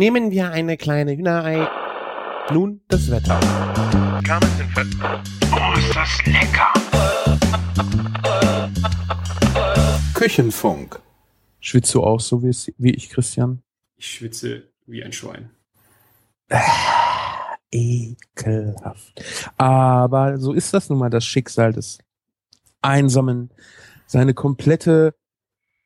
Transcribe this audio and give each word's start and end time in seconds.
Nehmen 0.00 0.30
wir 0.30 0.50
eine 0.50 0.78
kleine 0.78 1.14
Hühnerei. 1.14 1.68
Nun 2.50 2.80
das 2.88 3.10
Wetter. 3.10 3.38
Oh, 5.52 5.78
ist 5.78 5.94
das 5.94 6.24
lecker! 6.24 6.72
Küchenfunk. 10.14 10.98
Schwitzt 11.60 11.94
du 11.94 12.02
auch 12.02 12.18
so 12.18 12.42
wie, 12.42 12.48
es- 12.48 12.72
wie 12.78 12.92
ich, 12.94 13.10
Christian? 13.10 13.62
Ich 13.98 14.06
schwitze 14.14 14.62
wie 14.86 15.04
ein 15.04 15.12
Schwein. 15.12 15.50
Ekelhaft. 17.70 19.22
Aber 19.58 20.38
so 20.38 20.54
ist 20.54 20.72
das 20.72 20.88
nun 20.88 20.98
mal 20.98 21.10
das 21.10 21.26
Schicksal 21.26 21.74
des 21.74 21.98
Einsamen. 22.80 23.50
Seine 24.06 24.32
komplette 24.32 25.14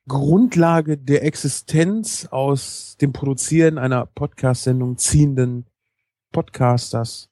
Grundlage 0.07 0.99
der 0.99 1.25
Existenz 1.25 2.27
aus 2.31 2.97
dem 3.01 3.13
Produzieren 3.13 3.79
einer 3.79 4.07
Podcast-Sendung 4.07 4.99
ziehenden 4.99 5.65
Podcasters, 6.31 7.31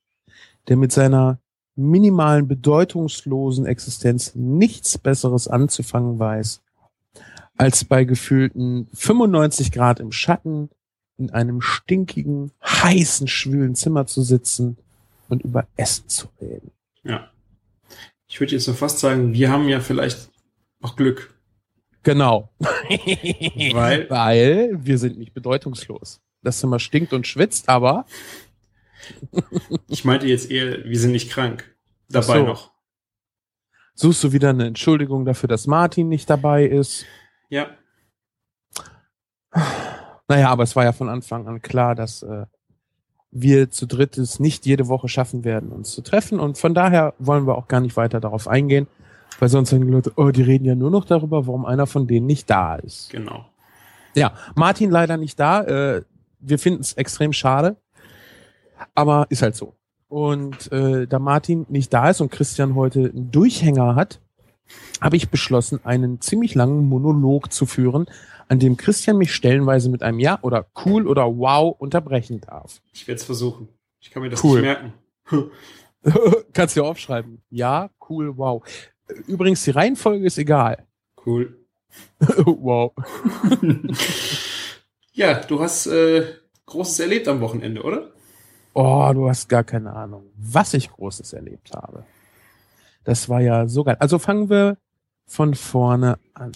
der 0.68 0.76
mit 0.76 0.90
seiner 0.92 1.38
minimalen, 1.76 2.48
bedeutungslosen 2.48 3.66
Existenz 3.66 4.34
nichts 4.34 4.96
Besseres 4.96 5.48
anzufangen 5.48 6.18
weiß, 6.18 6.62
als 7.56 7.84
bei 7.84 8.04
gefühlten 8.04 8.88
95 8.94 9.72
Grad 9.72 10.00
im 10.00 10.12
Schatten 10.12 10.70
in 11.18 11.30
einem 11.30 11.60
stinkigen, 11.60 12.52
heißen, 12.64 13.28
schwülen 13.28 13.74
Zimmer 13.74 14.06
zu 14.06 14.22
sitzen 14.22 14.78
und 15.28 15.42
über 15.42 15.66
Essen 15.76 16.08
zu 16.08 16.28
reden. 16.40 16.70
Ja. 17.04 17.30
Ich 18.28 18.40
würde 18.40 18.54
jetzt 18.54 18.66
noch 18.66 18.76
fast 18.76 18.98
sagen, 18.98 19.34
wir 19.34 19.50
haben 19.50 19.68
ja 19.68 19.80
vielleicht 19.80 20.30
auch 20.80 20.96
Glück. 20.96 21.31
Genau. 22.02 22.50
Weil- 22.58 24.10
Weil 24.10 24.70
wir 24.80 24.98
sind 24.98 25.18
nicht 25.18 25.34
bedeutungslos. 25.34 26.20
Das 26.42 26.58
Zimmer 26.58 26.78
stinkt 26.80 27.12
und 27.12 27.26
schwitzt, 27.26 27.68
aber 27.68 28.04
Ich 29.88 30.04
meinte 30.04 30.26
jetzt 30.26 30.50
eher, 30.50 30.84
wir 30.84 30.98
sind 30.98 31.12
nicht 31.12 31.30
krank. 31.30 31.74
Dabei 32.08 32.38
so. 32.38 32.44
noch. 32.46 32.72
suchst 33.94 34.22
du 34.24 34.32
wieder 34.32 34.50
eine 34.50 34.66
Entschuldigung 34.66 35.24
dafür, 35.24 35.48
dass 35.48 35.66
Martin 35.66 36.08
nicht 36.08 36.28
dabei 36.28 36.64
ist. 36.66 37.04
Ja. 37.48 37.70
Naja, 40.28 40.48
aber 40.48 40.62
es 40.62 40.74
war 40.76 40.84
ja 40.84 40.92
von 40.92 41.08
Anfang 41.08 41.46
an 41.46 41.60
klar, 41.62 41.94
dass 41.94 42.22
äh, 42.22 42.46
wir 43.30 43.70
zu 43.70 43.86
dritt 43.86 44.16
es 44.18 44.40
nicht 44.40 44.66
jede 44.66 44.88
Woche 44.88 45.08
schaffen 45.08 45.44
werden, 45.44 45.70
uns 45.70 45.90
zu 45.92 46.02
treffen. 46.02 46.40
Und 46.40 46.58
von 46.58 46.74
daher 46.74 47.14
wollen 47.18 47.46
wir 47.46 47.56
auch 47.56 47.68
gar 47.68 47.80
nicht 47.80 47.96
weiter 47.96 48.20
darauf 48.20 48.48
eingehen, 48.48 48.86
weil 49.42 49.48
sonst 49.48 49.70
sagen 49.70 49.84
die 49.84 49.90
Leute, 49.92 50.12
oh, 50.14 50.30
die 50.30 50.42
reden 50.42 50.64
ja 50.64 50.76
nur 50.76 50.92
noch 50.92 51.04
darüber, 51.04 51.48
warum 51.48 51.66
einer 51.66 51.88
von 51.88 52.06
denen 52.06 52.26
nicht 52.26 52.48
da 52.48 52.76
ist. 52.76 53.10
Genau. 53.10 53.44
Ja, 54.14 54.34
Martin 54.54 54.88
leider 54.88 55.16
nicht 55.16 55.40
da. 55.40 55.64
Äh, 55.64 56.02
wir 56.38 56.60
finden 56.60 56.80
es 56.80 56.92
extrem 56.92 57.32
schade, 57.32 57.76
aber 58.94 59.26
ist 59.30 59.42
halt 59.42 59.56
so. 59.56 59.74
Und 60.06 60.70
äh, 60.70 61.08
da 61.08 61.18
Martin 61.18 61.66
nicht 61.68 61.92
da 61.92 62.10
ist 62.10 62.20
und 62.20 62.30
Christian 62.30 62.76
heute 62.76 63.10
einen 63.12 63.32
Durchhänger 63.32 63.96
hat, 63.96 64.20
habe 65.00 65.16
ich 65.16 65.28
beschlossen, 65.28 65.80
einen 65.82 66.20
ziemlich 66.20 66.54
langen 66.54 66.88
Monolog 66.88 67.52
zu 67.52 67.66
führen, 67.66 68.06
an 68.46 68.60
dem 68.60 68.76
Christian 68.76 69.18
mich 69.18 69.34
stellenweise 69.34 69.90
mit 69.90 70.04
einem 70.04 70.20
Ja 70.20 70.38
oder 70.42 70.66
cool 70.86 71.08
oder 71.08 71.36
wow 71.36 71.74
unterbrechen 71.76 72.40
darf. 72.42 72.80
Ich 72.92 73.08
werde 73.08 73.18
es 73.18 73.24
versuchen. 73.24 73.66
Ich 73.98 74.12
kann 74.12 74.22
mir 74.22 74.30
das 74.30 74.44
Cool. 74.44 74.60
nicht 74.60 74.68
merken. 74.68 74.92
Kannst 76.52 76.76
du 76.76 76.84
aufschreiben. 76.84 77.42
Ja, 77.50 77.90
cool, 78.08 78.36
wow. 78.36 78.62
Übrigens, 79.26 79.64
die 79.64 79.70
Reihenfolge 79.70 80.26
ist 80.26 80.38
egal. 80.38 80.86
Cool. 81.24 81.66
wow. 82.20 82.92
Ja, 85.14 85.40
du 85.40 85.60
hast 85.60 85.86
äh, 85.88 86.24
Großes 86.64 87.00
erlebt 87.00 87.28
am 87.28 87.42
Wochenende, 87.42 87.82
oder? 87.82 88.12
Oh, 88.72 89.10
du 89.12 89.28
hast 89.28 89.46
gar 89.48 89.62
keine 89.62 89.92
Ahnung, 89.92 90.30
was 90.36 90.72
ich 90.72 90.90
Großes 90.90 91.34
erlebt 91.34 91.72
habe. 91.74 92.06
Das 93.04 93.28
war 93.28 93.42
ja 93.42 93.68
so 93.68 93.84
geil. 93.84 93.96
Also 93.98 94.18
fangen 94.18 94.48
wir 94.48 94.78
von 95.26 95.54
vorne 95.54 96.18
an. 96.32 96.52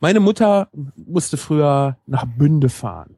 Meine 0.00 0.20
Mutter 0.20 0.70
musste 0.94 1.36
früher 1.36 1.98
nach 2.06 2.24
Bünde 2.24 2.70
fahren. 2.70 3.16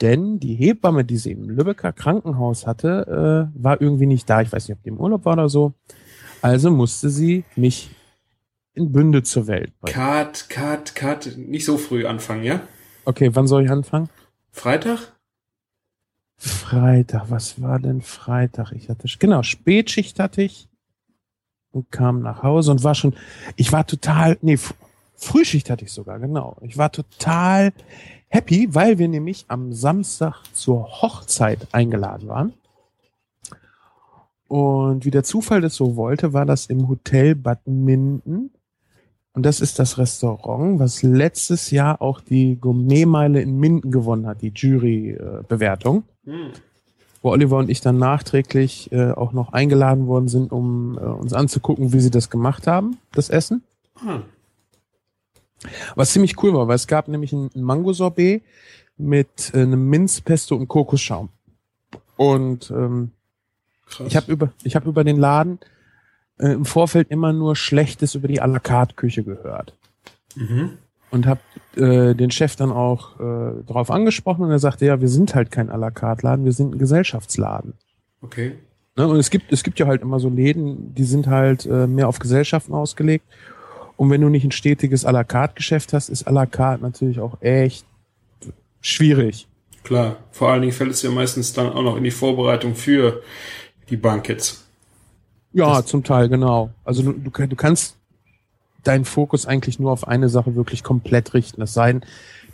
Denn 0.00 0.40
die 0.40 0.54
Hebamme, 0.54 1.04
die 1.04 1.18
sie 1.18 1.32
im 1.32 1.50
Lübecker 1.50 1.92
Krankenhaus 1.92 2.66
hatte, 2.66 3.50
äh, 3.54 3.62
war 3.62 3.80
irgendwie 3.80 4.06
nicht 4.06 4.28
da. 4.30 4.40
Ich 4.40 4.52
weiß 4.52 4.68
nicht, 4.68 4.78
ob 4.78 4.82
die 4.82 4.88
im 4.88 4.98
Urlaub 4.98 5.24
war 5.24 5.34
oder 5.34 5.48
so. 5.48 5.74
Also 6.40 6.70
musste 6.70 7.10
sie 7.10 7.44
mich 7.54 7.90
in 8.74 8.92
Bünde 8.92 9.22
zur 9.22 9.46
Welt 9.46 9.78
bringen. 9.80 9.94
Cut, 9.94 10.48
cut, 10.48 10.94
cut. 10.94 11.36
Nicht 11.36 11.66
so 11.66 11.76
früh 11.76 12.06
anfangen, 12.06 12.44
ja? 12.44 12.62
Okay, 13.04 13.30
wann 13.34 13.46
soll 13.46 13.64
ich 13.64 13.70
anfangen? 13.70 14.08
Freitag? 14.50 15.12
Freitag, 16.36 17.24
was 17.28 17.60
war 17.60 17.78
denn 17.78 18.00
Freitag? 18.00 18.72
Ich 18.72 18.88
hatte, 18.88 19.06
genau, 19.18 19.42
Spätschicht 19.42 20.18
hatte 20.18 20.40
ich 20.40 20.68
und 21.72 21.90
kam 21.90 22.22
nach 22.22 22.42
Hause 22.42 22.70
und 22.70 22.82
war 22.82 22.94
schon, 22.94 23.14
ich 23.56 23.72
war 23.72 23.86
total, 23.86 24.38
nee, 24.40 24.58
Frühschicht 25.16 25.68
hatte 25.68 25.84
ich 25.84 25.92
sogar, 25.92 26.18
genau. 26.18 26.56
Ich 26.62 26.78
war 26.78 26.90
total 26.90 27.72
happy, 28.30 28.74
weil 28.74 28.98
wir 28.98 29.08
nämlich 29.08 29.44
am 29.48 29.72
Samstag 29.72 30.42
zur 30.52 31.02
Hochzeit 31.02 31.68
eingeladen 31.72 32.28
waren. 32.28 32.52
Und 34.48 35.04
wie 35.04 35.10
der 35.10 35.22
Zufall 35.22 35.60
das 35.60 35.74
so 35.74 35.96
wollte, 35.96 36.32
war 36.32 36.46
das 36.46 36.66
im 36.66 36.88
Hotel 36.88 37.34
Bad 37.34 37.66
Minden. 37.66 38.50
Und 39.32 39.46
das 39.46 39.60
ist 39.60 39.78
das 39.78 39.98
Restaurant, 39.98 40.80
was 40.80 41.02
letztes 41.02 41.70
Jahr 41.70 42.02
auch 42.02 42.20
die 42.20 42.56
Gourmetmeile 42.56 43.40
in 43.40 43.58
Minden 43.58 43.92
gewonnen 43.92 44.26
hat, 44.26 44.42
die 44.42 44.52
Jury-Bewertung 44.54 46.04
Hm. 46.24 46.50
wo 47.22 47.30
Oliver 47.30 47.56
und 47.56 47.70
ich 47.70 47.80
dann 47.80 47.98
nachträglich 47.98 48.92
äh, 48.92 49.12
auch 49.12 49.32
noch 49.32 49.52
eingeladen 49.52 50.06
worden 50.06 50.28
sind, 50.28 50.52
um 50.52 50.98
äh, 50.98 51.02
uns 51.02 51.32
anzugucken, 51.32 51.92
wie 51.92 52.00
sie 52.00 52.10
das 52.10 52.28
gemacht 52.28 52.66
haben, 52.66 52.98
das 53.12 53.30
Essen. 53.30 53.62
Ah, 54.06 54.20
Was 55.94 56.12
ziemlich 56.12 56.42
cool 56.42 56.54
war, 56.54 56.68
weil 56.68 56.76
es 56.76 56.86
gab 56.86 57.08
nämlich 57.08 57.32
ein, 57.32 57.50
Mango-Sorbet 57.54 58.42
mit 58.96 59.52
äh, 59.54 59.62
einem 59.62 59.88
Minzpesto 59.88 60.56
und 60.56 60.68
Kokosschaum. 60.68 61.28
Und 62.16 62.70
ähm, 62.70 63.12
krass. 63.86 64.06
ich 64.06 64.16
habe 64.16 64.30
über, 64.30 64.52
ich 64.62 64.76
hab 64.76 64.86
über 64.86 65.04
den 65.04 65.16
Laden 65.16 65.58
äh, 66.38 66.52
im 66.52 66.64
Vorfeld 66.64 67.10
immer 67.10 67.32
nur 67.32 67.56
Schlechtes 67.56 68.14
über 68.14 68.28
die 68.28 68.42
à 68.42 68.46
la 68.46 68.58
carte 68.58 68.94
Küche 68.94 69.22
gehört. 69.22 69.74
mhm. 70.34 70.78
Und 71.12 71.26
habe 71.26 71.40
äh, 71.74 72.14
den 72.14 72.30
Chef 72.30 72.54
dann 72.54 72.70
auch 72.70 73.18
äh, 73.18 73.64
darauf 73.66 73.90
angesprochen 73.90 74.44
und 74.44 74.52
er 74.52 74.60
sagte, 74.60 74.86
ja, 74.86 75.00
wir 75.00 75.08
sind 75.08 75.34
halt 75.34 75.50
kein 75.50 75.68
à 75.68 75.76
la 75.76 75.90
carte 75.90 76.24
Laden, 76.24 76.44
wir 76.44 76.52
sind 76.52 76.74
ein 76.74 76.78
Gesellschaftsladen. 76.78 77.74
Okay. 78.22 78.54
Ne? 78.96 79.08
Und 79.08 79.16
es 79.16 79.30
gibt, 79.30 79.52
es 79.52 79.62
gibt 79.64 79.78
ja 79.78 79.86
halt 79.86 80.02
immer 80.02 80.20
so 80.20 80.28
Läden, 80.28 80.94
die 80.94 81.04
sind 81.04 81.26
halt 81.26 81.66
äh, 81.66 81.86
mehr 81.86 82.06
auf 82.06 82.18
Gesellschaften 82.18 82.74
ausgelegt. 82.74 83.24
Und 84.00 84.08
wenn 84.08 84.22
du 84.22 84.30
nicht 84.30 84.44
ein 84.44 84.50
stetiges 84.50 85.04
à 85.04 85.12
la 85.12 85.24
carte 85.24 85.56
Geschäft 85.56 85.92
hast, 85.92 86.08
ist 86.08 86.26
à 86.26 86.32
la 86.32 86.46
carte 86.46 86.82
natürlich 86.82 87.20
auch 87.20 87.36
echt 87.42 87.84
schwierig. 88.80 89.46
Klar. 89.84 90.16
Vor 90.30 90.48
allen 90.48 90.62
Dingen 90.62 90.72
fällt 90.72 90.92
es 90.92 91.02
ja 91.02 91.10
meistens 91.10 91.52
dann 91.52 91.70
auch 91.70 91.82
noch 91.82 91.98
in 91.98 92.04
die 92.04 92.10
Vorbereitung 92.10 92.74
für 92.74 93.22
die 93.90 93.98
Bankets. 93.98 94.66
Ja, 95.52 95.76
Das- 95.76 95.84
zum 95.84 96.02
Teil, 96.02 96.30
genau. 96.30 96.70
Also 96.82 97.02
du, 97.02 97.12
du, 97.12 97.46
du 97.46 97.56
kannst 97.56 97.96
deinen 98.84 99.04
Fokus 99.04 99.44
eigentlich 99.44 99.78
nur 99.78 99.92
auf 99.92 100.08
eine 100.08 100.30
Sache 100.30 100.54
wirklich 100.56 100.82
komplett 100.82 101.34
richten. 101.34 101.60
Es 101.60 101.74
sei 101.74 101.92
denn, 101.92 102.02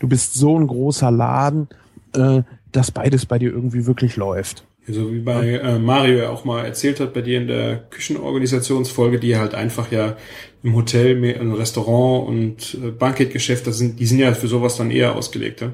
du 0.00 0.08
bist 0.08 0.34
so 0.34 0.58
ein 0.58 0.66
großer 0.66 1.12
Laden, 1.12 1.68
äh, 2.16 2.42
dass 2.72 2.90
beides 2.90 3.24
bei 3.24 3.38
dir 3.38 3.52
irgendwie 3.52 3.86
wirklich 3.86 4.16
läuft. 4.16 4.64
So 4.88 5.12
wie 5.12 5.20
bei 5.20 5.54
äh, 5.54 5.78
Mario 5.78 6.18
ja 6.18 6.30
auch 6.30 6.44
mal 6.44 6.64
erzählt 6.64 7.00
hat, 7.00 7.12
bei 7.12 7.20
dir 7.20 7.40
in 7.40 7.48
der 7.48 7.78
Küchenorganisationsfolge, 7.90 9.18
die 9.18 9.36
halt 9.36 9.54
einfach 9.54 9.90
ja 9.90 10.16
im 10.62 10.74
Hotel, 10.74 11.22
im 11.24 11.52
Restaurant 11.54 12.28
und 12.28 12.78
äh, 12.82 12.90
Banketgeschäft, 12.90 13.66
das 13.66 13.78
sind, 13.78 13.98
die 13.98 14.06
sind 14.06 14.20
ja 14.20 14.32
für 14.34 14.48
sowas 14.48 14.76
dann 14.76 14.90
eher 14.90 15.16
ausgelegt. 15.16 15.60
Ja? 15.60 15.72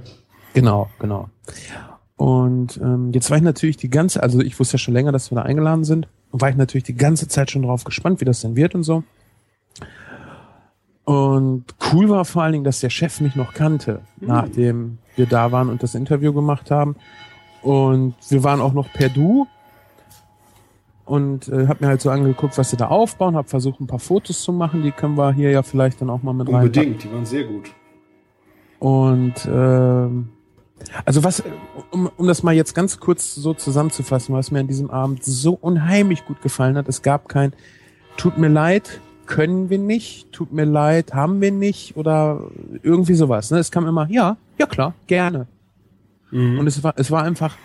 Genau, 0.55 0.89
genau. 0.99 1.29
Und 2.17 2.79
ähm, 2.83 3.11
jetzt 3.13 3.31
war 3.31 3.37
ich 3.37 3.43
natürlich 3.43 3.77
die 3.77 3.91
ganze, 3.91 4.23
also 4.23 4.41
ich 4.41 4.59
wusste 4.59 4.75
ja 4.75 4.79
schon 4.79 4.95
länger, 4.95 5.13
dass 5.13 5.31
wir 5.31 5.37
da 5.37 5.43
eingeladen 5.43 5.85
sind, 5.85 6.09
und 6.31 6.41
war 6.41 6.49
ich 6.49 6.57
natürlich 6.57 6.85
die 6.85 6.97
ganze 6.97 7.29
Zeit 7.29 7.51
schon 7.51 7.63
drauf 7.63 7.85
gespannt, 7.85 8.21
wie 8.21 8.25
das 8.25 8.41
denn 8.41 8.57
wird 8.57 8.75
und 8.75 8.83
so. 8.83 9.05
Und 11.05 11.65
cool 11.93 12.09
war 12.09 12.25
vor 12.25 12.43
allen 12.43 12.53
Dingen, 12.53 12.65
dass 12.65 12.81
der 12.81 12.91
Chef 12.91 13.21
mich 13.21 13.35
noch 13.35 13.55
kannte, 13.55 14.01
nachdem 14.21 14.99
wir 15.17 15.27
da 15.27 15.53
waren 15.53 15.69
und 15.69 15.83
das 15.83 15.95
Interview 15.95 16.33
gemacht 16.33 16.71
haben. 16.71 16.97
Und 17.63 18.15
wir 18.29 18.45
waren 18.45 18.61
auch 18.61 18.73
noch 18.73 18.93
per 18.93 19.09
Du. 19.09 19.47
Und 21.05 21.49
äh, 21.49 21.67
hab 21.67 21.81
mir 21.81 21.89
halt 21.89 22.01
so 22.01 22.11
angeguckt, 22.11 22.57
was 22.59 22.71
sie 22.71 22.77
da 22.77 22.89
aufbauen, 22.89 23.37
hab 23.37 23.51
versucht, 23.51 23.81
ein 23.81 23.87
paar 23.87 23.99
Fotos 23.99 24.43
zu 24.43 24.53
machen. 24.53 24.83
Die 24.83 24.93
können 24.93 25.17
wir 25.17 25.33
hier 25.33 25.51
ja 25.51 25.63
vielleicht 25.63 26.01
dann 26.01 26.11
auch 26.11 26.23
mal 26.23 26.33
mit 26.33 26.49
rein. 26.49 26.55
Unbedingt, 26.55 27.03
die 27.03 27.13
waren 27.13 27.27
sehr 27.27 27.45
gut. 27.45 27.71
Und 28.79 29.35
ähm, 29.47 30.31
also 31.05 31.25
was, 31.25 31.43
um, 31.91 32.11
um 32.17 32.27
das 32.27 32.43
mal 32.43 32.53
jetzt 32.55 32.75
ganz 32.75 32.99
kurz 32.99 33.35
so 33.35 33.55
zusammenzufassen, 33.55 34.35
was 34.35 34.51
mir 34.51 34.61
an 34.61 34.69
diesem 34.69 34.91
Abend 34.91 35.25
so 35.25 35.53
unheimlich 35.55 36.25
gut 36.25 36.43
gefallen 36.43 36.77
hat, 36.77 36.89
es 36.89 37.03
gab 37.03 37.29
kein 37.29 37.53
Tut 38.17 38.37
mir 38.37 38.49
leid, 38.49 39.01
können 39.27 39.71
wir 39.71 39.79
nicht, 39.79 40.33
tut 40.33 40.53
mir 40.53 40.65
leid, 40.65 41.15
haben 41.15 41.41
wir 41.41 41.51
nicht 41.51 41.97
oder 41.97 42.43
irgendwie 42.83 43.15
sowas. 43.15 43.51
Ne? 43.51 43.59
Es 43.59 43.71
kam 43.71 43.87
immer, 43.87 44.07
ja, 44.11 44.37
ja 44.59 44.67
klar, 44.67 44.95
gerne. 45.07 45.47
Mhm. 46.33 46.59
Und 46.59 46.67
es 46.67 46.83
war, 46.83 46.95
es 46.97 47.11
war 47.11 47.23
einfach 47.23 47.57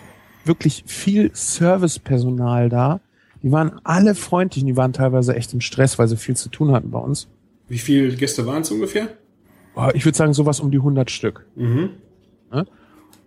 wirklich 0.45 0.83
viel 0.85 1.31
Servicepersonal 1.33 2.69
da. 2.69 2.99
Die 3.41 3.51
waren 3.51 3.79
alle 3.83 4.15
freundlich 4.15 4.63
und 4.63 4.67
die 4.67 4.77
waren 4.77 4.93
teilweise 4.93 5.35
echt 5.35 5.53
im 5.53 5.61
Stress, 5.61 5.97
weil 5.97 6.07
sie 6.07 6.17
viel 6.17 6.35
zu 6.35 6.49
tun 6.49 6.71
hatten 6.71 6.91
bei 6.91 6.99
uns. 6.99 7.27
Wie 7.67 7.77
viele 7.77 8.15
Gäste 8.15 8.45
waren 8.45 8.61
es 8.61 8.71
ungefähr? 8.71 9.09
Ich 9.93 10.05
würde 10.05 10.17
sagen, 10.17 10.33
sowas 10.33 10.59
um 10.59 10.71
die 10.71 10.77
100 10.77 11.11
Stück. 11.11 11.45
Mhm. 11.55 11.89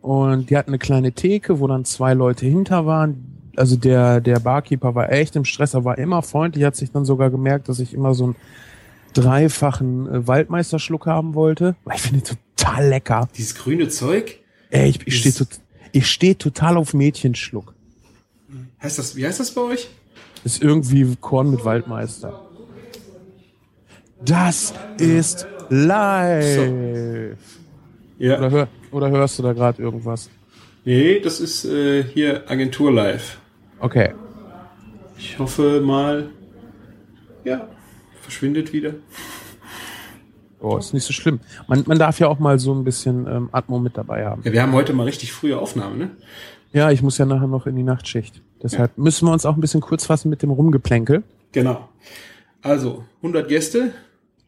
Und 0.03 0.51
die 0.51 0.57
hatten 0.57 0.71
eine 0.71 0.79
kleine 0.79 1.13
Theke, 1.13 1.61
wo 1.61 1.67
dann 1.67 1.85
zwei 1.85 2.15
Leute 2.15 2.47
hinter 2.47 2.87
waren. 2.87 3.53
Also 3.57 3.77
der, 3.77 4.21
der 4.21 4.41
Barkeeper 4.41 4.95
war 4.95 5.13
echt 5.13 5.37
im 5.37 5.45
Stress, 5.45 5.75
er 5.75 5.85
war 5.85 5.99
immer 5.99 6.23
freundlich, 6.23 6.65
hat 6.65 6.77
sich 6.77 6.91
dann 6.91 7.05
sogar 7.05 7.31
gemerkt, 7.31 7.69
dass 7.69 7.79
ich 7.79 7.93
immer 7.93 8.15
so 8.15 8.25
einen 8.25 8.37
dreifachen 9.13 10.09
äh, 10.09 10.27
Waldmeisterschluck 10.27 11.07
haben 11.07 11.35
wollte. 11.35 11.77
Weil 11.85 11.97
Ich 11.97 12.03
finde 12.03 12.23
total 12.23 12.89
lecker. 12.89 13.29
Dieses 13.37 13.55
grüne 13.55 13.89
Zeug? 13.89 14.40
Ey, 14.71 14.91
ich, 14.91 15.07
ich 15.07 15.19
stehe 15.19 15.35
ich 15.93 16.11
steh 16.11 16.35
total 16.35 16.77
auf 16.77 16.95
Mädchenschluck. 16.95 17.75
Heißt 18.83 18.99
das, 18.99 19.17
wie 19.17 19.27
heißt 19.27 19.41
das 19.41 19.51
bei 19.51 19.61
euch? 19.61 19.89
Ist 20.45 20.63
irgendwie 20.63 21.17
Korn 21.21 21.51
mit 21.51 21.65
Waldmeister. 21.65 22.49
Das 24.25 24.73
ist 24.99 25.47
live. 25.69 27.37
Ja. 28.19 28.39
Oder, 28.39 28.51
hör, 28.51 28.69
oder 28.91 29.11
hörst 29.11 29.39
du 29.39 29.43
da 29.43 29.53
gerade 29.53 29.83
irgendwas? 29.83 30.31
Nee, 30.85 31.21
das 31.21 31.41
ist 31.41 31.65
äh, 31.65 32.05
hier 32.05 32.49
Agentur 32.51 32.93
Live. 32.93 33.39
Okay. 33.79 34.15
Ich 35.19 35.39
hoffe 35.39 35.81
mal, 35.81 36.31
ja, 37.45 37.69
verschwindet 38.23 38.73
wieder. 38.73 38.95
Oh, 40.61 40.77
ist 40.77 40.93
nicht 40.93 41.05
so 41.05 41.13
schlimm. 41.13 41.41
Man, 41.69 41.85
man 41.87 41.99
darf 41.99 42.19
ja 42.21 42.29
auch 42.29 42.39
mal 42.39 42.59
so 42.59 42.75
ein 42.75 42.85
bisschen 42.85 43.27
ähm, 43.27 43.49
Atmo 43.53 43.79
mit 43.79 43.97
dabei 43.97 44.27
haben. 44.27 44.43
Ja, 44.45 44.53
wir 44.53 44.63
haben 44.63 44.73
heute 44.73 44.93
mal 44.93 45.05
richtig 45.05 45.33
frühe 45.33 45.59
Aufnahmen, 45.59 45.99
ne? 45.99 46.11
Ja, 46.73 46.91
ich 46.91 47.03
muss 47.03 47.19
ja 47.19 47.27
nachher 47.27 47.49
noch 47.49 47.67
in 47.67 47.77
die 47.77 47.83
Nachtschicht. 47.83 48.43
Deshalb 48.63 48.97
müssen 48.97 49.27
wir 49.27 49.33
uns 49.33 49.45
auch 49.47 49.55
ein 49.55 49.61
bisschen 49.61 49.81
kurz 49.81 50.05
fassen 50.07 50.29
mit 50.29 50.43
dem 50.43 50.51
Rumgeplänkel. 50.51 51.25
Genau. 51.53 51.89
Also, 52.63 53.05
100 53.19 53.49
Gäste. 53.49 53.93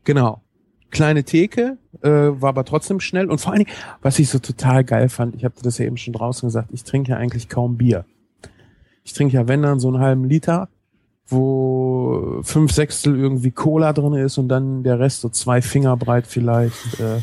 Genau. 0.05 0.43
Kleine 0.91 1.25
Theke, 1.25 1.79
äh, 2.03 2.11
war 2.11 2.51
aber 2.51 2.65
trotzdem 2.65 3.01
schnell. 3.01 3.31
Und 3.31 3.41
vor 3.41 3.53
allen 3.53 3.65
Dingen, 3.65 3.77
was 4.03 4.19
ich 4.19 4.29
so 4.29 4.39
total 4.39 4.85
geil 4.85 5.09
fand, 5.09 5.35
ich 5.35 5.45
habe 5.45 5.55
das 5.63 5.79
ja 5.79 5.87
eben 5.87 5.97
schon 5.97 6.13
draußen 6.13 6.47
gesagt, 6.47 6.69
ich 6.73 6.85
trinke 6.85 7.13
ja 7.13 7.17
eigentlich 7.17 7.49
kaum 7.49 7.79
Bier. 7.79 8.05
Ich 9.03 9.15
trinke 9.15 9.35
ja, 9.35 9.49
wenn 9.49 9.63
dann, 9.63 9.81
so 9.81 9.89
einen 9.89 9.99
halben 9.99 10.25
Liter, 10.25 10.69
wo 11.29 12.41
fünf 12.43 12.73
Sechstel 12.73 13.19
irgendwie 13.19 13.51
Cola 13.51 13.93
drin 13.93 14.15
ist 14.15 14.39
und 14.39 14.49
dann 14.49 14.83
der 14.83 14.99
Rest 14.99 15.21
so 15.21 15.29
zwei 15.29 15.63
Finger 15.63 15.97
breit 15.97 16.27
vielleicht 16.27 17.01
äh, 17.01 17.21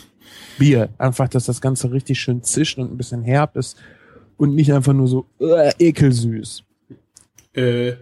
Bier. 0.58 0.90
Einfach, 0.98 1.28
dass 1.28 1.46
das 1.46 1.62
Ganze 1.62 1.92
richtig 1.92 2.20
schön 2.20 2.44
zischt 2.44 2.78
und 2.78 2.92
ein 2.92 2.98
bisschen 2.98 3.24
herb 3.24 3.56
ist 3.56 3.78
und 4.38 4.56
nicht 4.56 4.74
einfach 4.74 4.94
nur 4.94 5.08
so 5.08 5.26
äh, 5.40 5.72
ekelsüß. 5.80 6.64
Äh, 7.54 7.94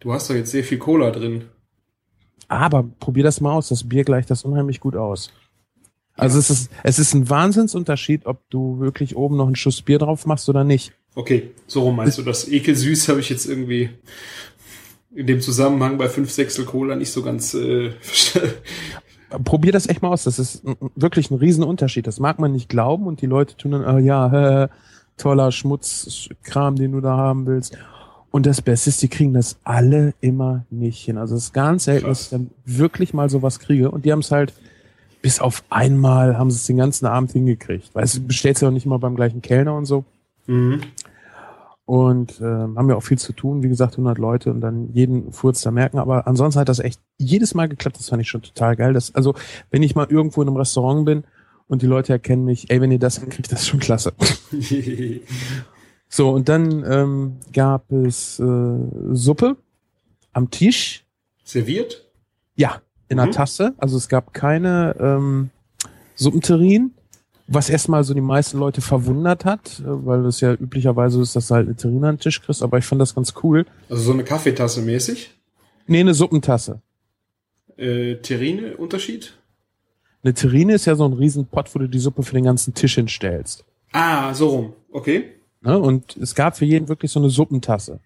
du 0.00 0.12
hast 0.12 0.30
doch 0.30 0.34
jetzt 0.34 0.50
sehr 0.50 0.64
viel 0.64 0.78
Cola 0.78 1.10
drin. 1.10 1.44
Aber 2.48 2.84
probier 2.98 3.24
das 3.24 3.40
mal 3.40 3.52
aus. 3.52 3.68
Das 3.68 3.88
Bier 3.88 4.04
gleicht 4.04 4.30
das 4.30 4.44
unheimlich 4.44 4.80
gut 4.80 4.96
aus. 4.96 5.30
Also 6.16 6.38
es 6.38 6.50
ist, 6.50 6.70
es 6.82 6.98
ist 6.98 7.14
ein 7.14 7.30
Wahnsinnsunterschied, 7.30 8.26
ob 8.26 8.40
du 8.50 8.80
wirklich 8.80 9.16
oben 9.16 9.36
noch 9.36 9.46
einen 9.46 9.54
Schuss 9.54 9.82
Bier 9.82 9.98
drauf 9.98 10.26
machst 10.26 10.48
oder 10.48 10.64
nicht. 10.64 10.92
Okay, 11.14 11.50
so 11.66 11.82
rum 11.82 11.96
meinst 11.96 12.18
du 12.18 12.22
das. 12.22 12.48
Ekelsüß 12.48 13.08
habe 13.08 13.20
ich 13.20 13.28
jetzt 13.28 13.46
irgendwie 13.46 13.90
in 15.14 15.26
dem 15.26 15.40
Zusammenhang 15.40 15.98
bei 15.98 16.08
5 16.08 16.30
Sechstel 16.30 16.64
Cola 16.64 16.96
nicht 16.96 17.12
so 17.12 17.22
ganz 17.22 17.54
äh. 17.54 17.90
Probier 19.44 19.72
das 19.72 19.88
echt 19.88 20.00
mal 20.00 20.08
aus. 20.08 20.24
Das 20.24 20.38
ist 20.38 20.62
wirklich 20.94 21.30
ein 21.30 21.36
Riesenunterschied. 21.36 22.06
Das 22.06 22.18
mag 22.18 22.38
man 22.38 22.52
nicht 22.52 22.68
glauben 22.68 23.06
und 23.06 23.20
die 23.20 23.26
Leute 23.26 23.56
tun 23.56 23.72
dann, 23.72 23.84
oh 23.84 23.98
ja, 23.98 24.62
äh, 24.64 24.68
toller 25.18 25.52
Schmutzkram, 25.52 26.76
den 26.76 26.92
du 26.92 27.00
da 27.00 27.16
haben 27.16 27.46
willst. 27.46 27.76
Und 28.30 28.46
das 28.46 28.62
Beste 28.62 28.90
ist, 28.90 29.02
die 29.02 29.08
kriegen 29.08 29.34
das 29.34 29.58
alle 29.64 30.14
immer 30.20 30.64
nicht 30.70 31.04
hin. 31.04 31.18
Also 31.18 31.34
es 31.34 31.44
ist 31.44 31.52
ganz 31.52 31.84
selten, 31.84 32.06
dass 32.06 32.24
ich 32.24 32.28
dann 32.30 32.50
wirklich 32.64 33.12
mal 33.12 33.28
sowas 33.28 33.58
kriege. 33.58 33.90
Und 33.90 34.04
die 34.04 34.12
haben 34.12 34.20
es 34.20 34.30
halt 34.30 34.52
bis 35.22 35.40
auf 35.40 35.64
einmal 35.68 36.38
haben 36.38 36.50
sie 36.50 36.56
es 36.56 36.66
den 36.66 36.76
ganzen 36.76 37.06
Abend 37.06 37.32
hingekriegt. 37.32 37.90
Weil 37.94 38.04
es 38.04 38.20
bestellt 38.20 38.60
ja 38.60 38.68
auch 38.68 38.72
nicht 38.72 38.86
immer 38.86 38.98
beim 38.98 39.16
gleichen 39.16 39.42
Kellner 39.42 39.74
und 39.74 39.84
so. 39.84 40.04
Mhm. 40.46 40.80
Und 41.88 42.38
ähm, 42.42 42.76
haben 42.76 42.90
ja 42.90 42.96
auch 42.96 43.02
viel 43.02 43.16
zu 43.16 43.32
tun, 43.32 43.62
wie 43.62 43.68
gesagt, 43.70 43.94
100 43.94 44.18
Leute 44.18 44.50
und 44.50 44.60
dann 44.60 44.92
jeden 44.92 45.32
Furz 45.32 45.62
da 45.62 45.70
merken, 45.70 45.98
aber 45.98 46.26
ansonsten 46.26 46.60
hat 46.60 46.68
das 46.68 46.80
echt 46.80 47.00
jedes 47.16 47.54
Mal 47.54 47.66
geklappt, 47.66 47.98
das 47.98 48.10
fand 48.10 48.20
ich 48.20 48.28
schon 48.28 48.42
total 48.42 48.76
geil. 48.76 48.92
Das, 48.92 49.14
also, 49.14 49.34
wenn 49.70 49.82
ich 49.82 49.94
mal 49.94 50.06
irgendwo 50.10 50.42
in 50.42 50.48
einem 50.48 50.58
Restaurant 50.58 51.06
bin 51.06 51.24
und 51.66 51.80
die 51.80 51.86
Leute 51.86 52.12
erkennen 52.12 52.44
mich, 52.44 52.68
ey, 52.70 52.82
wenn 52.82 52.92
ihr 52.92 52.98
das 52.98 53.20
hinkriegt, 53.20 53.50
das 53.50 53.62
ist 53.62 53.68
schon 53.68 53.80
klasse. 53.80 54.12
So, 56.10 56.30
und 56.30 56.48
dann 56.48 56.84
ähm, 56.90 57.36
gab 57.52 57.92
es 57.92 58.38
äh, 58.38 58.78
Suppe 59.12 59.56
am 60.32 60.50
Tisch, 60.50 61.04
Serviert? 61.44 62.06
ja, 62.56 62.80
in 63.08 63.18
einer 63.18 63.28
Mhm. 63.28 63.34
Tasse, 63.34 63.74
also 63.78 63.96
es 63.98 64.08
gab 64.08 64.32
keine 64.32 64.96
ähm, 65.00 65.50
Suppenterrin, 66.14 66.92
was 67.48 67.70
erstmal 67.70 68.04
so 68.04 68.14
die 68.14 68.20
meisten 68.20 68.58
Leute 68.58 68.80
verwundert 68.80 69.44
hat, 69.44 69.80
äh, 69.80 69.84
weil 69.86 70.22
das 70.22 70.40
ja 70.40 70.52
üblicherweise 70.52 71.20
ist, 71.20 71.34
dass 71.34 71.48
du 71.48 71.54
halt 71.54 71.66
eine 71.66 71.76
Terrine 71.76 72.08
an 72.08 72.16
den 72.16 72.20
Tisch 72.20 72.40
kriegst, 72.40 72.62
aber 72.62 72.78
ich 72.78 72.84
fand 72.84 73.00
das 73.00 73.14
ganz 73.14 73.34
cool. 73.42 73.66
Also 73.88 74.02
so 74.02 74.12
eine 74.12 74.22
Kaffeetasse 74.22 74.82
mäßig. 74.82 75.30
Nee, 75.86 76.00
eine 76.00 76.14
Suppentasse. 76.14 76.80
Äh, 77.76 78.16
Terrine, 78.16 78.76
Unterschied? 78.76 79.34
Eine 80.22 80.34
Terrine 80.34 80.74
ist 80.74 80.84
ja 80.84 80.94
so 80.94 81.06
ein 81.06 81.14
Riesenpott, 81.14 81.74
wo 81.74 81.78
du 81.78 81.88
die 81.88 81.98
Suppe 81.98 82.22
für 82.22 82.34
den 82.34 82.44
ganzen 82.44 82.74
Tisch 82.74 82.96
hinstellst. 82.96 83.64
Ah, 83.92 84.34
so 84.34 84.48
rum. 84.48 84.72
Okay. 84.92 85.32
Ne? 85.62 85.78
Und 85.78 86.16
es 86.18 86.34
gab 86.34 86.56
für 86.56 86.66
jeden 86.66 86.88
wirklich 86.88 87.10
so 87.10 87.20
eine 87.20 87.30
Suppentasse. 87.30 88.00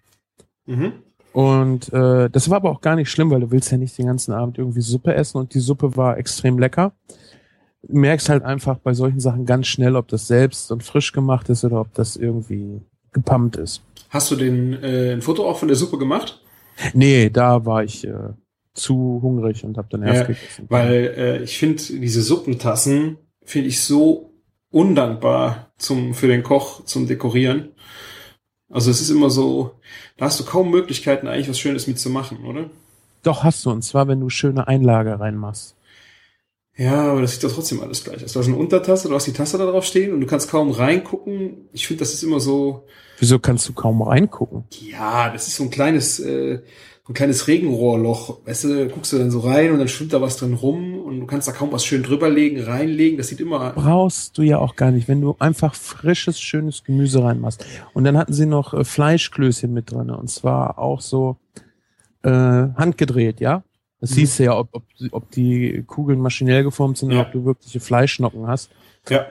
Mhm. 0.65 0.93
Und 1.33 1.91
äh, 1.91 2.29
das 2.29 2.49
war 2.49 2.57
aber 2.57 2.69
auch 2.69 2.81
gar 2.81 2.95
nicht 2.95 3.09
schlimm, 3.09 3.31
weil 3.31 3.41
du 3.41 3.51
willst 3.51 3.71
ja 3.71 3.77
nicht 3.77 3.97
den 3.97 4.05
ganzen 4.05 4.31
Abend 4.33 4.59
irgendwie 4.59 4.81
Suppe 4.81 5.15
essen 5.15 5.39
und 5.39 5.53
die 5.55 5.59
Suppe 5.59 5.97
war 5.97 6.17
extrem 6.17 6.59
lecker. 6.59 6.93
Merkst 7.87 8.29
halt 8.29 8.43
einfach 8.43 8.77
bei 8.77 8.93
solchen 8.93 9.19
Sachen 9.19 9.45
ganz 9.45 9.67
schnell, 9.67 9.95
ob 9.95 10.07
das 10.07 10.27
selbst 10.27 10.71
und 10.71 10.83
frisch 10.83 11.11
gemacht 11.11 11.49
ist 11.49 11.63
oder 11.65 11.81
ob 11.81 11.93
das 11.93 12.15
irgendwie 12.15 12.81
gepumpt 13.11 13.57
ist. 13.57 13.81
Hast 14.09 14.31
du 14.31 14.35
den, 14.35 14.81
äh, 14.81 15.11
ein 15.13 15.21
Foto 15.21 15.47
auch 15.47 15.57
von 15.57 15.67
der 15.67 15.75
Suppe 15.75 15.97
gemacht? 15.97 16.41
Nee, 16.93 17.29
da 17.29 17.65
war 17.65 17.83
ich 17.83 18.05
äh, 18.07 18.29
zu 18.73 19.19
hungrig 19.21 19.63
und 19.63 19.77
habe 19.77 19.87
dann 19.91 20.03
erst 20.03 20.21
Ja, 20.21 20.27
gegessen. 20.27 20.65
Weil 20.69 21.13
äh, 21.17 21.43
ich 21.43 21.57
finde, 21.57 21.81
diese 21.81 22.21
Suppentassen 22.21 23.17
finde 23.43 23.67
ich 23.67 23.83
so 23.83 24.31
undankbar 24.71 25.71
zum, 25.77 26.13
für 26.13 26.27
den 26.27 26.43
Koch 26.43 26.85
zum 26.85 27.07
Dekorieren. 27.07 27.69
Also 28.69 28.89
es 28.89 29.01
ist 29.01 29.11
immer 29.11 29.29
so, 29.29 29.75
da 30.17 30.25
hast 30.25 30.39
du 30.39 30.45
kaum 30.45 30.71
Möglichkeiten, 30.71 31.27
eigentlich 31.27 31.49
was 31.49 31.59
Schönes 31.59 31.85
mitzumachen, 31.85 32.43
oder? 32.45 32.69
Doch 33.21 33.43
hast 33.43 33.65
du, 33.65 33.69
und 33.71 33.83
zwar, 33.83 34.07
wenn 34.07 34.19
du 34.19 34.29
schöne 34.29 34.67
Einlage 34.67 35.19
reinmachst. 35.19 35.75
Ja, 36.75 37.11
aber 37.11 37.21
das 37.21 37.33
sieht 37.33 37.43
doch 37.43 37.53
trotzdem 37.53 37.81
alles 37.81 38.03
gleich 38.03 38.23
aus. 38.23 38.33
Du 38.33 38.39
hast 38.39 38.47
eine 38.47 38.57
Untertasse, 38.57 39.07
du 39.07 39.13
hast 39.13 39.27
die 39.27 39.33
Tasse 39.33 39.57
da 39.57 39.65
drauf 39.65 39.83
stehen 39.85 40.11
und 40.13 40.21
du 40.21 40.27
kannst 40.27 40.49
kaum 40.49 40.71
reingucken. 40.71 41.67
Ich 41.71 41.85
finde, 41.87 41.99
das 41.99 42.13
ist 42.13 42.23
immer 42.23 42.39
so, 42.39 42.85
Wieso 43.19 43.37
kannst 43.39 43.69
du 43.69 43.73
kaum 43.73 44.01
reingucken? 44.01 44.63
ja, 44.71 45.29
das 45.29 45.47
ist 45.47 45.55
so 45.57 45.63
ein 45.63 45.69
kleines, 45.69 46.19
äh, 46.19 46.61
ein 47.07 47.13
kleines 47.13 47.47
Regenrohrloch. 47.47 48.39
Weißt 48.45 48.63
du, 48.63 48.87
guckst 48.87 49.13
du 49.13 49.17
dann 49.19 49.29
so 49.29 49.41
rein 49.41 49.71
und 49.71 49.77
dann 49.77 49.87
schwimmt 49.87 50.13
da 50.13 50.21
was 50.21 50.37
drin 50.37 50.53
rum 50.55 50.99
und 50.99 51.19
du 51.19 51.25
kannst 51.27 51.47
da 51.47 51.51
kaum 51.51 51.71
was 51.71 51.85
schön 51.85 52.01
drüberlegen, 52.01 52.63
reinlegen. 52.63 53.17
Das 53.19 53.27
sieht 53.27 53.39
immer, 53.41 53.71
Brauchst 53.73 54.37
du 54.37 54.41
ja 54.41 54.57
auch 54.57 54.75
gar 54.75 54.89
nicht, 54.91 55.07
wenn 55.07 55.21
du 55.21 55.35
einfach 55.37 55.75
frisches, 55.75 56.39
schönes 56.39 56.83
Gemüse 56.83 57.23
reinmachst. 57.23 57.63
Und 57.93 58.05
dann 58.05 58.17
hatten 58.17 58.33
sie 58.33 58.45
noch 58.47 58.73
äh, 58.73 58.83
Fleischklößchen 58.83 59.71
mit 59.71 59.91
drin, 59.91 60.09
und 60.09 60.29
zwar 60.29 60.79
auch 60.79 61.01
so 61.01 61.37
äh, 62.23 62.29
handgedreht, 62.31 63.39
ja? 63.41 63.63
Das 64.03 64.11
Mhm. 64.11 64.15
siehst 64.15 64.37
du 64.39 64.43
ja, 64.43 64.57
ob, 64.57 64.67
ob, 64.73 64.83
ob 65.11 65.31
die 65.31 65.81
Kugeln 65.87 66.19
maschinell 66.19 66.63
geformt 66.65 66.97
sind 66.97 67.11
Ja. 67.11 67.19
oder 67.19 67.27
ob 67.27 67.31
du 67.31 67.45
wirkliche 67.45 67.79
Fleischnocken 67.79 68.47
hast. 68.47 68.69
ja, 69.07 69.27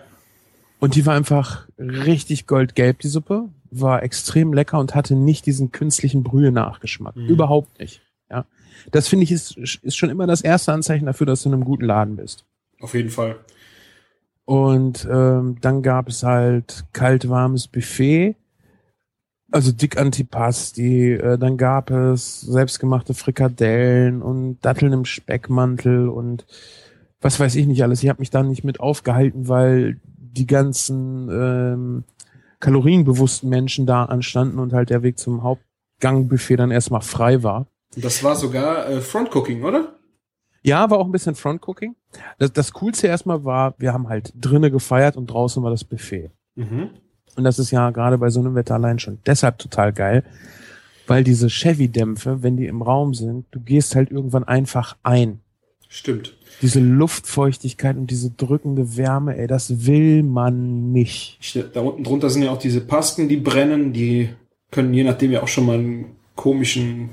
Und 0.81 0.95
die 0.95 1.05
war 1.05 1.15
einfach 1.15 1.69
richtig 1.79 2.47
goldgelb, 2.47 2.99
die 3.01 3.09
Suppe. 3.09 3.51
War 3.71 4.03
extrem 4.03 4.55
lecker 4.55 4.79
und 4.79 4.95
hatte 4.95 5.15
nicht 5.15 5.45
diesen 5.45 5.73
künstlichen 5.73 6.23
Brühe-Nachgeschmack. 6.23 7.17
Mhm. 7.17 7.27
Überhaupt 7.27 7.79
nicht. 7.81 8.01
Ja. 8.31 8.47
Das 8.93 9.09
finde 9.09 9.25
ich 9.25 9.33
ist, 9.33 9.59
ist 9.59 9.95
schon 9.97 10.09
immer 10.09 10.27
das 10.27 10.41
erste 10.41 10.73
Anzeichen 10.73 11.05
dafür, 11.05 11.27
dass 11.27 11.43
du 11.43 11.51
in 11.51 11.55
einem 11.55 11.65
guten 11.65 11.85
Laden 11.85 12.17
bist. 12.17 12.47
auf 12.81 12.95
jeden 12.95 13.11
Fall. 13.11 13.37
Und 14.47 15.07
ähm, 15.11 15.59
dann 15.61 15.83
gab 15.83 16.09
es 16.09 16.23
halt 16.23 16.85
kalt 16.95 17.29
warmes 17.29 17.69
Buffet, 17.69 18.35
also 19.53 19.73
dick 19.73 19.99
Antipasti. 19.99 21.13
Äh, 21.13 21.39
dann 21.39 21.57
gab 21.57 21.91
es 21.91 22.41
selbstgemachte 22.41 23.15
Frikadellen 23.15 24.23
und 24.23 24.59
Datteln 24.63 24.93
im 24.93 25.05
Speckmantel 25.05 26.09
und 26.09 26.47
was 27.21 27.39
weiß 27.39 27.55
ich 27.55 27.67
nicht 27.67 27.83
alles. 27.83 28.03
Ich 28.03 28.09
habe 28.09 28.21
mich 28.21 28.31
da 28.31 28.43
nicht 28.43 28.65
mit 28.65 28.81
aufgehalten, 28.81 29.49
weil 29.49 30.01
die 30.05 30.47
ganzen 30.47 31.29
ähm, 31.31 32.05
kalorienbewussten 32.61 33.49
Menschen 33.49 33.87
da 33.87 34.05
anstanden 34.05 34.59
und 34.59 34.73
halt 34.73 34.91
der 34.91 35.03
Weg 35.03 35.19
zum 35.19 35.43
Hauptgangbuffet 35.43 36.57
dann 36.57 36.71
erstmal 36.71 37.03
frei 37.03 37.43
war. 37.43 37.67
Das 37.97 38.25
war 38.25 38.37
sogar 38.37 38.89
äh, 38.89 39.01
Frontcooking, 39.01 39.63
oder? 39.63 39.97
Ja, 40.63 40.89
war 40.91 40.99
auch 40.99 41.07
ein 41.07 41.13
bisschen 41.13 41.35
Frontcooking. 41.35 41.97
Das, 42.39 42.53
das 42.53 42.73
Coolste 42.73 43.09
erstmal 43.09 43.45
war, 43.45 43.75
wir 43.79 43.93
haben 43.93 44.09
halt 44.09 44.33
drinnen 44.35 44.73
gefeiert 44.73 45.17
und 45.17 45.27
draußen 45.27 45.63
war 45.63 45.71
das 45.71 45.85
Buffet. 45.85 46.31
Mhm. 46.55 46.91
Und 47.37 47.45
das 47.45 47.59
ist 47.59 47.71
ja 47.71 47.91
gerade 47.91 48.19
bei 48.19 48.31
so 48.31 48.41
einem 48.41 48.55
Wetter 48.55 48.75
allein 48.75 48.99
schon 48.99 49.19
deshalb 49.27 49.59
total 49.59 49.93
geil, 49.93 50.25
weil 51.07 51.25
diese 51.25 51.49
Chevy-Dämpfe, 51.49 52.43
wenn 52.43 52.57
die 52.57 52.67
im 52.67 52.83
Raum 52.83 53.15
sind, 53.15 53.47
du 53.51 53.61
gehst 53.61 53.95
halt 53.95 54.11
irgendwann 54.11 54.45
einfach 54.45 54.97
ein. 55.03 55.41
Stimmt. 55.89 56.35
Diese 56.63 56.81
Luftfeuchtigkeit 56.81 57.97
und 57.97 58.11
diese 58.11 58.31
drückende 58.31 58.97
Wärme, 58.97 59.37
ey, 59.37 59.47
das 59.47 59.87
will 59.87 60.23
man 60.23 60.93
nicht. 60.93 61.39
Ich, 61.41 61.59
da 61.73 61.81
unten 61.81 62.05
drunter 62.05 62.31
sind 62.31 62.43
ja 62.43 62.51
auch 62.51 62.59
diese 62.59 62.81
Pasten, 62.81 63.29
die 63.29 63.37
brennen, 63.37 63.93
die 63.93 64.31
können 64.71 64.95
je 64.95 65.05
nachdem 65.05 65.33
ja 65.33 65.43
auch 65.43 65.49
schon 65.49 65.67
mal 65.67 65.79
einen 65.79 66.17
komischen 66.35 67.11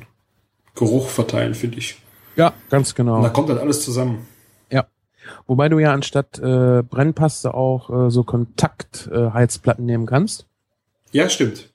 Geruch 0.76 1.10
verteilen, 1.10 1.56
finde 1.56 1.78
ich. 1.80 1.98
Ja, 2.36 2.54
ganz 2.70 2.92
Und 2.92 3.06
da 3.06 3.14
genau. 3.14 3.30
kommt 3.32 3.50
halt 3.50 3.60
alles 3.60 3.84
zusammen. 3.84 4.20
Wobei 5.50 5.68
du 5.68 5.80
ja 5.80 5.92
anstatt 5.92 6.38
äh, 6.38 6.84
Brennpaste 6.84 7.56
auch 7.56 7.90
äh, 7.90 8.12
so 8.12 8.24
Kontaktheizplatten 8.24 9.84
äh, 9.84 9.92
nehmen 9.92 10.06
kannst. 10.06 10.46
Ja, 11.12 11.28
stimmt. 11.28 11.74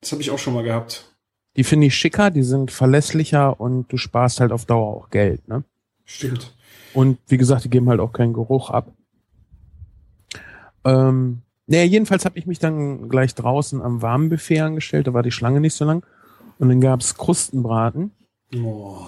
Das 0.00 0.10
habe 0.10 0.20
ich 0.20 0.32
auch 0.32 0.38
schon 0.40 0.54
mal 0.54 0.64
gehabt. 0.64 1.14
Die 1.56 1.62
finde 1.62 1.86
ich 1.86 1.94
schicker, 1.94 2.32
die 2.32 2.42
sind 2.42 2.72
verlässlicher 2.72 3.60
und 3.60 3.92
du 3.92 3.96
sparst 3.96 4.40
halt 4.40 4.50
auf 4.50 4.64
Dauer 4.64 4.96
auch 4.96 5.10
Geld, 5.10 5.46
ne? 5.46 5.62
Stimmt. 6.04 6.52
Und 6.92 7.18
wie 7.28 7.36
gesagt, 7.36 7.62
die 7.62 7.70
geben 7.70 7.88
halt 7.88 8.00
auch 8.00 8.12
keinen 8.12 8.32
Geruch 8.32 8.70
ab. 8.70 8.92
Ähm, 10.84 11.42
naja, 11.68 11.84
jedenfalls 11.84 12.24
habe 12.24 12.36
ich 12.36 12.46
mich 12.46 12.58
dann 12.58 13.08
gleich 13.08 13.36
draußen 13.36 13.80
am 13.80 14.02
warmen 14.02 14.28
Buffet 14.28 14.58
angestellt, 14.58 15.06
da 15.06 15.14
war 15.14 15.22
die 15.22 15.30
Schlange 15.30 15.60
nicht 15.60 15.74
so 15.74 15.84
lang. 15.84 16.04
Und 16.58 16.68
dann 16.68 16.80
gab's 16.80 17.14
Krustenbraten. 17.14 18.10
Oh. 18.56 19.06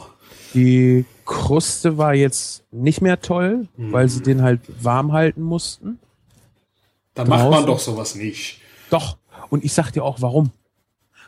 Die 0.54 1.04
Kruste 1.24 1.96
war 1.98 2.14
jetzt 2.14 2.62
nicht 2.72 3.00
mehr 3.00 3.20
toll, 3.20 3.68
Mhm. 3.76 3.92
weil 3.92 4.08
sie 4.08 4.22
den 4.22 4.42
halt 4.42 4.60
warm 4.82 5.12
halten 5.12 5.42
mussten. 5.42 5.98
Da 7.14 7.24
macht 7.24 7.50
man 7.50 7.66
doch 7.66 7.78
sowas 7.78 8.14
nicht. 8.14 8.60
Doch. 8.90 9.16
Und 9.50 9.64
ich 9.64 9.72
sag 9.72 9.90
dir 9.92 10.04
auch 10.04 10.20
warum. 10.20 10.50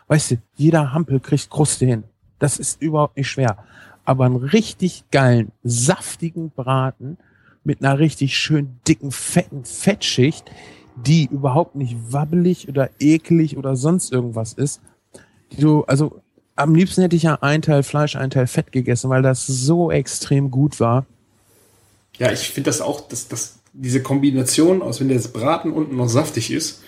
Weißt 0.09 0.33
du, 0.33 0.37
jeder 0.57 0.93
Hampel 0.93 1.21
kriegt 1.21 1.51
Kruste 1.51 1.87
hin. 1.87 2.05
Das 2.39 2.59
ist 2.59 2.81
überhaupt 2.83 3.17
nicht 3.17 3.29
schwer. 3.29 3.59
Aber 4.05 4.27
einen 4.27 4.37
richtig 4.37 5.05
geilen, 5.11 5.53
saftigen 5.63 6.51
Braten 6.51 7.17
mit 7.65 7.83
einer 7.83 7.99
richtig 7.99 8.37
schön 8.37 8.79
dicken, 8.87 9.11
fetten 9.13 9.65
Fettschicht, 9.65 10.51
die 10.97 11.25
überhaupt 11.27 11.75
nicht 11.75 11.97
wabbelig 12.13 12.69
oder 12.69 12.91
eklig 13.01 13.57
oder 13.57 13.77
sonst 13.77 14.13
irgendwas 14.13 14.53
ist. 14.53 14.81
Die 15.53 15.61
du, 15.63 15.85
also 15.85 16.21
am 16.57 16.75
liebsten 16.75 17.03
hätte 17.03 17.17
ich 17.17 17.25
ja 17.25 17.39
ein 17.41 17.63
Teil 17.63 17.83
Fleisch, 17.83 18.17
ein 18.17 18.31
Teil 18.31 18.47
Fett 18.47 18.73
gegessen, 18.73 19.11
weil 19.11 19.23
das 19.23 19.47
so 19.47 19.91
extrem 19.91 20.51
gut 20.51 20.81
war. 20.81 21.07
Ja, 22.19 22.31
ich 22.31 22.51
finde 22.51 22.69
das 22.69 22.81
auch, 22.81 23.01
dass, 23.09 23.29
dass 23.29 23.59
diese 23.73 24.03
Kombination 24.03 24.83
aus, 24.83 25.01
wenn 25.01 25.09
der 25.09 25.19
Braten 25.19 25.73
unten 25.73 25.97
noch 25.97 26.09
saftig 26.09 26.53
ist 26.53 26.83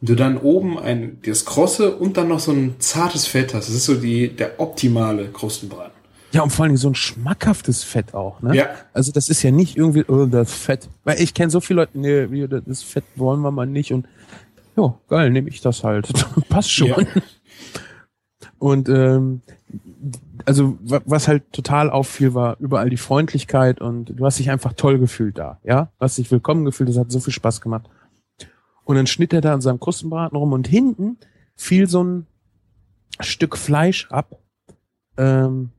und 0.00 0.08
du 0.08 0.14
dann 0.14 0.38
oben 0.38 0.78
ein, 0.78 1.18
das 1.24 1.44
Krosse 1.44 1.94
und 1.94 2.16
dann 2.16 2.28
noch 2.28 2.40
so 2.40 2.52
ein 2.52 2.76
zartes 2.78 3.26
Fett 3.26 3.52
hast. 3.52 3.68
Das 3.68 3.74
ist 3.74 3.84
so 3.84 3.94
die, 3.94 4.28
der 4.28 4.58
optimale 4.60 5.28
Krustenbraten. 5.28 5.92
Ja, 6.32 6.42
und 6.42 6.50
vor 6.50 6.64
allem 6.64 6.78
so 6.78 6.88
ein 6.88 6.94
schmackhaftes 6.94 7.84
Fett 7.84 8.14
auch, 8.14 8.40
ne? 8.40 8.56
Ja. 8.56 8.70
Also 8.94 9.12
das 9.12 9.28
ist 9.28 9.42
ja 9.42 9.50
nicht 9.50 9.76
irgendwie, 9.76 10.04
oh, 10.08 10.24
das 10.24 10.50
Fett. 10.50 10.88
Weil 11.04 11.20
ich 11.20 11.34
kenne 11.34 11.50
so 11.50 11.60
viele 11.60 11.82
Leute, 11.82 11.98
nee, 11.98 12.46
das 12.48 12.82
Fett 12.82 13.04
wollen 13.16 13.42
wir 13.42 13.50
mal 13.50 13.66
nicht. 13.66 13.92
Und 13.92 14.06
ja, 14.74 14.94
geil, 15.08 15.28
nehme 15.28 15.50
ich 15.50 15.60
das 15.60 15.84
halt. 15.84 16.08
Passt 16.48 16.72
schon. 16.72 16.88
Ja. 16.88 16.96
Und 18.62 18.88
ähm, 18.88 19.40
also 20.44 20.78
wa- 20.82 21.02
was 21.04 21.26
halt 21.26 21.52
total 21.52 21.90
auffiel, 21.90 22.32
war 22.32 22.56
überall 22.60 22.90
die 22.90 22.96
Freundlichkeit 22.96 23.80
und 23.80 24.04
du 24.16 24.24
hast 24.24 24.38
dich 24.38 24.50
einfach 24.52 24.72
toll 24.74 25.00
gefühlt 25.00 25.36
da, 25.36 25.58
ja? 25.64 25.86
Du 25.98 26.04
hast 26.04 26.16
dich 26.16 26.30
willkommen 26.30 26.64
gefühlt, 26.64 26.88
das 26.88 26.96
hat 26.96 27.10
so 27.10 27.18
viel 27.18 27.32
Spaß 27.32 27.60
gemacht. 27.60 27.86
Und 28.84 28.94
dann 28.94 29.08
schnitt 29.08 29.32
er 29.32 29.40
da 29.40 29.52
an 29.52 29.60
seinem 29.62 29.80
Krustenbraten 29.80 30.36
rum 30.38 30.52
und 30.52 30.68
hinten 30.68 31.16
fiel 31.56 31.88
so 31.88 32.04
ein 32.04 32.26
Stück 33.18 33.56
Fleisch 33.56 34.08
ab. 34.12 34.38
Ähm, 35.16 35.70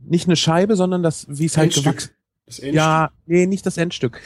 nicht 0.00 0.26
eine 0.26 0.36
Scheibe, 0.36 0.74
sondern 0.76 1.02
das, 1.02 1.26
wie 1.28 1.44
es 1.44 1.58
halt 1.58 1.74
gewachsen 1.74 2.12
Endstück. 2.46 2.72
ja, 2.74 3.10
nee, 3.26 3.44
nicht 3.44 3.66
das 3.66 3.76
Endstück. 3.76 4.22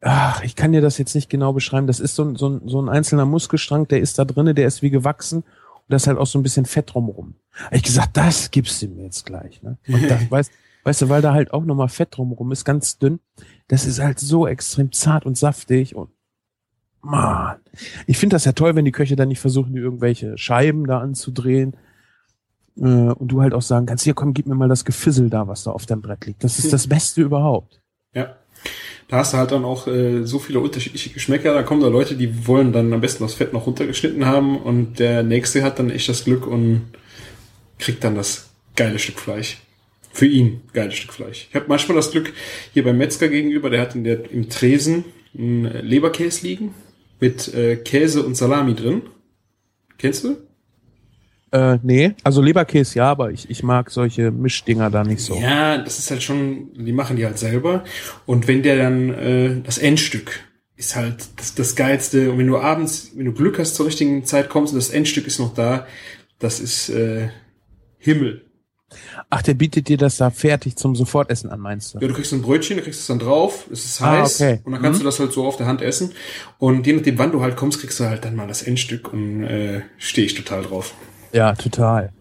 Ach, 0.00 0.42
ich 0.42 0.56
kann 0.56 0.72
dir 0.72 0.80
das 0.80 0.96
jetzt 0.96 1.14
nicht 1.14 1.28
genau 1.28 1.52
beschreiben. 1.52 1.86
Das 1.86 2.00
ist 2.00 2.14
so, 2.14 2.24
ein- 2.24 2.36
so, 2.36 2.48
ein, 2.48 2.62
so 2.66 2.80
ein 2.80 2.88
einzelner 2.88 3.26
Muskelstrang, 3.26 3.88
der 3.88 4.00
ist 4.00 4.18
da 4.18 4.24
drinne, 4.24 4.54
der 4.54 4.66
ist 4.66 4.80
wie 4.80 4.90
gewachsen 4.90 5.44
da 5.88 5.96
ist 5.96 6.06
halt 6.06 6.18
auch 6.18 6.26
so 6.26 6.38
ein 6.38 6.42
bisschen 6.42 6.66
Fett 6.66 6.92
drumrum. 6.92 7.36
Ich 7.70 7.82
gesagt, 7.82 8.16
das 8.16 8.50
gibst 8.50 8.82
du 8.82 8.88
mir 8.88 9.04
jetzt 9.04 9.24
gleich. 9.24 9.62
Ne? 9.62 9.78
Und 9.88 10.10
das, 10.10 10.20
weißt, 10.30 10.52
weißt 10.84 11.02
du, 11.02 11.08
weil 11.08 11.22
da 11.22 11.32
halt 11.32 11.52
auch 11.52 11.64
nochmal 11.64 11.88
Fett 11.88 12.16
drumrum 12.16 12.52
ist, 12.52 12.64
ganz 12.64 12.98
dünn. 12.98 13.20
Das 13.68 13.86
ist 13.86 14.00
halt 14.00 14.18
so 14.18 14.46
extrem 14.46 14.92
zart 14.92 15.26
und 15.26 15.36
saftig 15.36 15.94
und 15.94 16.10
man, 17.02 17.58
ich 18.06 18.18
finde 18.18 18.34
das 18.34 18.44
ja 18.44 18.52
toll, 18.52 18.74
wenn 18.74 18.84
die 18.84 18.92
Köche 18.92 19.16
dann 19.16 19.28
nicht 19.28 19.38
versuchen, 19.38 19.72
die 19.74 19.80
irgendwelche 19.80 20.36
Scheiben 20.36 20.86
da 20.86 20.98
anzudrehen. 20.98 21.76
Äh, 22.76 22.82
und 22.82 23.28
du 23.28 23.42
halt 23.42 23.54
auch 23.54 23.62
sagen 23.62 23.86
kannst, 23.86 24.04
hier 24.04 24.14
komm, 24.14 24.34
gib 24.34 24.46
mir 24.46 24.54
mal 24.54 24.68
das 24.68 24.84
Gefissel 24.84 25.30
da, 25.30 25.46
was 25.46 25.64
da 25.64 25.70
auf 25.70 25.86
dem 25.86 26.02
Brett 26.02 26.26
liegt. 26.26 26.42
Das 26.42 26.58
ist 26.58 26.72
das 26.72 26.88
Beste 26.88 27.22
überhaupt. 27.22 27.80
Ja. 28.12 28.36
Da 29.08 29.18
hast 29.18 29.32
du 29.32 29.38
halt 29.38 29.52
dann 29.52 29.64
auch 29.64 29.86
äh, 29.86 30.24
so 30.24 30.38
viele 30.38 30.60
unterschiedliche 30.60 31.10
Geschmäcker. 31.10 31.54
Da 31.54 31.62
kommen 31.62 31.80
da 31.80 31.88
Leute, 31.88 32.16
die 32.16 32.46
wollen 32.46 32.72
dann 32.72 32.92
am 32.92 33.00
besten 33.00 33.22
das 33.22 33.34
Fett 33.34 33.52
noch 33.52 33.66
runtergeschnitten 33.66 34.26
haben 34.26 34.58
und 34.58 34.98
der 34.98 35.22
nächste 35.22 35.62
hat 35.62 35.78
dann 35.78 35.90
echt 35.90 36.08
das 36.08 36.24
Glück 36.24 36.46
und 36.46 36.82
kriegt 37.78 38.02
dann 38.02 38.16
das 38.16 38.50
geile 38.74 38.98
Stück 38.98 39.20
Fleisch. 39.20 39.58
Für 40.12 40.26
ihn 40.26 40.62
geiles 40.72 40.94
Stück 40.94 41.12
Fleisch. 41.12 41.46
Ich 41.50 41.54
habe 41.54 41.66
manchmal 41.68 41.96
das 41.96 42.10
Glück, 42.10 42.32
hier 42.72 42.84
beim 42.84 42.98
Metzger 42.98 43.28
gegenüber, 43.28 43.70
der 43.70 43.82
hat 43.82 43.94
in 43.94 44.02
der, 44.02 44.30
im 44.30 44.48
Tresen 44.48 45.04
einen 45.36 45.86
Leberkäse 45.86 46.46
liegen 46.46 46.74
mit 47.20 47.52
äh, 47.54 47.76
Käse 47.76 48.24
und 48.24 48.34
Salami 48.34 48.74
drin. 48.74 49.02
Kennst 49.98 50.24
du? 50.24 50.36
Äh, 51.52 51.78
nee, 51.82 52.14
also 52.24 52.42
Leberkäse 52.42 52.96
ja, 52.98 53.10
aber 53.10 53.30
ich, 53.30 53.48
ich 53.50 53.62
mag 53.62 53.90
solche 53.90 54.30
Mischdinger 54.32 54.90
da 54.90 55.04
nicht 55.04 55.20
so. 55.20 55.36
Ja, 55.36 55.78
das 55.78 55.98
ist 55.98 56.10
halt 56.10 56.22
schon, 56.22 56.72
die 56.74 56.92
machen 56.92 57.16
die 57.16 57.24
halt 57.24 57.38
selber. 57.38 57.84
Und 58.26 58.48
wenn 58.48 58.62
der 58.62 58.76
dann, 58.76 59.10
äh, 59.14 59.60
das 59.62 59.78
Endstück 59.78 60.40
ist 60.76 60.96
halt 60.96 61.28
das, 61.36 61.54
das 61.54 61.76
Geilste. 61.76 62.30
Und 62.32 62.38
wenn 62.38 62.48
du 62.48 62.58
abends, 62.58 63.12
wenn 63.14 63.26
du 63.26 63.32
Glück 63.32 63.58
hast, 63.58 63.76
zur 63.76 63.86
richtigen 63.86 64.24
Zeit 64.24 64.48
kommst 64.50 64.72
und 64.72 64.78
das 64.78 64.90
Endstück 64.90 65.26
ist 65.26 65.38
noch 65.38 65.54
da, 65.54 65.86
das 66.38 66.60
ist 66.60 66.88
äh, 66.90 67.28
Himmel. 67.98 68.42
Ach, 69.30 69.42
der 69.42 69.54
bietet 69.54 69.88
dir 69.88 69.96
das 69.96 70.16
da 70.18 70.30
fertig 70.30 70.76
zum 70.76 70.94
Sofortessen 70.94 71.50
an, 71.50 71.60
meinst 71.60 71.94
du? 71.94 71.98
Ja, 71.98 72.06
du 72.08 72.14
kriegst 72.14 72.32
ein 72.32 72.42
Brötchen, 72.42 72.76
du 72.76 72.82
kriegst 72.84 73.00
es 73.00 73.06
dann 73.06 73.18
drauf, 73.18 73.66
es 73.72 73.84
ist 73.84 74.00
Ah, 74.02 74.20
heiß 74.22 74.40
okay. 74.40 74.60
und 74.64 74.72
dann 74.72 74.82
kannst 74.82 74.98
Mhm. 75.00 75.04
du 75.04 75.08
das 75.08 75.18
halt 75.18 75.32
so 75.32 75.44
auf 75.44 75.56
der 75.56 75.66
Hand 75.66 75.80
essen. 75.82 76.12
Und 76.58 76.86
je 76.86 76.92
nachdem, 76.92 77.18
wann 77.18 77.32
du 77.32 77.40
halt 77.40 77.56
kommst, 77.56 77.80
kriegst 77.80 77.98
du 77.98 78.04
halt 78.04 78.24
dann 78.24 78.36
mal 78.36 78.46
das 78.46 78.62
Endstück 78.62 79.12
und 79.12 79.42
äh, 79.44 79.82
stehe 79.98 80.26
ich 80.26 80.34
total 80.34 80.62
drauf. 80.62 80.94
Ja, 81.36 81.54
total. 81.54 82.12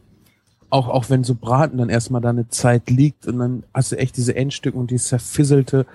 Auch, 0.70 0.90
auch 0.90 1.10
wenn 1.10 1.24
so 1.24 1.36
Braten 1.36 1.78
dann 1.78 1.88
erstmal 1.88 2.20
da 2.20 2.32
eine 2.32 2.50
Zeit 2.50 2.90
liegt 2.90 3.28
und 3.28 3.40
dann 3.40 3.64
hast 3.74 3.94
du 3.94 3.96
echt 3.96 4.18
diese 4.18 4.36
Endstücke 4.36 4.78
und 4.78 4.92
die 4.92 4.98
zerfisselte. 4.98 5.86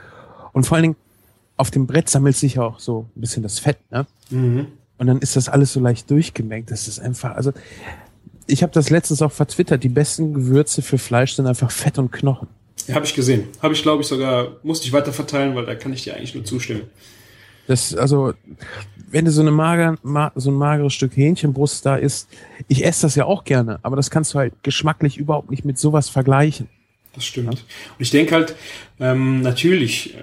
Und 0.53 0.65
vor 0.65 0.77
allen 0.77 0.85
Dingen, 0.85 0.97
auf 1.59 1.71
dem 1.71 1.87
Brett 1.87 2.09
sammelt 2.09 2.35
sich 2.35 2.55
ja 2.55 2.63
auch 2.63 2.81
so 2.81 3.07
ein 3.15 3.21
bisschen 3.21 3.43
das 3.43 3.59
Fett, 3.59 3.77
ne? 3.91 4.07
Mhm. 4.31 4.69
Und 4.97 5.07
dann 5.07 5.19
ist 5.19 5.37
das 5.37 5.51
alles 5.51 5.75
so 5.75 5.81
leicht 5.81 6.11
durchgemengt. 6.11 6.71
Das 6.71 6.89
ist 6.89 6.99
einfach, 6.99 7.35
also 7.35 7.53
ich 8.47 8.63
habe 8.63 8.73
das 8.73 8.89
letztens 8.89 9.21
auch 9.21 9.33
vertwittert. 9.33 9.85
Die 9.85 9.91
besten 9.91 10.33
Gewürze 10.33 10.81
für 10.81 10.97
Fleisch 10.97 11.35
sind 11.35 11.47
einfach 11.47 11.71
Fett 11.71 11.99
und 11.99 12.13
Knochen. 12.13 12.49
Ja, 12.87 12.95
habe 12.95 13.05
ich 13.05 13.15
gesehen. 13.15 13.49
Habe 13.61 13.75
ich, 13.75 13.83
glaube 13.83 14.01
ich, 14.03 14.09
sogar, 14.09 14.57
musste 14.63 14.87
ich 14.87 14.95
weiter 14.95 15.13
verteilen, 15.13 15.55
weil 15.55 15.67
da 15.67 15.75
kann 15.75 15.93
ich 15.93 16.05
dir 16.05 16.17
eigentlich 16.17 16.35
nur 16.35 16.47
zustimmen. 16.47 16.85
Das, 17.67 17.95
also, 17.95 18.35
wenn 19.11 19.25
du 19.25 19.31
so 19.31 19.41
eine 19.41 19.51
mager, 19.51 19.97
ma, 20.03 20.33
so 20.35 20.51
ein 20.51 20.57
mageres 20.57 20.93
Stück 20.93 21.17
Hähnchenbrust 21.17 21.85
da 21.85 21.97
isst, 21.97 22.29
ich 22.69 22.85
esse 22.85 23.03
das 23.03 23.15
ja 23.15 23.25
auch 23.25 23.45
gerne, 23.45 23.79
aber 23.83 23.97
das 23.97 24.11
kannst 24.11 24.35
du 24.35 24.39
halt 24.39 24.55
geschmacklich 24.63 25.19
überhaupt 25.19 25.51
nicht 25.51 25.65
mit 25.65 25.79
sowas 25.79 26.09
vergleichen. 26.09 26.69
Das 27.15 27.25
stimmt. 27.25 27.51
Und 27.51 27.61
ich 27.99 28.11
denke 28.11 28.35
halt, 28.35 28.55
ähm, 29.01 29.43
natürlich 29.43 30.15
äh, 30.17 30.23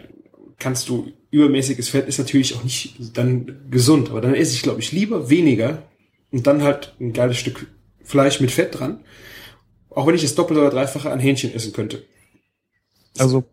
kannst 0.57 0.87
du 0.89 1.11
übermäßiges 1.31 1.89
Fett 1.89 2.07
ist 2.07 2.19
natürlich 2.19 2.55
auch 2.55 2.63
nicht 2.63 2.95
dann 3.17 3.67
gesund, 3.69 4.09
aber 4.09 4.21
dann 4.21 4.33
esse 4.33 4.53
ich, 4.53 4.61
glaube 4.61 4.79
ich, 4.79 4.91
lieber 4.91 5.29
weniger 5.29 5.83
und 6.31 6.47
dann 6.47 6.63
halt 6.63 6.95
ein 6.99 7.13
geiles 7.13 7.37
Stück 7.37 7.67
Fleisch 8.03 8.39
mit 8.39 8.51
Fett 8.51 8.79
dran. 8.79 9.01
Auch 9.89 10.07
wenn 10.07 10.15
ich 10.15 10.21
das 10.21 10.35
Doppelte 10.35 10.61
oder 10.61 10.69
Dreifache 10.69 11.11
an 11.11 11.19
Hähnchen 11.19 11.53
essen 11.53 11.73
könnte. 11.73 12.03
Also, 13.17 13.43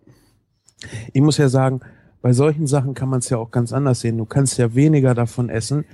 ich 1.13 1.21
muss 1.21 1.39
ja 1.39 1.49
sagen, 1.49 1.81
bei 2.25 2.33
solchen 2.33 2.67
Sachen 2.67 2.95
kann 2.95 3.11
man 3.11 3.19
es 3.19 3.29
ja 3.29 3.37
auch 3.37 3.51
ganz 3.51 3.71
anders 3.75 4.01
sehen. 4.01 4.17
Du 4.17 4.25
kannst 4.25 4.57
ja 4.57 4.75
weniger 4.75 5.15
davon 5.15 5.51
essen, 5.51 5.85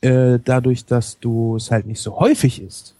äh, 0.00 0.38
dadurch, 0.38 0.84
dass 0.84 1.18
du 1.18 1.56
es 1.56 1.72
halt 1.72 1.86
nicht 1.88 2.00
so 2.00 2.20
häufig 2.20 2.62
isst. 2.62 2.94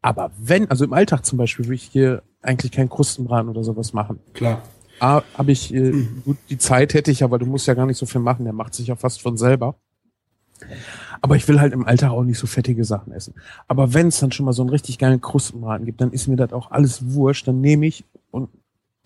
Aber 0.00 0.30
wenn, 0.38 0.70
also 0.70 0.84
im 0.84 0.92
Alltag 0.92 1.26
zum 1.26 1.38
Beispiel, 1.38 1.64
würde 1.64 1.74
ich 1.74 1.82
hier 1.82 2.22
eigentlich 2.40 2.70
keinen 2.70 2.88
Krustenbraten 2.88 3.48
oder 3.48 3.64
sowas 3.64 3.92
machen. 3.94 4.20
Klar. 4.32 4.62
A, 5.00 5.22
habe 5.36 5.50
ich, 5.50 5.74
äh, 5.74 6.06
gut, 6.24 6.36
die 6.48 6.58
Zeit 6.58 6.94
hätte 6.94 7.10
ich, 7.10 7.24
aber 7.24 7.40
du 7.40 7.46
musst 7.46 7.66
ja 7.66 7.74
gar 7.74 7.86
nicht 7.86 7.98
so 7.98 8.06
viel 8.06 8.20
machen, 8.20 8.44
der 8.44 8.52
macht 8.52 8.74
sich 8.74 8.86
ja 8.86 8.94
fast 8.94 9.20
von 9.20 9.36
selber. 9.36 9.74
Aber 11.22 11.34
ich 11.34 11.48
will 11.48 11.58
halt 11.58 11.72
im 11.72 11.84
Alltag 11.84 12.12
auch 12.12 12.22
nicht 12.22 12.38
so 12.38 12.46
fettige 12.46 12.84
Sachen 12.84 13.12
essen. 13.12 13.34
Aber 13.66 13.92
wenn 13.92 14.06
es 14.06 14.20
dann 14.20 14.30
schon 14.30 14.46
mal 14.46 14.52
so 14.52 14.62
einen 14.62 14.70
richtig 14.70 14.98
geilen 14.98 15.20
Krustenbraten 15.20 15.84
gibt, 15.84 16.00
dann 16.00 16.12
ist 16.12 16.28
mir 16.28 16.36
das 16.36 16.52
auch 16.52 16.70
alles 16.70 17.12
wurscht. 17.12 17.48
Dann 17.48 17.60
nehme 17.60 17.86
ich 17.86 18.04
und 18.30 18.50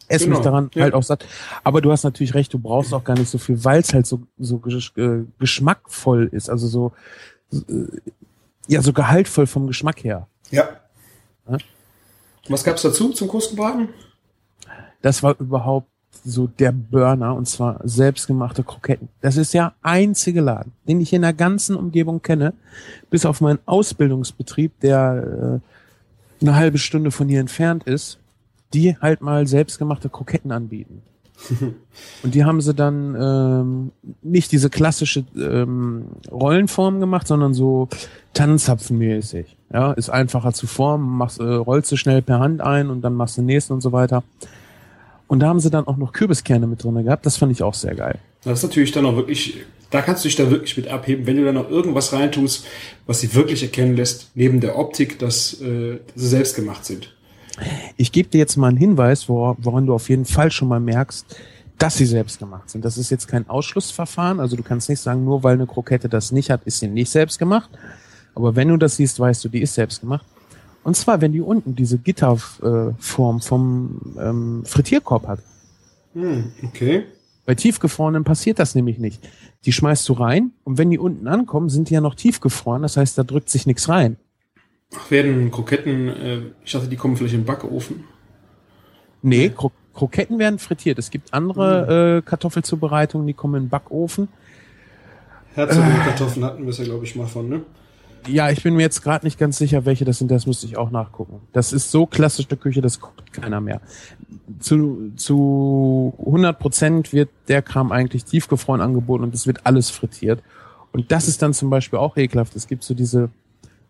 esse 0.09 0.25
Genau, 0.25 0.37
mich 0.37 0.45
daran 0.45 0.71
ja. 0.75 0.83
halt 0.83 0.95
auch 0.95 1.03
satt. 1.03 1.27
Aber 1.63 1.81
du 1.81 1.91
hast 1.91 2.05
natürlich 2.05 2.35
recht, 2.35 2.53
du 2.53 2.59
brauchst 2.59 2.93
auch 2.93 3.05
gar 3.05 3.17
nicht 3.17 3.31
so 3.31 3.39
viel, 3.39 3.65
weil 3.65 3.81
es 3.81 3.93
halt 3.93 4.07
so, 4.07 4.23
so 4.39 4.61
äh, 4.97 5.25
geschmackvoll 5.39 6.29
ist. 6.33 6.51
Also 6.51 6.67
so, 6.67 6.93
äh, 7.53 7.87
ja, 8.69 8.83
so 8.83 8.93
gehaltvoll 8.93 9.47
vom 9.47 9.67
Geschmack 9.67 10.05
her. 10.05 10.27
Ja. 10.51 10.69
Ja. 11.49 11.59
Was 12.49 12.65
gab's 12.65 12.83
dazu 12.83 13.11
zum 13.11 13.29
Krustenbraten? 13.29 13.89
Das 15.01 15.23
war 15.23 15.39
überhaupt 15.39 15.89
so 16.25 16.47
der 16.47 16.73
Burner 16.73 17.35
und 17.35 17.47
zwar 17.47 17.81
selbstgemachte 17.85 18.63
Kroketten. 18.63 19.09
Das 19.21 19.37
ist 19.37 19.53
der 19.53 19.75
einzige 19.83 20.41
Laden, 20.41 20.73
den 20.87 21.01
ich 21.01 21.13
in 21.13 21.23
der 21.23 21.33
ganzen 21.33 21.77
Umgebung 21.77 22.23
kenne, 22.23 22.55
bis 23.11 23.27
auf 23.27 23.41
meinen 23.41 23.59
Ausbildungsbetrieb, 23.67 24.81
der 24.81 25.61
äh, 26.41 26.45
eine 26.45 26.57
halbe 26.57 26.79
Stunde 26.79 27.11
von 27.11 27.29
hier 27.29 27.41
entfernt 27.41 27.85
ist, 27.85 28.19
die 28.75 28.97
halt 28.99 29.21
mal 29.21 29.47
selbstgemachte 29.47 30.09
Kroketten 30.09 30.53
anbieten. 30.53 31.03
Und 32.23 32.35
die 32.35 32.45
haben 32.45 32.61
sie 32.61 32.75
dann 32.75 33.17
ähm, 33.19 33.93
nicht 34.23 34.53
diese 34.53 34.71
klassische 34.71 35.25
ähm, 35.37 36.07
Rollenform 36.31 37.01
gemacht, 37.01 37.27
sondern 37.27 37.55
so 37.55 37.89
Tannenzapfenmäßig. 38.35 39.57
Ja, 39.73 39.93
ist 39.93 40.11
einfacher 40.11 40.53
zu 40.53 40.67
formen, 40.67 41.17
machst, 41.17 41.41
äh, 41.41 41.45
rollst 41.45 41.91
du 41.91 41.97
schnell 41.97 42.23
per 42.23 42.39
Hand 42.39 42.61
ein 42.61 42.91
und 42.91 43.03
dann 43.03 43.15
machst 43.15 43.37
du 43.37 43.43
den 43.43 43.47
nächsten 43.47 43.73
und 43.73 43.81
so 43.81 43.93
weiter. 43.93 44.23
Und 45.27 45.41
da 45.41 45.49
haben 45.49 45.61
sie 45.61 45.71
dann 45.71 45.87
auch 45.87 45.97
noch 45.97 46.13
Kürbiskerne 46.13 46.67
mit 46.67 46.85
drin 46.85 47.03
gehabt. 47.03 47.27
Das 47.27 47.39
fand 47.39 47.51
ich 47.51 47.63
auch 47.63 47.75
sehr 47.75 47.95
geil. 47.95 48.19
Das 48.45 48.59
ist 48.59 48.63
natürlich 48.63 48.93
dann 48.93 49.07
auch 49.07 49.17
wirklich, 49.17 49.65
da 49.91 50.03
kannst 50.03 50.25
du 50.25 50.29
dich 50.29 50.37
da 50.37 50.51
wirklich 50.51 50.77
mit 50.77 50.89
abheben, 50.89 51.27
wenn 51.27 51.37
du 51.37 51.45
dann 51.45 51.55
noch 51.55 51.71
irgendwas 51.71 52.13
reintust, 52.13 52.67
was 53.07 53.21
sie 53.21 53.35
wirklich 53.35 53.63
erkennen 53.63 53.97
lässt, 53.97 54.31
neben 54.35 54.61
der 54.61 54.79
Optik, 54.79 55.19
dass 55.19 55.61
äh, 55.61 55.99
sie 56.15 56.29
selbst 56.29 56.55
gemacht 56.55 56.85
sind. 56.85 57.15
Ich 57.97 58.13
gebe 58.13 58.29
dir 58.29 58.39
jetzt 58.39 58.57
mal 58.57 58.69
einen 58.69 58.77
Hinweis, 58.77 59.29
wor 59.29 59.57
woran 59.61 59.87
du 59.87 59.95
auf 59.95 60.09
jeden 60.09 60.25
Fall 60.25 60.51
schon 60.51 60.69
mal 60.69 60.81
merkst, 60.81 61.37
dass 61.79 61.97
sie 61.97 62.07
selbst 62.07 62.39
gemacht 62.39 62.71
sind. 62.71 62.85
Das 62.85 62.99
ist 62.99 63.11
jetzt 63.11 63.29
kein 63.29 63.49
Ausschlussverfahren. 63.49 64.41
Also 64.41 64.57
du 64.57 64.63
kannst 64.63 64.89
nicht 64.89 65.01
sagen, 65.01 65.25
nur 65.25 65.43
weil 65.43 65.55
eine 65.55 65.67
Krokette 65.67 66.09
das 66.09 66.33
nicht 66.33 66.51
hat, 66.51 66.63
ist 66.65 66.81
sie 66.81 66.89
nicht 66.89 67.11
selbst 67.11 67.39
gemacht. 67.39 67.71
Aber 68.35 68.57
wenn 68.57 68.69
du 68.69 68.77
das 68.77 68.97
siehst, 68.97 69.19
weißt 69.19 69.45
du, 69.45 69.49
die 69.49 69.63
ist 69.63 69.75
selbst 69.75 70.01
gemacht. 70.01 70.25
Und 70.83 70.97
zwar, 70.97 71.21
wenn 71.21 71.33
die 71.33 71.41
unten 71.41 71.75
diese 71.75 71.99
Gitterform 71.99 73.41
vom 73.41 74.01
ähm, 74.19 74.63
Frittierkorb 74.67 75.27
hat. 75.27 75.41
Hm, 76.13 76.53
okay. 76.63 77.05
Bei 77.47 77.55
tiefgefrorenen 77.55 78.25
passiert 78.25 78.59
das 78.59 78.75
nämlich 78.75 78.99
nicht. 78.99 79.27
Die 79.65 79.73
schmeißt 79.73 80.09
du 80.09 80.15
rein 80.15 80.53
und 80.63 80.79
wenn 80.79 80.91
die 80.91 80.99
unten 80.99 81.27
ankommen, 81.27 81.69
sind 81.69 81.91
die 81.91 81.95
ja 81.95 82.01
noch 82.01 82.15
tiefgefroren. 82.15 82.83
Das 82.83 82.97
heißt, 82.97 83.19
da 83.19 83.23
drückt 83.23 83.51
sich 83.51 83.67
nichts 83.67 83.89
rein. 83.89 84.17
Ach, 84.95 85.11
werden 85.11 85.51
Kroketten, 85.51 86.09
äh, 86.09 86.41
ich 86.65 86.73
dachte, 86.73 86.89
die 86.89 86.97
kommen 86.97 87.17
vielleicht 87.17 87.35
im 87.35 87.45
Backofen. 87.45 88.05
Nee, 89.23 89.51
Kro 89.51 89.71
Kroketten 89.95 90.41
werden 90.41 90.59
frittiert. 90.59 90.99
Es 90.99 91.11
gibt 91.11 91.33
andere 91.33 92.19
äh, 92.19 92.23
Kartoffelzubereitungen, 92.23 93.29
die 93.29 93.33
kommen 93.33 93.55
in 93.55 93.63
den 93.65 93.69
Backofen. 93.69 94.29
Herzogin-Kartoffeln 95.55 96.45
hatten 96.45 96.63
wir 96.65 96.71
es 96.71 96.79
ja, 96.79 96.85
glaube 96.85 97.05
ich, 97.05 97.15
mal 97.15 97.27
von, 97.27 97.49
ne? 97.49 97.63
Ja, 98.27 98.51
ich 98.51 98.63
bin 98.63 98.75
mir 98.75 98.83
jetzt 98.83 99.03
gerade 99.03 99.27
nicht 99.27 99.39
ganz 99.39 99.59
sicher, 99.59 99.85
welche 99.85 100.05
das 100.05 100.19
sind. 100.19 100.31
Das 100.31 100.47
müsste 100.47 100.67
ich 100.67 100.77
auch 100.77 100.91
nachgucken. 100.91 101.41
Das 101.53 101.73
ist 101.73 101.91
so 101.91 102.07
klassische 102.07 102.57
Küche, 102.57 102.81
das 102.81 103.01
guckt 103.01 103.33
keiner 103.33 103.61
mehr. 103.61 103.81
Zu, 104.61 105.13
zu 105.17 106.15
100 106.19 106.59
Prozent 106.59 107.13
wird 107.13 107.29
der 107.49 107.61
Kram 107.61 107.93
eigentlich 107.93 108.25
tiefgefroren 108.25 108.81
angeboten 108.81 109.25
und 109.25 109.35
es 109.35 109.47
wird 109.47 109.67
alles 109.67 109.91
frittiert. 109.91 110.43
Und 110.93 111.13
das 111.13 111.29
ist 111.29 111.43
dann 111.43 111.53
zum 111.53 111.71
Beispiel 111.71 111.99
auch 111.99 112.17
ekelhaft. 112.17 112.57
Es 112.57 112.67
gibt 112.67 112.83
so 112.83 112.95
diese, 112.95 113.29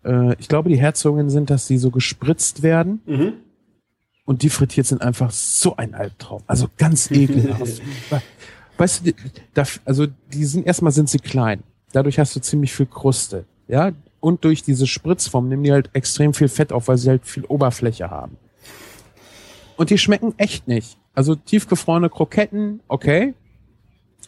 äh, 0.05 0.35
ich 0.39 0.47
glaube, 0.47 0.69
die 0.69 0.77
Herzogin 0.77 1.29
sind, 1.29 1.49
dass 1.49 1.67
die 1.67 1.77
so 1.77 1.91
gespritzt 1.91 2.63
werden 2.63 3.01
Mhm. 3.05 3.33
und 4.25 4.41
die 4.43 4.49
frittiert 4.49 4.87
sind 4.87 5.01
einfach 5.01 5.31
so 5.31 5.75
ein 5.75 5.93
Albtraum. 5.93 6.41
Also 6.47 6.67
ganz 6.77 7.09
ekelhaft. 7.11 7.81
weißt 8.77 9.05
du, 9.07 9.11
da, 9.53 9.63
also 9.85 10.07
die 10.33 10.45
sind 10.45 10.65
erstmal 10.65 10.91
sind 10.91 11.09
sie 11.09 11.19
klein. 11.19 11.63
Dadurch 11.91 12.19
hast 12.19 12.35
du 12.35 12.39
ziemlich 12.41 12.73
viel 12.73 12.85
Kruste. 12.87 13.45
Ja, 13.67 13.91
und 14.19 14.43
durch 14.43 14.63
diese 14.63 14.87
Spritzform 14.87 15.49
nehmen 15.49 15.63
die 15.63 15.71
halt 15.71 15.89
extrem 15.93 16.33
viel 16.33 16.47
Fett 16.49 16.71
auf, 16.71 16.87
weil 16.87 16.97
sie 16.97 17.09
halt 17.09 17.25
viel 17.25 17.45
Oberfläche 17.45 18.09
haben. 18.09 18.37
Und 19.77 19.89
die 19.89 19.97
schmecken 19.97 20.33
echt 20.37 20.67
nicht. 20.67 20.97
Also 21.13 21.35
tiefgefrorene 21.35 22.09
Kroketten, 22.09 22.79
okay. 22.87 23.33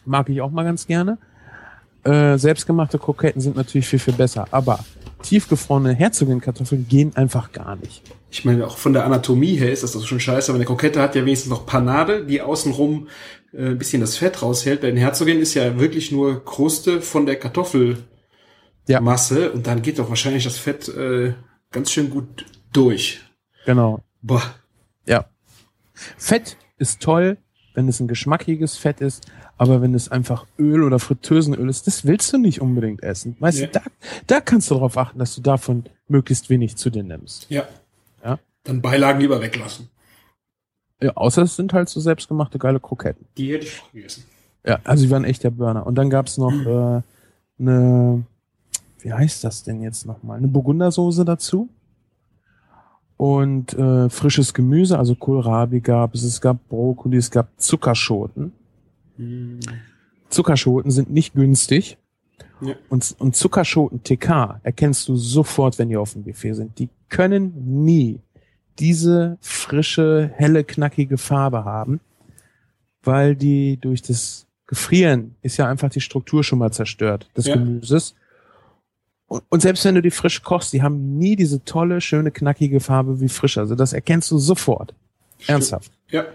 Mag 0.04 0.28
ich 0.28 0.40
auch 0.40 0.50
mal 0.50 0.64
ganz 0.64 0.86
gerne. 0.86 1.18
Äh, 2.04 2.38
selbstgemachte 2.38 2.98
Kroketten 2.98 3.40
sind 3.40 3.56
natürlich 3.56 3.88
viel, 3.88 3.98
viel 3.98 4.14
besser. 4.14 4.46
Aber 4.50 4.84
tiefgefrorene 5.22 5.94
Herzogin-Kartoffeln 5.94 6.86
gehen 6.88 7.16
einfach 7.16 7.52
gar 7.52 7.76
nicht. 7.76 8.02
Ich 8.30 8.44
meine, 8.44 8.66
auch 8.66 8.76
von 8.76 8.92
der 8.92 9.04
Anatomie 9.04 9.56
her 9.56 9.72
ist 9.72 9.82
das 9.82 9.92
doch 9.92 10.06
schon 10.06 10.20
scheiße, 10.20 10.50
aber 10.52 10.56
eine 10.56 10.64
Krokette 10.66 11.00
hat 11.02 11.14
ja 11.14 11.22
wenigstens 11.24 11.50
noch 11.50 11.66
Panade, 11.66 12.24
die 12.26 12.40
außenrum 12.42 13.08
äh, 13.52 13.70
ein 13.70 13.78
bisschen 13.78 14.00
das 14.00 14.16
Fett 14.16 14.42
raushält. 14.42 14.80
Bei 14.82 14.88
den 14.88 14.96
Herzogin 14.96 15.40
ist 15.40 15.54
ja 15.54 15.78
wirklich 15.80 16.12
nur 16.12 16.44
Kruste 16.44 17.00
von 17.00 17.26
der 17.26 17.36
Kartoffelmasse 17.36 18.04
Ja. 18.88 19.50
und 19.52 19.66
dann 19.66 19.82
geht 19.82 19.98
doch 19.98 20.08
wahrscheinlich 20.08 20.44
das 20.44 20.58
Fett 20.58 20.88
äh, 20.88 21.34
ganz 21.70 21.90
schön 21.90 22.10
gut 22.10 22.44
durch. 22.72 23.20
Genau. 23.66 24.00
Boah. 24.22 24.42
Ja. 25.06 25.26
Fett 26.16 26.56
ist 26.78 27.00
toll, 27.00 27.38
wenn 27.74 27.88
es 27.88 27.98
ein 28.00 28.08
geschmackiges 28.08 28.76
Fett 28.76 29.00
ist, 29.00 29.26
aber 29.58 29.82
wenn 29.82 29.94
es 29.94 30.08
einfach 30.10 30.46
Öl 30.58 30.82
oder 30.82 30.98
Fritteusenöl 30.98 31.68
ist, 31.68 31.86
das 31.86 32.04
willst 32.06 32.32
du 32.32 32.38
nicht 32.38 32.60
unbedingt 32.60 33.02
essen. 33.02 33.36
Weißt 33.40 33.58
Ja. 33.58 33.66
du, 33.66 33.72
da, 33.72 33.80
da 34.26 34.40
kannst 34.40 34.70
du 34.70 34.74
darauf 34.74 34.96
achten, 34.96 35.18
dass 35.18 35.34
du 35.34 35.40
davon 35.42 35.84
möglichst 36.06 36.48
wenig 36.48 36.76
zu 36.76 36.90
dir 36.90 37.02
nimmst. 37.02 37.50
Ja. 37.50 37.64
Ja. 38.24 38.38
Dann 38.64 38.80
Beilagen 38.80 39.20
lieber 39.20 39.40
weglassen. 39.40 39.88
Ja, 41.02 41.12
außer 41.16 41.42
es 41.42 41.56
sind 41.56 41.72
halt 41.72 41.88
so 41.88 42.00
selbstgemachte 42.00 42.58
geile 42.58 42.80
Kroketten. 42.80 43.26
Die 43.36 43.52
hätte 43.52 43.66
ich 43.66 43.80
auch 43.82 43.92
gegessen. 43.92 44.24
Ja, 44.66 44.80
also 44.84 45.04
die 45.04 45.10
waren 45.10 45.24
echt 45.24 45.44
der 45.44 45.50
Burner. 45.50 45.86
Und 45.86 45.94
dann 45.96 46.10
gab's 46.10 46.38
noch 46.38 46.52
äh, 46.52 47.02
eine, 47.60 48.24
wie 49.00 49.12
heißt 49.12 49.44
das 49.44 49.62
denn 49.62 49.82
jetzt 49.82 50.06
nochmal? 50.06 50.38
Eine 50.38 50.48
Burgundersoße 50.48 51.24
dazu. 51.24 51.68
Und 53.16 53.74
äh, 53.74 54.08
frisches 54.10 54.54
Gemüse, 54.54 54.98
also 54.98 55.14
Kohlrabi 55.16 55.80
gab 55.80 56.14
es, 56.14 56.22
es 56.22 56.40
gab 56.40 56.56
Brokkoli, 56.68 57.16
es 57.16 57.30
gab 57.30 57.48
Zuckerschoten. 57.56 58.52
Hm. 59.18 59.60
Zuckerschoten 60.28 60.90
sind 60.90 61.10
nicht 61.10 61.34
günstig. 61.34 61.98
Ja. 62.60 62.74
Und, 62.88 63.14
und 63.18 63.36
Zuckerschoten 63.36 64.02
TK 64.02 64.60
erkennst 64.62 65.08
du 65.08 65.16
sofort, 65.16 65.78
wenn 65.78 65.88
die 65.90 65.96
auf 65.96 66.12
dem 66.14 66.24
Buffet 66.24 66.54
sind. 66.54 66.78
Die 66.78 66.88
können 67.08 67.84
nie 67.84 68.20
diese 68.78 69.38
frische, 69.40 70.30
helle, 70.34 70.64
knackige 70.64 71.18
Farbe 71.18 71.64
haben, 71.64 72.00
weil 73.02 73.36
die 73.36 73.76
durch 73.76 74.02
das 74.02 74.46
Gefrieren 74.66 75.34
ist 75.40 75.56
ja 75.56 75.66
einfach 75.66 75.88
die 75.88 76.00
Struktur 76.00 76.44
schon 76.44 76.58
mal 76.58 76.72
zerstört 76.72 77.28
des 77.36 77.46
Ja. 77.46 77.54
Gemüses. 77.54 78.14
Und, 79.26 79.42
und 79.48 79.62
selbst 79.62 79.84
wenn 79.84 79.94
du 79.94 80.02
die 80.02 80.10
frisch 80.10 80.42
kochst, 80.42 80.72
die 80.72 80.82
haben 80.82 81.16
nie 81.18 81.36
diese 81.36 81.64
tolle, 81.64 82.00
schöne, 82.00 82.30
knackige 82.30 82.80
Farbe 82.80 83.20
wie 83.20 83.28
frisch. 83.28 83.56
Also 83.58 83.74
das 83.74 83.92
erkennst 83.92 84.30
du 84.30 84.38
sofort. 84.38 84.94
Ernsthaft. 85.46 85.92
Ja. 86.10 86.26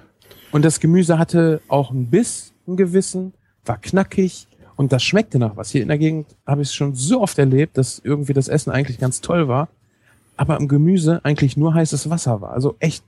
Und 0.51 0.63
das 0.63 0.79
Gemüse 0.79 1.17
hatte 1.17 1.61
auch 1.67 1.91
einen 1.91 2.09
Biss, 2.09 2.52
einen 2.67 2.77
gewissen, 2.77 3.33
war 3.65 3.77
knackig 3.77 4.47
und 4.75 4.91
das 4.91 5.03
schmeckte 5.03 5.39
nach 5.39 5.55
was. 5.55 5.71
Hier 5.71 5.81
in 5.81 5.87
der 5.87 5.97
Gegend 5.97 6.27
habe 6.45 6.61
ich 6.61 6.69
es 6.69 6.75
schon 6.75 6.95
so 6.95 7.21
oft 7.21 7.37
erlebt, 7.37 7.77
dass 7.77 7.99
irgendwie 8.03 8.33
das 8.33 8.47
Essen 8.47 8.71
eigentlich 8.71 8.97
ganz 8.99 9.21
toll 9.21 9.47
war, 9.47 9.69
aber 10.37 10.57
im 10.57 10.67
Gemüse 10.67 11.21
eigentlich 11.23 11.57
nur 11.57 11.73
heißes 11.73 12.09
Wasser 12.09 12.41
war. 12.41 12.51
Also 12.51 12.75
echt, 12.79 13.03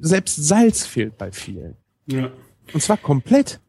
selbst 0.00 0.36
Salz 0.36 0.86
fehlt 0.86 1.18
bei 1.18 1.30
vielen. 1.32 1.76
Ja. 2.06 2.30
Und 2.72 2.82
zwar 2.82 2.96
komplett. 2.96 3.60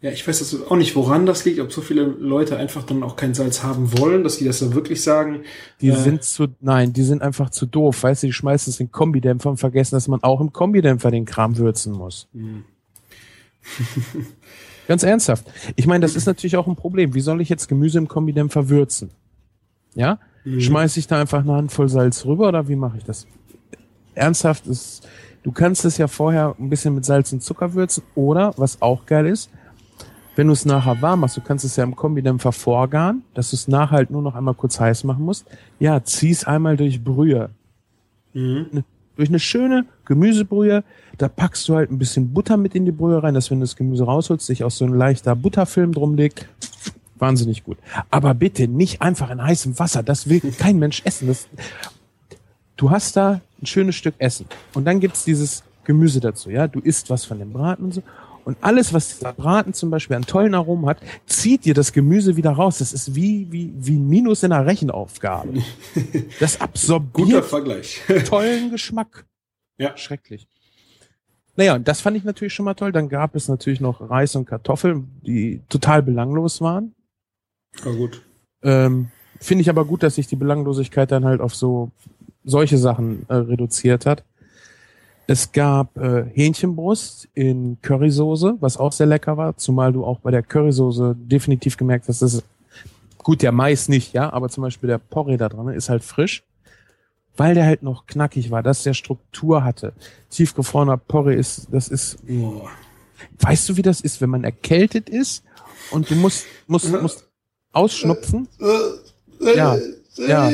Ja, 0.00 0.10
ich 0.10 0.26
weiß 0.26 0.40
das 0.40 0.66
auch 0.66 0.74
nicht, 0.74 0.96
woran 0.96 1.26
das 1.26 1.44
liegt, 1.44 1.60
ob 1.60 1.72
so 1.72 1.80
viele 1.80 2.02
Leute 2.02 2.56
einfach 2.56 2.82
dann 2.82 3.04
auch 3.04 3.14
kein 3.14 3.34
Salz 3.34 3.62
haben 3.62 3.96
wollen, 3.98 4.24
dass 4.24 4.38
die 4.38 4.44
das 4.44 4.58
dann 4.58 4.74
wirklich 4.74 5.00
sagen. 5.02 5.42
Die 5.80 5.90
äh, 5.90 5.96
sind 5.96 6.24
zu, 6.24 6.48
nein, 6.60 6.92
die 6.92 7.04
sind 7.04 7.22
einfach 7.22 7.50
zu 7.50 7.66
doof. 7.66 8.02
Weißt 8.02 8.24
du, 8.24 8.26
die 8.26 8.32
schmeißen 8.32 8.72
es 8.72 8.80
in 8.80 8.86
den 8.86 8.92
Kombidämpfer 8.92 9.50
und 9.50 9.58
vergessen, 9.58 9.94
dass 9.94 10.08
man 10.08 10.20
auch 10.24 10.40
im 10.40 10.52
Kombidämpfer 10.52 11.12
den 11.12 11.24
Kram 11.24 11.56
würzen 11.56 11.92
muss. 11.92 12.28
hm. 12.32 12.64
Ganz 14.88 15.02
ernsthaft. 15.02 15.46
Ich 15.76 15.86
meine, 15.86 16.00
das 16.00 16.16
ist 16.16 16.26
natürlich 16.26 16.56
auch 16.56 16.66
ein 16.66 16.76
Problem. 16.76 17.14
Wie 17.14 17.20
soll 17.20 17.40
ich 17.40 17.48
jetzt 17.48 17.68
Gemüse 17.68 17.98
im 17.98 18.08
Kombidämpfer 18.08 18.68
würzen? 18.68 19.10
Ja? 19.94 20.18
Mhm. 20.44 20.60
Schmeiße 20.60 20.98
ich 20.98 21.06
da 21.06 21.20
einfach 21.20 21.40
eine 21.40 21.52
Handvoll 21.52 21.88
Salz 21.88 22.24
rüber 22.24 22.48
oder 22.48 22.68
wie 22.68 22.76
mache 22.76 22.98
ich 22.98 23.04
das? 23.04 23.26
Ernsthaft 24.14 24.66
ist, 24.66 25.08
du 25.42 25.52
kannst 25.52 25.84
es 25.84 25.98
ja 25.98 26.08
vorher 26.08 26.54
ein 26.58 26.68
bisschen 26.68 26.94
mit 26.94 27.04
Salz 27.04 27.32
und 27.32 27.42
Zucker 27.42 27.74
würzen 27.74 28.02
oder, 28.14 28.52
was 28.56 28.82
auch 28.82 29.06
geil 29.06 29.26
ist, 29.26 29.50
wenn 30.34 30.46
du 30.46 30.52
es 30.54 30.64
nachher 30.64 31.00
warm 31.02 31.20
machst, 31.20 31.36
du 31.36 31.42
kannst 31.42 31.64
es 31.64 31.76
ja 31.76 31.84
im 31.84 31.94
Kombidämpfer 31.94 32.52
vorgaren, 32.52 33.22
dass 33.34 33.50
du 33.50 33.56
es 33.56 33.68
nachher 33.68 33.98
halt 33.98 34.10
nur 34.10 34.22
noch 34.22 34.34
einmal 34.34 34.54
kurz 34.54 34.80
heiß 34.80 35.04
machen 35.04 35.24
musst. 35.24 35.46
Ja, 35.78 36.02
zieh's 36.02 36.44
einmal 36.44 36.76
durch 36.76 37.02
Brühe. 37.02 37.50
Mhm. 38.32 38.84
Durch 39.16 39.28
eine 39.28 39.38
schöne 39.38 39.84
Gemüsebrühe, 40.04 40.84
da 41.18 41.28
packst 41.28 41.68
du 41.68 41.74
halt 41.74 41.90
ein 41.90 41.98
bisschen 41.98 42.32
Butter 42.32 42.56
mit 42.56 42.74
in 42.74 42.84
die 42.84 42.92
Brühe 42.92 43.22
rein, 43.22 43.34
dass 43.34 43.50
wenn 43.50 43.60
du 43.60 43.64
das 43.64 43.76
Gemüse 43.76 44.04
rausholst, 44.04 44.46
sich 44.46 44.64
auch 44.64 44.70
so 44.70 44.84
ein 44.84 44.94
leichter 44.94 45.36
Butterfilm 45.36 45.92
drum 45.92 46.14
legt. 46.14 46.48
Wahnsinnig 47.16 47.64
gut. 47.64 47.78
Aber 48.10 48.34
bitte 48.34 48.66
nicht 48.66 49.00
einfach 49.02 49.30
in 49.30 49.42
heißem 49.42 49.78
Wasser. 49.78 50.02
Das 50.02 50.28
will 50.28 50.40
kein 50.58 50.78
Mensch 50.78 51.02
essen. 51.04 51.28
Das, 51.28 51.46
du 52.76 52.90
hast 52.90 53.16
da 53.16 53.40
ein 53.60 53.66
schönes 53.66 53.94
Stück 53.94 54.14
Essen. 54.18 54.46
Und 54.74 54.86
dann 54.86 54.98
gibt's 54.98 55.24
dieses 55.24 55.62
Gemüse 55.84 56.20
dazu. 56.20 56.50
Ja, 56.50 56.66
du 56.66 56.80
isst 56.80 57.10
was 57.10 57.24
von 57.24 57.38
dem 57.38 57.52
Braten 57.52 57.84
und 57.84 57.94
so. 57.94 58.02
Und 58.44 58.56
alles, 58.60 58.92
was 58.92 59.18
dieser 59.18 59.32
Braten 59.32 59.72
zum 59.72 59.90
Beispiel 59.90 60.16
an 60.16 60.22
tollen 60.22 60.54
Aromen 60.54 60.86
hat, 60.86 60.98
zieht 61.26 61.64
dir 61.64 61.74
das 61.74 61.92
Gemüse 61.92 62.36
wieder 62.36 62.50
raus. 62.50 62.78
Das 62.78 62.92
ist 62.92 63.14
wie, 63.14 63.46
wie, 63.50 63.72
wie 63.76 63.96
ein 63.96 64.08
Minus 64.08 64.42
in 64.42 64.52
einer 64.52 64.66
Rechenaufgabe. 64.66 65.54
Das 66.40 66.54
Guter 66.54 66.64
absorbiert 66.64 67.44
Vergleich. 67.44 68.00
tollen 68.26 68.70
Geschmack. 68.70 69.26
Ja. 69.78 69.96
Schrecklich. 69.96 70.48
Naja, 71.56 71.74
und 71.74 71.86
das 71.86 72.00
fand 72.00 72.16
ich 72.16 72.24
natürlich 72.24 72.54
schon 72.54 72.64
mal 72.64 72.74
toll. 72.74 72.92
Dann 72.92 73.08
gab 73.08 73.36
es 73.36 73.48
natürlich 73.48 73.80
noch 73.80 74.10
Reis 74.10 74.34
und 74.36 74.46
Kartoffeln, 74.46 75.08
die 75.22 75.60
total 75.68 76.02
belanglos 76.02 76.60
waren. 76.60 76.94
Ja, 77.84 77.92
gut. 77.92 78.22
Ähm, 78.62 79.10
Finde 79.38 79.62
ich 79.62 79.70
aber 79.70 79.84
gut, 79.84 80.02
dass 80.02 80.14
sich 80.14 80.26
die 80.26 80.36
Belanglosigkeit 80.36 81.10
dann 81.10 81.24
halt 81.24 81.40
auf 81.40 81.54
so 81.54 81.90
solche 82.44 82.78
Sachen 82.78 83.26
äh, 83.28 83.34
reduziert 83.34 84.06
hat. 84.06 84.24
Es 85.32 85.50
gab 85.50 85.96
äh, 85.96 86.26
Hähnchenbrust 86.34 87.26
in 87.32 87.78
Currysoße, 87.80 88.58
was 88.60 88.76
auch 88.76 88.92
sehr 88.92 89.06
lecker 89.06 89.38
war, 89.38 89.56
zumal 89.56 89.90
du 89.90 90.04
auch 90.04 90.20
bei 90.20 90.30
der 90.30 90.42
Currysoße 90.42 91.16
definitiv 91.18 91.78
gemerkt 91.78 92.06
hast, 92.06 92.20
dass 92.20 92.34
es 92.34 92.42
gut, 93.16 93.40
der 93.40 93.50
Mais 93.50 93.88
nicht, 93.88 94.12
ja, 94.12 94.30
aber 94.30 94.50
zum 94.50 94.62
Beispiel 94.62 94.88
der 94.88 94.98
Porree 94.98 95.38
da 95.38 95.48
dran 95.48 95.68
ist 95.68 95.88
halt 95.88 96.04
frisch, 96.04 96.42
weil 97.34 97.54
der 97.54 97.64
halt 97.64 97.82
noch 97.82 98.04
knackig 98.04 98.50
war, 98.50 98.62
dass 98.62 98.82
der 98.82 98.92
Struktur 98.92 99.64
hatte. 99.64 99.94
Tiefgefrorener 100.28 100.98
Porree 100.98 101.36
ist, 101.36 101.68
das 101.70 101.88
ist, 101.88 102.18
Boah. 102.26 102.68
weißt 103.40 103.70
du, 103.70 103.78
wie 103.78 103.82
das 103.82 104.02
ist, 104.02 104.20
wenn 104.20 104.28
man 104.28 104.44
erkältet 104.44 105.08
ist 105.08 105.44
und 105.92 106.10
du 106.10 106.14
musst, 106.14 106.44
musst, 106.66 106.92
musst 106.92 107.26
ausschnupfen? 107.72 108.48
Ja, 109.40 109.78
ja. 110.18 110.52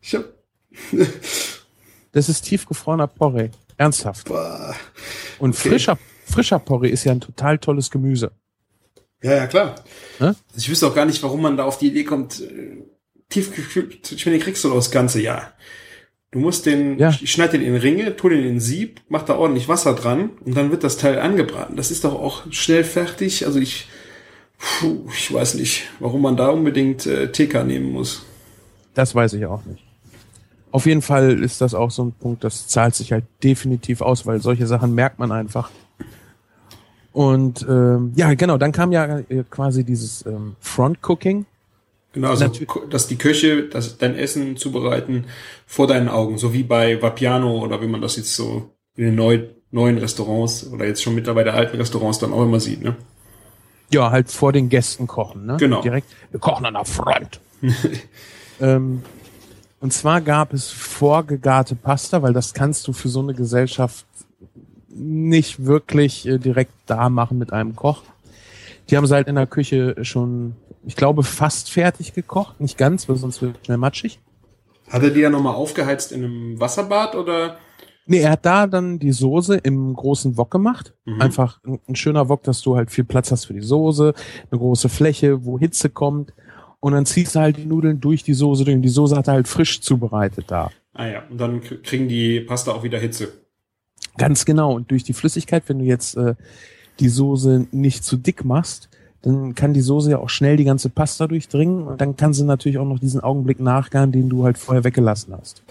Ich 0.00 0.16
hab, 0.16 0.24
Das 2.12 2.28
ist 2.28 2.42
tiefgefrorener 2.42 3.06
Porree. 3.06 3.50
Ernsthaft. 3.76 4.28
boah. 4.28 4.74
Und 5.38 5.56
Okay. 5.56 5.70
frischer, 5.70 5.98
frischer 6.26 6.58
Porree 6.58 6.90
ist 6.90 7.04
ja 7.04 7.12
ein 7.12 7.20
total 7.20 7.58
tolles 7.58 7.90
Gemüse. 7.90 8.32
Ja, 9.22 9.34
ja, 9.36 9.46
klar. 9.46 9.76
Ne? 10.20 10.34
Ich 10.56 10.68
wüsste 10.68 10.86
auch 10.86 10.94
gar 10.94 11.06
nicht, 11.06 11.22
warum 11.22 11.42
man 11.42 11.56
da 11.56 11.64
auf 11.64 11.78
die 11.78 11.88
Idee 11.88 12.04
kommt, 12.04 12.40
äh, 12.40 12.82
tiefgekühlt, 13.28 14.12
ich 14.12 14.26
meine, 14.26 14.38
den 14.38 14.44
kriegst 14.44 14.62
du 14.64 14.70
das 14.72 14.90
ganze 14.90 15.20
Jahr. 15.20 15.52
Du 16.32 16.38
musst 16.38 16.66
den, 16.66 16.98
Ja. 16.98 17.10
ich 17.20 17.30
schneide 17.30 17.58
den 17.58 17.66
in 17.66 17.76
Ringe, 17.76 18.16
tu 18.16 18.28
den 18.28 18.38
in 18.40 18.44
den 18.44 18.60
Sieb, 18.60 19.00
mach 19.08 19.22
da 19.22 19.36
ordentlich 19.36 19.68
Wasser 19.68 19.94
dran 19.94 20.30
und 20.44 20.56
dann 20.56 20.70
wird 20.70 20.82
das 20.84 20.96
Teil 20.96 21.18
angebraten. 21.18 21.76
Das 21.76 21.90
ist 21.90 22.04
doch 22.04 22.14
auch 22.14 22.42
schnell 22.50 22.84
fertig. 22.84 23.46
Also 23.46 23.58
ich, 23.60 23.88
puh, 24.58 25.06
ich 25.16 25.32
weiß 25.32 25.54
nicht, 25.54 25.84
warum 26.00 26.22
man 26.22 26.36
da 26.36 26.48
unbedingt 26.48 27.06
äh, 27.06 27.30
TK 27.30 27.64
nehmen 27.64 27.92
muss. 27.92 28.24
Das 28.94 29.14
weiß 29.14 29.34
ich 29.34 29.46
auch 29.46 29.64
nicht. 29.66 29.84
Auf 30.72 30.86
jeden 30.86 31.02
Fall 31.02 31.42
ist 31.42 31.60
das 31.60 31.74
auch 31.74 31.90
so 31.90 32.02
ein 32.04 32.12
Punkt, 32.12 32.44
das 32.44 32.66
zahlt 32.66 32.94
sich 32.94 33.12
halt 33.12 33.24
definitiv 33.44 34.00
aus, 34.00 34.26
weil 34.26 34.40
solche 34.40 34.66
Sachen 34.66 34.94
merkt 34.94 35.18
man 35.18 35.30
einfach. 35.30 35.70
Und 37.12 37.66
ähm, 37.68 38.12
ja, 38.16 38.32
genau, 38.34 38.56
dann 38.56 38.72
kam 38.72 38.90
ja 38.90 39.18
äh, 39.18 39.44
quasi 39.50 39.84
dieses 39.84 40.24
ähm, 40.24 40.56
Front 40.60 40.98
Cooking. 41.02 41.44
Genau, 42.14 42.28
also, 42.28 42.48
dass 42.90 43.06
die 43.06 43.16
Köche 43.16 43.68
das, 43.68 43.98
dein 43.98 44.16
Essen 44.16 44.56
zubereiten 44.56 45.26
vor 45.66 45.86
deinen 45.86 46.08
Augen, 46.08 46.38
so 46.38 46.52
wie 46.52 46.62
bei 46.62 47.00
Vapiano 47.00 47.58
oder 47.58 47.80
wie 47.82 47.86
man 47.86 48.00
das 48.00 48.16
jetzt 48.16 48.34
so 48.34 48.70
in 48.96 49.04
den 49.04 49.14
neu, 49.14 49.44
neuen 49.70 49.98
Restaurants 49.98 50.66
oder 50.66 50.86
jetzt 50.86 51.02
schon 51.02 51.14
mittlerweile 51.14 51.52
alten 51.52 51.76
Restaurants 51.76 52.18
dann 52.18 52.32
auch 52.32 52.42
immer 52.42 52.60
sieht, 52.60 52.82
ne? 52.82 52.96
Ja, 53.90 54.10
halt 54.10 54.30
vor 54.30 54.52
den 54.52 54.70
Gästen 54.70 55.06
kochen, 55.06 55.44
ne? 55.44 55.56
Genau. 55.58 55.82
Direkt, 55.82 56.08
wir 56.30 56.40
kochen 56.40 56.64
an 56.64 56.74
der 56.74 56.84
Front. 56.86 57.40
ähm, 58.60 59.02
und 59.82 59.92
zwar 59.92 60.20
gab 60.20 60.52
es 60.52 60.70
vorgegarte 60.70 61.74
Pasta, 61.74 62.22
weil 62.22 62.32
das 62.32 62.54
kannst 62.54 62.86
du 62.86 62.92
für 62.92 63.08
so 63.08 63.18
eine 63.18 63.34
Gesellschaft 63.34 64.06
nicht 64.88 65.66
wirklich 65.66 66.24
äh, 66.24 66.38
direkt 66.38 66.72
da 66.86 67.08
machen 67.08 67.36
mit 67.36 67.52
einem 67.52 67.74
Koch. 67.74 68.04
Die 68.88 68.96
haben 68.96 69.06
sie 69.08 69.14
halt 69.14 69.26
in 69.26 69.34
der 69.34 69.48
Küche 69.48 69.96
schon, 70.02 70.54
ich 70.86 70.94
glaube, 70.94 71.24
fast 71.24 71.68
fertig 71.68 72.14
gekocht. 72.14 72.60
Nicht 72.60 72.78
ganz, 72.78 73.08
weil 73.08 73.16
sonst 73.16 73.42
wird 73.42 73.56
es 73.56 73.66
schnell 73.66 73.76
matschig. 73.76 74.20
Hat 74.88 75.02
er 75.02 75.10
die 75.10 75.18
ja 75.18 75.30
nochmal 75.30 75.56
aufgeheizt 75.56 76.12
in 76.12 76.22
einem 76.22 76.60
Wasserbad 76.60 77.16
oder? 77.16 77.56
Nee, 78.06 78.20
er 78.20 78.30
hat 78.30 78.46
da 78.46 78.68
dann 78.68 79.00
die 79.00 79.10
Soße 79.10 79.56
im 79.56 79.94
großen 79.94 80.36
Wok 80.36 80.52
gemacht. 80.52 80.94
Mhm. 81.06 81.20
Einfach 81.20 81.58
ein, 81.64 81.80
ein 81.88 81.96
schöner 81.96 82.28
Wok, 82.28 82.44
dass 82.44 82.60
du 82.60 82.76
halt 82.76 82.92
viel 82.92 83.04
Platz 83.04 83.32
hast 83.32 83.46
für 83.46 83.54
die 83.54 83.62
Soße, 83.62 84.14
eine 84.48 84.58
große 84.60 84.88
Fläche, 84.88 85.44
wo 85.44 85.58
Hitze 85.58 85.90
kommt. 85.90 86.32
Und 86.82 86.94
dann 86.94 87.06
ziehst 87.06 87.36
du 87.36 87.38
halt 87.38 87.58
die 87.58 87.64
Nudeln 87.64 88.00
durch 88.00 88.24
die 88.24 88.34
Soße 88.34 88.64
durch. 88.64 88.74
Und 88.74 88.82
die 88.82 88.88
Soße 88.88 89.16
hat 89.16 89.28
er 89.28 89.34
halt 89.34 89.46
frisch 89.46 89.80
zubereitet 89.80 90.46
da. 90.48 90.72
Ah 90.92 91.06
ja, 91.06 91.22
und 91.30 91.40
dann 91.40 91.60
kriegen 91.60 92.08
die 92.08 92.40
Pasta 92.40 92.72
auch 92.72 92.82
wieder 92.82 92.98
Hitze. 92.98 93.28
Ganz 94.18 94.44
genau. 94.44 94.74
Und 94.74 94.90
durch 94.90 95.04
die 95.04 95.12
Flüssigkeit, 95.12 95.62
wenn 95.68 95.78
du 95.78 95.84
jetzt 95.84 96.16
äh, 96.16 96.34
die 96.98 97.08
Soße 97.08 97.68
nicht 97.70 98.02
zu 98.02 98.16
dick 98.16 98.44
machst, 98.44 98.88
dann 99.22 99.54
kann 99.54 99.74
die 99.74 99.80
Soße 99.80 100.10
ja 100.10 100.18
auch 100.18 100.28
schnell 100.28 100.56
die 100.56 100.64
ganze 100.64 100.88
Pasta 100.88 101.28
durchdringen. 101.28 101.84
Und 101.86 102.00
dann 102.00 102.16
kann 102.16 102.32
sie 102.32 102.44
natürlich 102.44 102.78
auch 102.78 102.84
noch 102.84 102.98
diesen 102.98 103.20
Augenblick 103.20 103.60
nachgaren, 103.60 104.10
den 104.10 104.28
du 104.28 104.42
halt 104.42 104.58
vorher 104.58 104.82
weggelassen 104.82 105.34
hast. 105.38 105.62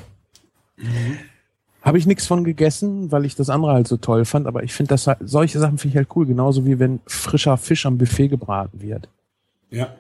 Habe 1.82 1.98
ich 1.98 2.06
nichts 2.06 2.26
von 2.26 2.46
gegessen, 2.46 3.12
weil 3.12 3.26
ich 3.26 3.36
das 3.36 3.50
andere 3.50 3.74
halt 3.74 3.90
so 3.90 3.98
toll 3.98 4.24
fand, 4.24 4.48
aber 4.48 4.64
ich 4.64 4.72
finde 4.72 4.92
das 4.92 5.08
halt, 5.08 5.18
solche 5.26 5.60
Sachen 5.60 5.78
finde 5.78 5.92
ich 5.92 5.98
halt 5.98 6.16
cool, 6.16 6.26
genauso 6.26 6.66
wie 6.66 6.80
wenn 6.80 7.02
frischer 7.06 7.58
Fisch 7.58 7.86
am 7.86 7.98
Buffet 7.98 8.30
gebraten 8.30 8.82
wird. 8.82 9.10
Ja. 9.72 9.94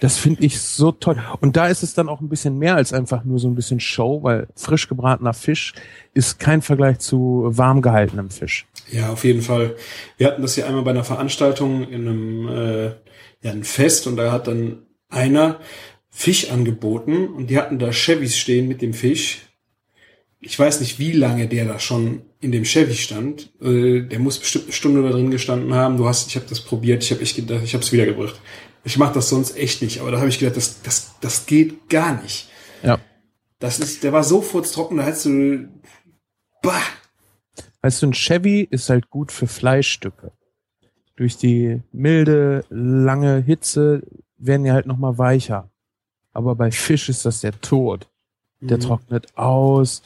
Das 0.00 0.16
finde 0.16 0.44
ich 0.44 0.60
so 0.60 0.92
toll. 0.92 1.16
Und 1.40 1.56
da 1.56 1.66
ist 1.68 1.82
es 1.82 1.94
dann 1.94 2.08
auch 2.08 2.20
ein 2.20 2.28
bisschen 2.28 2.58
mehr 2.58 2.76
als 2.76 2.92
einfach 2.92 3.24
nur 3.24 3.38
so 3.38 3.48
ein 3.48 3.54
bisschen 3.54 3.80
Show, 3.80 4.22
weil 4.22 4.46
frisch 4.54 4.88
gebratener 4.88 5.34
Fisch 5.34 5.74
ist 6.14 6.38
kein 6.38 6.62
Vergleich 6.62 6.98
zu 6.98 7.44
warm 7.46 7.82
gehaltenem 7.82 8.30
Fisch. 8.30 8.66
Ja, 8.90 9.10
auf 9.10 9.24
jeden 9.24 9.42
Fall. 9.42 9.74
Wir 10.16 10.28
hatten 10.28 10.42
das 10.42 10.56
ja 10.56 10.66
einmal 10.66 10.82
bei 10.82 10.90
einer 10.90 11.04
Veranstaltung 11.04 11.88
in 11.88 12.08
einem 12.08 12.48
äh, 12.48 12.86
ja, 13.42 13.52
ein 13.52 13.64
Fest 13.64 14.06
und 14.06 14.16
da 14.16 14.32
hat 14.32 14.46
dann 14.46 14.82
einer 15.08 15.60
Fisch 16.10 16.50
angeboten 16.50 17.28
und 17.28 17.48
die 17.48 17.58
hatten 17.58 17.78
da 17.78 17.92
Chevys 17.92 18.36
stehen 18.36 18.68
mit 18.68 18.82
dem 18.82 18.94
Fisch. 18.94 19.42
Ich 20.40 20.58
weiß 20.58 20.80
nicht, 20.80 20.98
wie 20.98 21.12
lange 21.12 21.48
der 21.48 21.64
da 21.64 21.78
schon 21.78 22.22
in 22.40 22.52
dem 22.52 22.64
Chevy 22.64 22.94
stand. 22.94 23.52
Äh, 23.60 24.02
der 24.02 24.18
muss 24.18 24.38
bestimmt 24.38 24.64
eine 24.64 24.72
Stunde 24.72 25.02
da 25.02 25.10
drin 25.10 25.30
gestanden 25.30 25.74
haben. 25.74 25.96
Du 25.96 26.06
hast, 26.06 26.28
ich 26.28 26.36
habe 26.36 26.46
das 26.48 26.60
probiert, 26.60 27.02
ich 27.02 27.10
habe 27.10 27.22
echt 27.22 27.36
gedacht, 27.36 27.62
ich 27.64 27.74
habe 27.74 27.82
es 27.82 27.92
wiedergebracht. 27.92 28.40
Ich 28.88 28.96
mache 28.96 29.12
das 29.12 29.28
sonst 29.28 29.54
echt 29.58 29.82
nicht, 29.82 30.00
aber 30.00 30.10
da 30.10 30.16
habe 30.18 30.30
ich 30.30 30.38
gedacht, 30.38 30.56
das, 30.56 30.80
das, 30.80 31.12
das 31.20 31.44
geht 31.44 31.90
gar 31.90 32.22
nicht. 32.22 32.48
Ja. 32.82 32.98
Das 33.58 33.78
ist, 33.80 34.02
der 34.02 34.14
war 34.14 34.24
so 34.24 34.40
furztrocken, 34.40 34.96
da 34.96 35.02
hättest 35.02 35.26
du, 35.26 35.68
bah, 36.62 36.80
Weißt 37.82 38.00
du, 38.00 38.06
ein 38.06 38.14
Chevy 38.14 38.66
ist 38.70 38.88
halt 38.88 39.10
gut 39.10 39.30
für 39.30 39.46
Fleischstücke. 39.46 40.32
Durch 41.16 41.36
die 41.36 41.82
milde, 41.92 42.64
lange 42.70 43.42
Hitze 43.42 44.02
werden 44.38 44.64
die 44.64 44.72
halt 44.72 44.86
nochmal 44.86 45.18
weicher. 45.18 45.68
Aber 46.32 46.54
bei 46.54 46.70
Fisch 46.70 47.10
ist 47.10 47.26
das 47.26 47.42
der 47.42 47.60
Tod. 47.60 48.08
Der 48.60 48.78
Mhm. 48.78 48.82
trocknet 48.82 49.36
aus, 49.36 50.02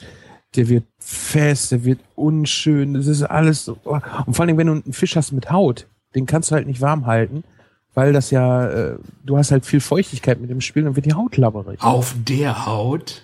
der 0.55 0.67
wird 0.67 0.83
fest, 0.99 1.71
der 1.71 1.85
wird 1.85 1.99
unschön, 2.15 2.95
das 2.95 3.07
ist 3.07 3.23
alles 3.23 3.63
so. 3.63 3.77
oh. 3.85 3.97
Und 4.25 4.33
vor 4.35 4.43
allem, 4.45 4.57
wenn 4.57 4.67
du 4.67 4.73
einen 4.73 4.93
Fisch 4.93 5.15
hast 5.15 5.31
mit 5.31 5.49
Haut, 5.51 5.87
den 6.15 6.25
kannst 6.25 6.51
du 6.51 6.55
halt 6.55 6.67
nicht 6.67 6.81
warm 6.81 7.05
halten, 7.05 7.45
weil 7.93 8.13
das 8.13 8.31
ja, 8.31 8.67
äh, 8.67 8.97
du 9.23 9.37
hast 9.37 9.51
halt 9.51 9.65
viel 9.65 9.79
Feuchtigkeit 9.79 10.39
mit 10.39 10.49
dem 10.49 10.61
Spiel, 10.61 10.83
dann 10.83 10.95
wird 10.95 11.05
die 11.05 11.13
Haut 11.13 11.37
labberig. 11.37 11.81
Auf 11.81 12.15
der 12.27 12.65
Haut? 12.65 13.23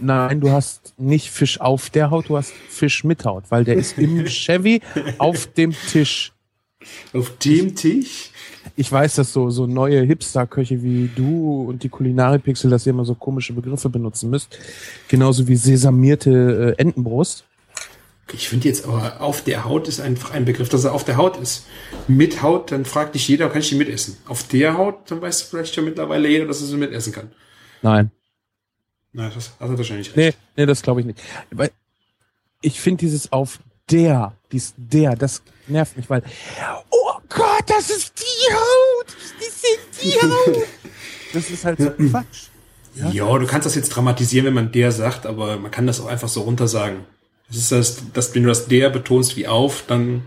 Nein, 0.00 0.40
du 0.40 0.50
hast 0.50 0.94
nicht 0.96 1.30
Fisch 1.30 1.60
auf 1.60 1.90
der 1.90 2.10
Haut, 2.10 2.28
du 2.28 2.36
hast 2.36 2.52
Fisch 2.52 3.02
mit 3.04 3.24
Haut, 3.24 3.44
weil 3.48 3.64
der 3.64 3.76
ist 3.76 3.98
im 3.98 4.26
Chevy 4.26 4.80
auf 5.18 5.46
dem 5.46 5.72
Tisch. 5.72 6.32
auf 7.12 7.36
dem 7.38 7.74
Tisch. 7.74 8.30
Ich 8.76 8.92
weiß, 8.92 9.16
dass 9.16 9.32
so, 9.32 9.50
so 9.50 9.66
neue 9.66 10.02
Hipster-Köche 10.02 10.82
wie 10.82 11.10
du 11.16 11.64
und 11.68 11.82
die 11.82 11.88
Kulinaripixel, 11.88 12.70
dass 12.70 12.86
ihr 12.86 12.90
immer 12.90 13.04
so 13.04 13.14
komische 13.14 13.52
Begriffe 13.52 13.88
benutzen 13.88 14.30
müsst. 14.30 14.56
Genauso 15.08 15.48
wie 15.48 15.56
sesamierte 15.56 16.76
äh, 16.78 16.80
Entenbrust. 16.80 17.44
Ich 18.32 18.48
finde 18.48 18.68
jetzt 18.68 18.84
aber 18.84 19.20
auf 19.20 19.42
der 19.42 19.64
Haut 19.64 19.88
ist 19.88 20.00
einfach 20.00 20.32
ein 20.32 20.44
Begriff, 20.44 20.68
dass 20.68 20.84
er 20.84 20.92
auf 20.92 21.04
der 21.04 21.16
Haut 21.16 21.36
ist. 21.38 21.66
Mit 22.08 22.42
Haut, 22.42 22.70
dann 22.72 22.84
fragt 22.84 23.14
dich 23.14 23.26
jeder, 23.28 23.48
kann 23.48 23.60
ich 23.60 23.68
die 23.70 23.74
mitessen? 23.74 24.18
Auf 24.26 24.42
der 24.48 24.76
Haut, 24.76 25.10
dann 25.10 25.20
weiß 25.22 25.42
vielleicht 25.42 25.74
schon 25.74 25.84
mittlerweile 25.84 26.28
jeder, 26.28 26.46
dass 26.46 26.60
er 26.60 26.66
sie 26.66 26.76
mitessen 26.76 27.12
kann. 27.12 27.32
Nein. 27.82 28.10
Nein, 29.12 29.32
das 29.34 29.50
hat 29.58 29.68
er 29.70 29.78
wahrscheinlich 29.78 30.14
Nee, 30.14 30.26
recht. 30.26 30.38
nee, 30.56 30.66
das 30.66 30.82
glaube 30.82 31.00
ich 31.00 31.06
nicht. 31.06 31.18
Weil 31.50 31.70
ich 32.60 32.80
finde 32.80 32.98
dieses 33.00 33.32
auf 33.32 33.58
der, 33.90 34.34
dies 34.52 34.74
der, 34.76 35.16
das 35.16 35.42
nervt 35.66 35.96
mich, 35.96 36.10
weil, 36.10 36.22
oh 36.90 37.12
Gott, 37.28 37.64
das 37.66 37.88
ist 37.90 38.12
die 38.18 38.54
Haut! 38.54 39.06
Das 39.38 39.48
ist 39.48 40.02
die 40.02 40.12
Haut! 40.22 40.66
Das 41.32 41.50
ist 41.50 41.64
halt 41.64 41.78
so 41.80 41.90
Quatsch. 41.90 42.48
Ja. 42.94 43.38
du 43.38 43.46
kannst 43.46 43.64
das 43.66 43.74
jetzt 43.74 43.90
dramatisieren, 43.90 44.46
wenn 44.46 44.54
man 44.54 44.72
der 44.72 44.92
sagt, 44.92 45.24
aber 45.24 45.56
man 45.56 45.70
kann 45.70 45.86
das 45.86 46.00
auch 46.00 46.06
einfach 46.06 46.28
so 46.28 46.42
runter 46.42 46.66
Das 47.48 47.56
ist 47.56 47.72
das, 47.72 48.12
dass 48.12 48.34
wenn 48.34 48.42
du 48.42 48.48
das 48.48 48.68
der 48.68 48.90
betonst 48.90 49.36
wie 49.36 49.46
auf, 49.48 49.84
dann 49.86 50.22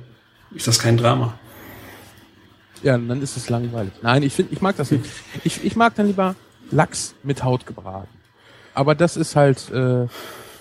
ist 0.55 0.67
das 0.67 0.79
kein 0.79 0.97
Drama. 0.97 1.37
Ja, 2.83 2.97
dann 2.97 3.21
ist 3.21 3.37
es 3.37 3.49
langweilig. 3.49 3.93
Nein, 4.01 4.23
ich 4.23 4.33
finde, 4.33 4.53
ich 4.53 4.61
mag 4.61 4.75
das 4.75 4.89
nicht. 4.91 5.05
Ich, 5.43 5.63
ich 5.63 5.75
mag 5.75 5.93
dann 5.95 6.07
lieber 6.07 6.35
Lachs 6.71 7.13
mit 7.21 7.43
Haut 7.43 7.65
gebraten. 7.65 8.07
Aber 8.73 8.95
das 8.95 9.17
ist 9.17 9.35
halt 9.35 9.69
äh, 9.71 10.07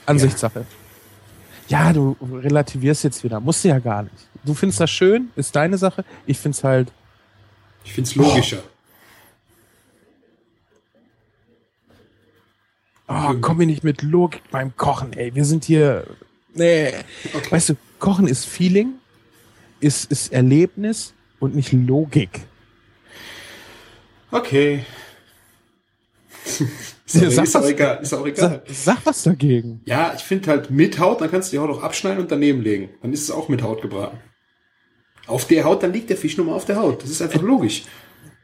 Ansichtssache. 0.04 0.66
Ja, 1.68 1.92
du 1.92 2.16
relativierst 2.20 3.04
jetzt 3.04 3.22
wieder. 3.24 3.40
Musst 3.40 3.64
du 3.64 3.68
ja 3.68 3.78
gar 3.78 4.02
nicht. 4.02 4.28
Du 4.44 4.54
findest 4.54 4.80
das 4.80 4.90
schön, 4.90 5.30
ist 5.36 5.54
deine 5.54 5.78
Sache. 5.78 6.04
Ich 6.26 6.38
find's 6.38 6.64
halt. 6.64 6.92
Ich 7.84 7.92
find's 7.92 8.14
logischer. 8.16 8.62
Oh, 13.06 13.34
komm 13.40 13.58
mir 13.58 13.66
nicht 13.66 13.84
mit 13.84 14.02
Logik 14.02 14.42
beim 14.50 14.76
Kochen, 14.76 15.12
ey. 15.14 15.34
Wir 15.34 15.44
sind 15.44 15.64
hier. 15.64 16.04
Nee. 16.54 16.92
Okay. 17.34 17.50
Weißt 17.50 17.68
du, 17.70 17.74
Kochen 17.98 18.26
ist 18.26 18.46
Feeling, 18.46 18.94
ist, 19.80 20.10
ist 20.10 20.32
Erlebnis 20.32 21.14
und 21.38 21.54
nicht 21.54 21.72
Logik. 21.72 22.40
Okay. 24.30 24.84
ist, 26.44 27.14
Ja, 27.14 27.28
auch, 27.28 27.32
sag 27.32 27.44
ist 27.44 27.56
auch 27.56 27.62
was. 27.62 27.70
egal. 27.70 27.98
Ist 28.02 28.14
auch 28.14 28.26
egal. 28.26 28.62
Sag, 28.66 28.74
sag 28.74 29.06
was 29.06 29.22
dagegen. 29.22 29.80
Ja, 29.84 30.12
ich 30.16 30.22
finde 30.22 30.50
halt 30.50 30.70
mit 30.70 30.98
Haut, 30.98 31.20
dann 31.20 31.30
kannst 31.30 31.52
du 31.52 31.56
die 31.56 31.58
Haut 31.60 31.70
auch 31.70 31.82
abschneiden 31.82 32.20
und 32.20 32.30
daneben 32.30 32.62
legen. 32.62 32.90
Dann 33.02 33.12
ist 33.12 33.22
es 33.22 33.30
auch 33.30 33.48
mit 33.48 33.62
Haut 33.62 33.82
gebraten. 33.82 34.18
Auf 35.26 35.46
der 35.46 35.64
Haut, 35.64 35.82
dann 35.82 35.92
liegt 35.92 36.10
der 36.10 36.16
Fisch 36.16 36.36
nur 36.36 36.46
mal 36.46 36.54
auf 36.54 36.64
der 36.64 36.76
Haut. 36.76 37.02
Das 37.02 37.10
ist 37.10 37.22
einfach 37.22 37.42
logisch. 37.42 37.84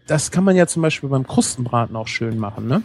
Das 0.07 0.31
kann 0.31 0.45
man 0.45 0.55
ja 0.55 0.67
zum 0.67 0.83
Beispiel 0.83 1.09
beim 1.09 1.27
Krustenbraten 1.27 1.97
auch 1.97 2.07
schön 2.07 2.39
machen, 2.39 2.69
ne? 2.69 2.83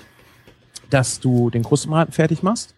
Dass 0.89 1.19
du 1.19 1.49
den 1.51 1.63
Krustenbraten 1.63 2.11
fertig 2.13 2.41
machst, 2.41 2.73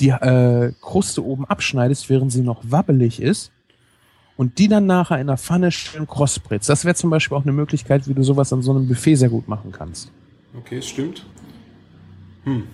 die 0.00 0.10
äh, 0.10 0.72
Kruste 0.80 1.24
oben 1.24 1.44
abschneidest, 1.44 2.10
während 2.10 2.32
sie 2.32 2.42
noch 2.42 2.60
wabbelig 2.62 3.20
ist 3.20 3.50
und 4.36 4.58
die 4.58 4.68
dann 4.68 4.86
nachher 4.86 5.20
in 5.20 5.26
der 5.26 5.38
Pfanne 5.38 5.72
schön 5.72 6.06
krossbrätst. 6.06 6.68
Das 6.68 6.84
wäre 6.84 6.94
zum 6.94 7.10
Beispiel 7.10 7.36
auch 7.36 7.42
eine 7.42 7.52
Möglichkeit, 7.52 8.06
wie 8.08 8.14
du 8.14 8.22
sowas 8.22 8.52
an 8.52 8.62
so 8.62 8.72
einem 8.72 8.86
Buffet 8.86 9.16
sehr 9.16 9.30
gut 9.30 9.48
machen 9.48 9.72
kannst. 9.72 10.10
Okay, 10.56 10.78
es 10.78 10.86
stimmt. 10.86 11.24
Hm. 12.44 12.64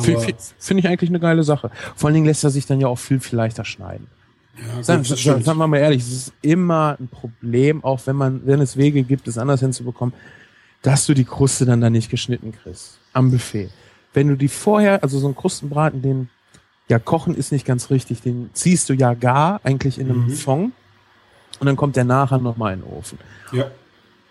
Finde 0.00 0.34
find 0.58 0.80
ich 0.80 0.86
eigentlich 0.86 1.10
eine 1.10 1.20
geile 1.20 1.42
Sache. 1.42 1.70
Vor 1.96 2.08
allen 2.08 2.14
Dingen 2.14 2.26
lässt 2.26 2.44
er 2.44 2.50
sich 2.50 2.66
dann 2.66 2.80
ja 2.80 2.88
auch 2.88 2.98
viel, 2.98 3.20
viel 3.20 3.36
leichter 3.36 3.64
schneiden. 3.64 4.06
ja, 4.58 4.74
gut, 4.74 4.84
Sagen, 4.84 5.04
sagen, 5.04 5.42
sagen 5.42 5.58
wir 5.58 5.66
mal 5.66 5.78
ehrlich, 5.78 6.02
es 6.02 6.12
ist 6.12 6.32
immer 6.42 6.96
ein 7.00 7.08
Problem, 7.08 7.82
auch 7.82 8.00
wenn 8.06 8.16
man, 8.16 8.46
wenn 8.46 8.60
es 8.60 8.76
Wege 8.76 9.02
gibt, 9.02 9.26
es 9.28 9.38
anders 9.38 9.60
hinzubekommen, 9.60 10.14
dass 10.82 11.06
du 11.06 11.14
die 11.14 11.24
Kruste 11.24 11.64
dann 11.64 11.80
da 11.80 11.88
nicht 11.88 12.10
geschnitten 12.10 12.52
kriegst. 12.52 12.98
Am 13.14 13.30
Buffet. 13.30 13.70
Wenn 14.14 14.28
du 14.28 14.36
die 14.36 14.48
vorher, 14.48 15.02
also 15.02 15.18
so 15.18 15.26
einen 15.26 15.36
Krustenbraten, 15.36 16.02
den, 16.02 16.28
ja, 16.88 16.98
kochen 16.98 17.34
ist 17.34 17.52
nicht 17.52 17.66
ganz 17.66 17.90
richtig, 17.90 18.22
den 18.22 18.50
ziehst 18.54 18.88
du 18.88 18.94
ja 18.94 19.14
gar, 19.14 19.60
eigentlich 19.64 19.98
in 19.98 20.10
einem 20.10 20.26
Mhm. 20.26 20.30
Fond. 20.30 20.72
Und 21.60 21.66
dann 21.66 21.76
kommt 21.76 21.96
der 21.96 22.04
nachher 22.04 22.38
nochmal 22.38 22.74
in 22.74 22.80
den 22.80 22.90
Ofen. 22.92 23.18
Ja. 23.52 23.70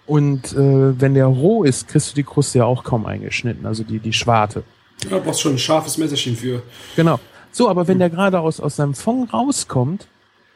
Und 0.05 0.53
äh, 0.53 0.99
wenn 0.99 1.13
der 1.13 1.25
roh 1.25 1.63
ist, 1.63 1.87
kriegst 1.89 2.11
du 2.11 2.15
die 2.15 2.23
Kruste 2.23 2.59
ja 2.59 2.65
auch 2.65 2.83
kaum 2.83 3.05
eingeschnitten, 3.05 3.65
also 3.65 3.83
die, 3.83 3.99
die 3.99 4.13
Schwarte. 4.13 4.63
ja, 5.03 5.17
du 5.17 5.23
brauchst 5.23 5.41
schon 5.41 5.53
ein 5.53 5.57
scharfes 5.59 5.97
Messerchen 5.97 6.35
für. 6.37 6.63
Genau. 6.95 7.19
So, 7.51 7.69
aber 7.69 7.87
wenn 7.87 7.99
der 7.99 8.09
gerade 8.09 8.39
aus, 8.39 8.59
aus 8.59 8.77
seinem 8.77 8.93
Fond 8.93 9.33
rauskommt, 9.33 10.07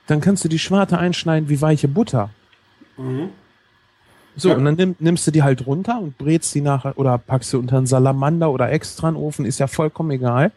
dann 0.07 0.21
kannst 0.21 0.43
du 0.45 0.49
die 0.49 0.59
Schwarte 0.59 0.97
einschneiden 0.97 1.49
wie 1.49 1.59
weiche 1.61 1.87
Butter. 1.87 2.29
Mhm. 2.97 3.29
So, 4.35 4.49
Ja. 4.49 4.55
und 4.55 4.65
dann 4.65 4.75
nimm, 4.75 4.95
nimmst 4.99 5.27
du 5.27 5.31
die 5.31 5.43
halt 5.43 5.65
runter 5.67 5.99
und 5.99 6.17
brätst 6.17 6.53
die 6.55 6.61
nachher 6.61 6.97
oder 6.97 7.17
packst 7.17 7.51
sie 7.51 7.57
unter 7.57 7.77
einen 7.77 7.87
Salamander 7.87 8.51
oder 8.51 8.71
extra 8.71 9.09
in 9.09 9.15
den 9.15 9.23
Ofen, 9.23 9.45
ist 9.45 9.59
ja 9.59 9.67
vollkommen 9.67 10.11
egal. 10.11 10.51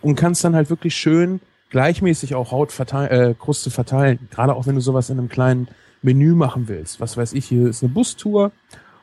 Und 0.00 0.16
kannst 0.16 0.44
dann 0.44 0.54
halt 0.54 0.70
wirklich 0.70 0.94
schön 0.94 1.40
gleichmäßig 1.70 2.34
auch 2.34 2.50
Haut 2.52 2.72
verteilen, 2.72 3.10
äh, 3.10 3.34
Kruste 3.38 3.70
verteilen. 3.70 4.18
Gerade 4.30 4.54
auch 4.54 4.66
wenn 4.66 4.74
du 4.74 4.80
sowas 4.80 5.10
in 5.10 5.18
einem 5.18 5.28
kleinen 5.28 5.68
Menü 6.02 6.34
machen 6.34 6.68
willst. 6.68 7.00
Was 7.00 7.16
weiß 7.16 7.32
ich, 7.32 7.46
hier 7.46 7.68
ist 7.68 7.82
eine 7.82 7.92
Bustour 7.92 8.52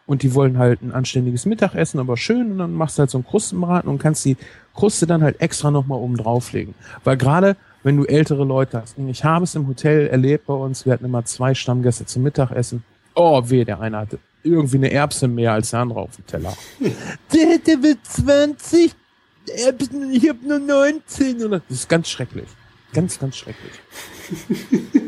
und 0.05 0.23
die 0.23 0.33
wollen 0.35 0.57
halt 0.57 0.81
ein 0.81 0.91
anständiges 0.91 1.45
Mittagessen, 1.45 1.99
aber 1.99 2.17
schön 2.17 2.51
und 2.51 2.57
dann 2.59 2.73
machst 2.73 2.97
du 2.97 3.01
halt 3.01 3.09
so 3.09 3.17
einen 3.17 3.25
Krustenbraten 3.25 3.89
und 3.89 3.99
kannst 3.99 4.23
die 4.25 4.37
Kruste 4.75 5.07
dann 5.07 5.21
halt 5.23 5.41
extra 5.41 5.71
nochmal 5.71 5.99
oben 5.99 6.17
drauflegen. 6.17 6.75
Weil 7.03 7.17
gerade 7.17 7.55
wenn 7.83 7.97
du 7.97 8.05
ältere 8.05 8.43
Leute 8.45 8.81
hast, 8.81 8.97
und 8.97 9.09
ich 9.09 9.23
habe 9.23 9.43
es 9.43 9.55
im 9.55 9.67
Hotel 9.67 10.07
erlebt 10.07 10.45
bei 10.45 10.53
uns, 10.53 10.85
wir 10.85 10.93
hatten 10.93 11.05
immer 11.05 11.25
zwei 11.25 11.53
Stammgäste 11.55 12.05
zum 12.05 12.21
Mittagessen. 12.23 12.83
Oh, 13.15 13.41
weh, 13.49 13.65
der 13.65 13.79
eine 13.79 13.97
hatte 13.97 14.19
irgendwie 14.43 14.77
eine 14.77 14.91
Erbse 14.91 15.27
mehr 15.27 15.53
als 15.53 15.69
der 15.71 15.81
andere 15.81 15.99
auf 15.99 16.15
dem 16.15 16.25
Teller. 16.25 16.57
der, 17.33 17.57
der 17.59 17.83
wird 17.83 17.99
20, 18.03 18.91
Erbsen, 19.65 20.11
ich 20.13 20.27
hab 20.29 20.41
nur 20.41 20.59
19. 20.59 21.43
Oder? 21.43 21.59
Das 21.67 21.77
ist 21.79 21.89
ganz 21.89 22.09
schrecklich. 22.09 22.47
Ganz, 22.93 23.19
ganz 23.19 23.37
schrecklich. 23.37 23.71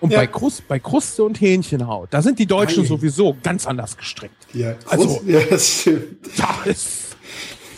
Und 0.00 0.10
Ja. 0.12 0.18
bei, 0.18 0.26
Krust, 0.26 0.66
bei 0.66 0.80
Kruste 0.80 1.22
und 1.22 1.40
Hähnchenhaut, 1.40 2.08
da 2.10 2.22
sind 2.22 2.40
die 2.40 2.46
Deutschen 2.46 2.82
Ei. 2.82 2.86
sowieso 2.88 3.36
ganz 3.40 3.66
anders 3.68 3.96
gestrickt. 3.96 4.34
Ja, 4.52 4.74
Also- 4.86 5.22
ja, 5.26 5.40
das 5.48 5.80
stimmt. 5.82 6.26
Da 6.36 6.62
ist, 6.64 7.16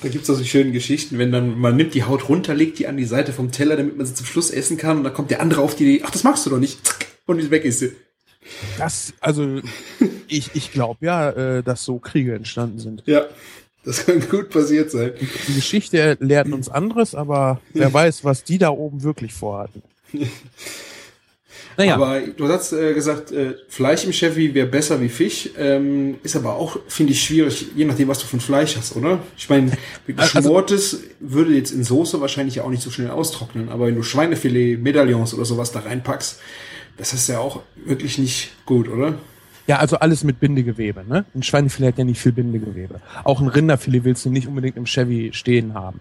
Da 0.03 0.09
gibt's 0.09 0.31
auch 0.31 0.35
so 0.35 0.45
schöne 0.45 0.73
Geschichten, 0.73 1.19
wenn 1.19 1.33
dann 1.33 1.59
man 1.59 1.77
nimmt 1.77 1.93
die 1.93 2.05
Haut 2.05 2.29
runter, 2.31 2.55
legt 2.55 2.79
die 2.79 2.87
an 2.87 2.97
die 2.97 3.05
Seite 3.05 3.35
vom 3.35 3.53
Teller, 3.53 3.77
damit 3.77 3.99
man 3.99 4.07
sie 4.07 4.15
zum 4.15 4.25
Schluss 4.25 4.51
essen 4.51 4.79
kann 4.79 4.97
und 4.99 5.05
dann 5.05 5.13
kommt 5.13 5.31
der 5.31 5.41
andere 5.43 5.61
auf 5.61 5.75
die 5.77 5.85
Idee, 5.85 6.05
ach, 6.07 6.11
das 6.11 6.25
magst 6.25 6.47
du 6.47 6.51
doch 6.51 6.59
nicht. 6.59 6.87
Zack, 6.87 7.07
und 7.27 7.51
weg 7.51 7.65
ist 7.67 7.81
sie. 7.81 7.93
Das, 8.79 9.15
also, 9.21 9.61
ich, 10.29 10.51
ich 10.55 10.73
glaube 10.73 11.05
ja, 11.07 11.31
äh, 11.31 11.63
dass 11.63 11.85
so 11.85 11.99
Kriege 11.99 12.35
entstanden 12.35 12.79
sind. 12.79 13.03
Ja, 13.07 13.27
das 13.85 14.07
kann 14.07 14.21
gut 14.29 14.51
passiert 14.51 14.91
sein. 14.91 15.13
Die 15.49 15.55
Geschichte 15.55 16.17
lehrt 16.21 16.51
uns 16.51 16.69
anderes, 16.69 17.15
aber 17.15 17.61
wer 17.73 17.93
weiß, 17.93 18.25
was 18.25 18.45
die 18.45 18.59
da 18.59 18.71
oben 18.71 19.03
wirklich 19.03 19.33
vorhatten. 19.35 19.83
Naja, 21.77 21.95
Aber 21.95 22.21
du 22.21 22.49
hast 22.49 22.73
äh, 22.73 22.95
gesagt, 22.95 23.33
äh, 23.33 23.55
Fleisch 23.69 24.05
im 24.05 24.13
Chevy 24.13 24.55
wäre 24.55 24.67
besser 24.67 25.01
wie 25.01 25.09
Fisch. 25.09 25.51
Ähm, 25.59 26.17
ist 26.23 26.37
aber 26.37 26.55
auch, 26.55 26.79
finde 26.87 27.13
ich, 27.13 27.23
schwierig, 27.23 27.67
je 27.75 27.85
nachdem, 27.85 28.09
was 28.09 28.19
du 28.21 28.37
ein 28.37 28.41
Fleisch 28.41 28.77
hast, 28.77 28.95
oder? 28.97 29.21
Ich 29.37 29.49
meine, 29.49 29.73
Also- 30.17 30.39
geschmortes 30.39 31.01
würde 31.21 31.55
jetzt 31.55 31.73
in 31.73 31.83
Soße 31.83 32.21
wahrscheinlich 32.21 32.61
auch 32.61 32.71
nicht 32.71 32.83
so 32.83 32.91
schnell 32.91 33.11
austrocknen. 33.11 33.71
Aber 33.71 33.87
wenn 33.87 33.97
du 33.97 34.03
Schweinefilet, 34.03 34.77
Medaillons 34.77 35.35
oder 35.35 35.45
sowas 35.45 35.73
da 35.73 35.81
reinpackst, 35.81 36.39
das 36.97 37.13
ist 37.13 37.29
ja 37.29 37.39
auch 37.39 37.63
wirklich 37.77 38.19
nicht 38.19 38.53
gut, 38.67 38.89
oder? 38.89 39.15
ja, 39.67 39.79
also 39.79 39.97
alles 39.97 40.25
mit 40.25 40.41
Bindegewebe, 40.41 41.05
ne? 41.09 41.25
Ein 41.35 41.43
Schweinefilet 41.43 41.89
hat 41.89 41.99
ja 41.99 42.05
nicht 42.05 42.21
viel 42.21 42.33
Bindegewebe. 42.33 43.01
Auch 43.25 43.41
ein 43.41 43.49
Rinderfilet 43.49 44.05
willst 44.05 44.25
du 44.25 44.31
nicht 44.31 44.47
unbedingt 44.47 44.77
im 44.77 44.85
Chevy 44.85 45.31
stehen 45.33 45.75
haben. 45.75 46.01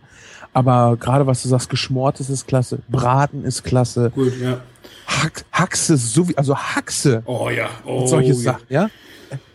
Aber 0.51 0.97
gerade 0.97 1.25
was 1.25 1.43
du 1.43 1.49
sagst, 1.49 1.69
geschmortes 1.69 2.29
ist 2.29 2.45
klasse, 2.45 2.79
Braten 2.89 3.45
ist 3.45 3.63
klasse, 3.63 4.11
Gut, 4.13 4.33
ja. 4.39 4.59
Hack, 5.07 5.45
Haxe, 5.51 5.97
so 5.97 6.29
wie, 6.29 6.37
also 6.37 6.55
Haxe, 6.57 7.23
Oh 7.25 7.49
ja. 7.49 7.69
Oh, 7.85 8.01
und 8.01 8.07
solche 8.07 8.29
ja. 8.29 8.35
Sachen, 8.35 8.65
ja? 8.69 8.89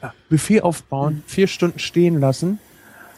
Äh, 0.00 0.08
Buffet 0.28 0.62
aufbauen, 0.62 1.22
vier 1.26 1.46
Stunden 1.46 1.78
stehen 1.78 2.18
lassen, 2.18 2.58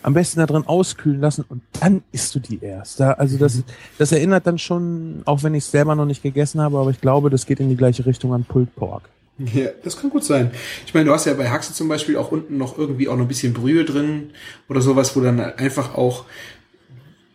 am 0.03 0.15
besten 0.15 0.41
da 0.41 0.47
drin 0.47 0.67
auskühlen 0.67 1.21
lassen 1.21 1.45
und 1.49 1.63
dann 1.81 2.03
isst 2.13 2.35
du 2.35 2.39
die 2.39 2.59
erst. 2.63 3.01
Da, 3.01 3.13
also 3.13 3.37
das, 3.37 3.63
das 3.99 4.13
erinnert 4.13 4.47
dann 4.47 4.59
schon, 4.59 5.23
auch 5.25 5.43
wenn 5.43 5.55
ich 5.55 5.65
es 5.65 5.71
selber 5.71 5.95
noch 5.95 6.07
nicht 6.07 6.23
gegessen 6.23 6.61
habe, 6.61 6.79
aber 6.79 6.91
ich 6.91 7.01
glaube, 7.01 7.31
das 7.31 7.47
geht 7.47 7.61
in 7.61 7.69
die 7.69 7.77
gleiche 7.77 8.07
Richtung 8.07 8.33
an 8.33 8.45
Pulled 8.45 8.75
Pork. 8.77 9.03
Ja, 9.39 9.69
das 9.83 9.97
kann 9.97 10.11
gut 10.11 10.25
sein. 10.25 10.51
Ich 10.87 10.93
meine, 10.93 11.07
du 11.07 11.13
hast 11.13 11.25
ja 11.25 11.33
bei 11.35 11.49
Haxe 11.49 11.73
zum 11.73 11.89
Beispiel 11.89 12.17
auch 12.17 12.31
unten 12.31 12.59
noch 12.59 12.77
irgendwie 12.77 13.09
auch 13.09 13.17
noch 13.17 13.25
ein 13.25 13.29
bisschen 13.29 13.55
Brühe 13.55 13.85
drin 13.85 14.31
oder 14.69 14.83
sowas, 14.83 15.17
wo 15.17 15.21
dann 15.21 15.41
einfach 15.41 15.95
auch, 15.95 16.25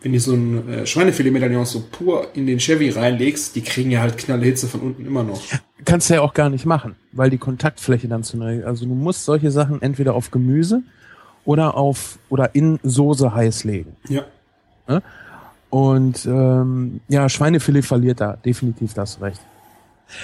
wenn 0.01 0.13
du 0.13 0.19
so 0.19 0.33
ein 0.33 0.69
äh, 0.69 0.85
Schweinefilet-Medaillon 0.85 1.65
so 1.65 1.83
pur 1.91 2.27
in 2.35 2.45
den 2.45 2.59
Chevy 2.59 2.91
reinlegst, 2.91 3.55
die 3.55 3.61
kriegen 3.61 3.89
ja 3.89 4.01
halt 4.01 4.17
knalle 4.19 4.45
Hitze 4.45 4.67
von 4.67 4.81
unten 4.81 5.05
immer 5.05 5.23
noch. 5.23 5.41
Kannst 5.83 6.09
du 6.09 6.15
ja 6.15 6.21
auch 6.21 6.35
gar 6.35 6.51
nicht 6.51 6.67
machen, 6.67 6.95
weil 7.11 7.31
die 7.31 7.39
Kontaktfläche 7.39 8.07
dann 8.07 8.23
zu 8.23 8.37
neu. 8.37 8.63
Also 8.65 8.85
du 8.85 8.93
musst 8.93 9.25
solche 9.25 9.49
Sachen 9.49 9.81
entweder 9.81 10.13
auf 10.13 10.29
Gemüse 10.29 10.83
oder 11.45 11.75
auf 11.75 12.19
oder 12.29 12.55
in 12.55 12.79
Soße 12.83 13.33
heiß 13.33 13.63
legen. 13.63 13.95
Ja. 14.09 14.23
Und 15.69 16.25
ähm, 16.25 17.01
ja, 17.07 17.29
Schweinefilet 17.29 17.83
verliert 17.83 18.21
da 18.21 18.33
definitiv 18.33 18.93
das 18.93 19.21
Recht. 19.21 19.41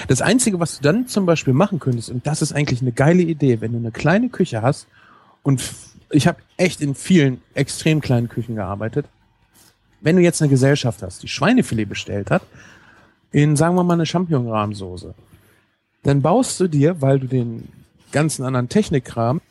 Das 0.07 0.21
Einzige, 0.21 0.59
was 0.59 0.77
du 0.77 0.83
dann 0.83 1.07
zum 1.07 1.25
Beispiel 1.25 1.53
machen 1.53 1.79
könntest, 1.79 2.09
und 2.09 2.25
das 2.27 2.41
ist 2.41 2.53
eigentlich 2.53 2.81
eine 2.81 2.91
geile 2.91 3.23
Idee, 3.23 3.61
wenn 3.61 3.71
du 3.71 3.79
eine 3.79 3.91
kleine 3.91 4.29
Küche 4.29 4.61
hast, 4.61 4.87
und 5.43 5.63
ich 6.11 6.27
habe 6.27 6.37
echt 6.57 6.81
in 6.81 6.93
vielen 6.93 7.41
extrem 7.55 8.01
kleinen 8.01 8.29
Küchen 8.29 8.55
gearbeitet, 8.55 9.07
wenn 10.01 10.15
du 10.15 10.21
jetzt 10.21 10.41
eine 10.41 10.49
Gesellschaft 10.49 11.01
hast, 11.01 11.23
die 11.23 11.27
Schweinefilet 11.27 11.85
bestellt 11.89 12.29
hat, 12.29 12.43
in, 13.31 13.55
sagen 13.55 13.75
wir 13.75 13.83
mal, 13.83 13.93
eine 13.93 14.05
Champignon-Rahmsoße, 14.05 15.13
dann 16.03 16.21
baust 16.21 16.59
du 16.59 16.67
dir, 16.67 17.01
weil 17.01 17.19
du 17.19 17.27
den 17.27 17.67
ganzen 18.11 18.43
anderen 18.43 18.69
Technikkram, 18.69 19.41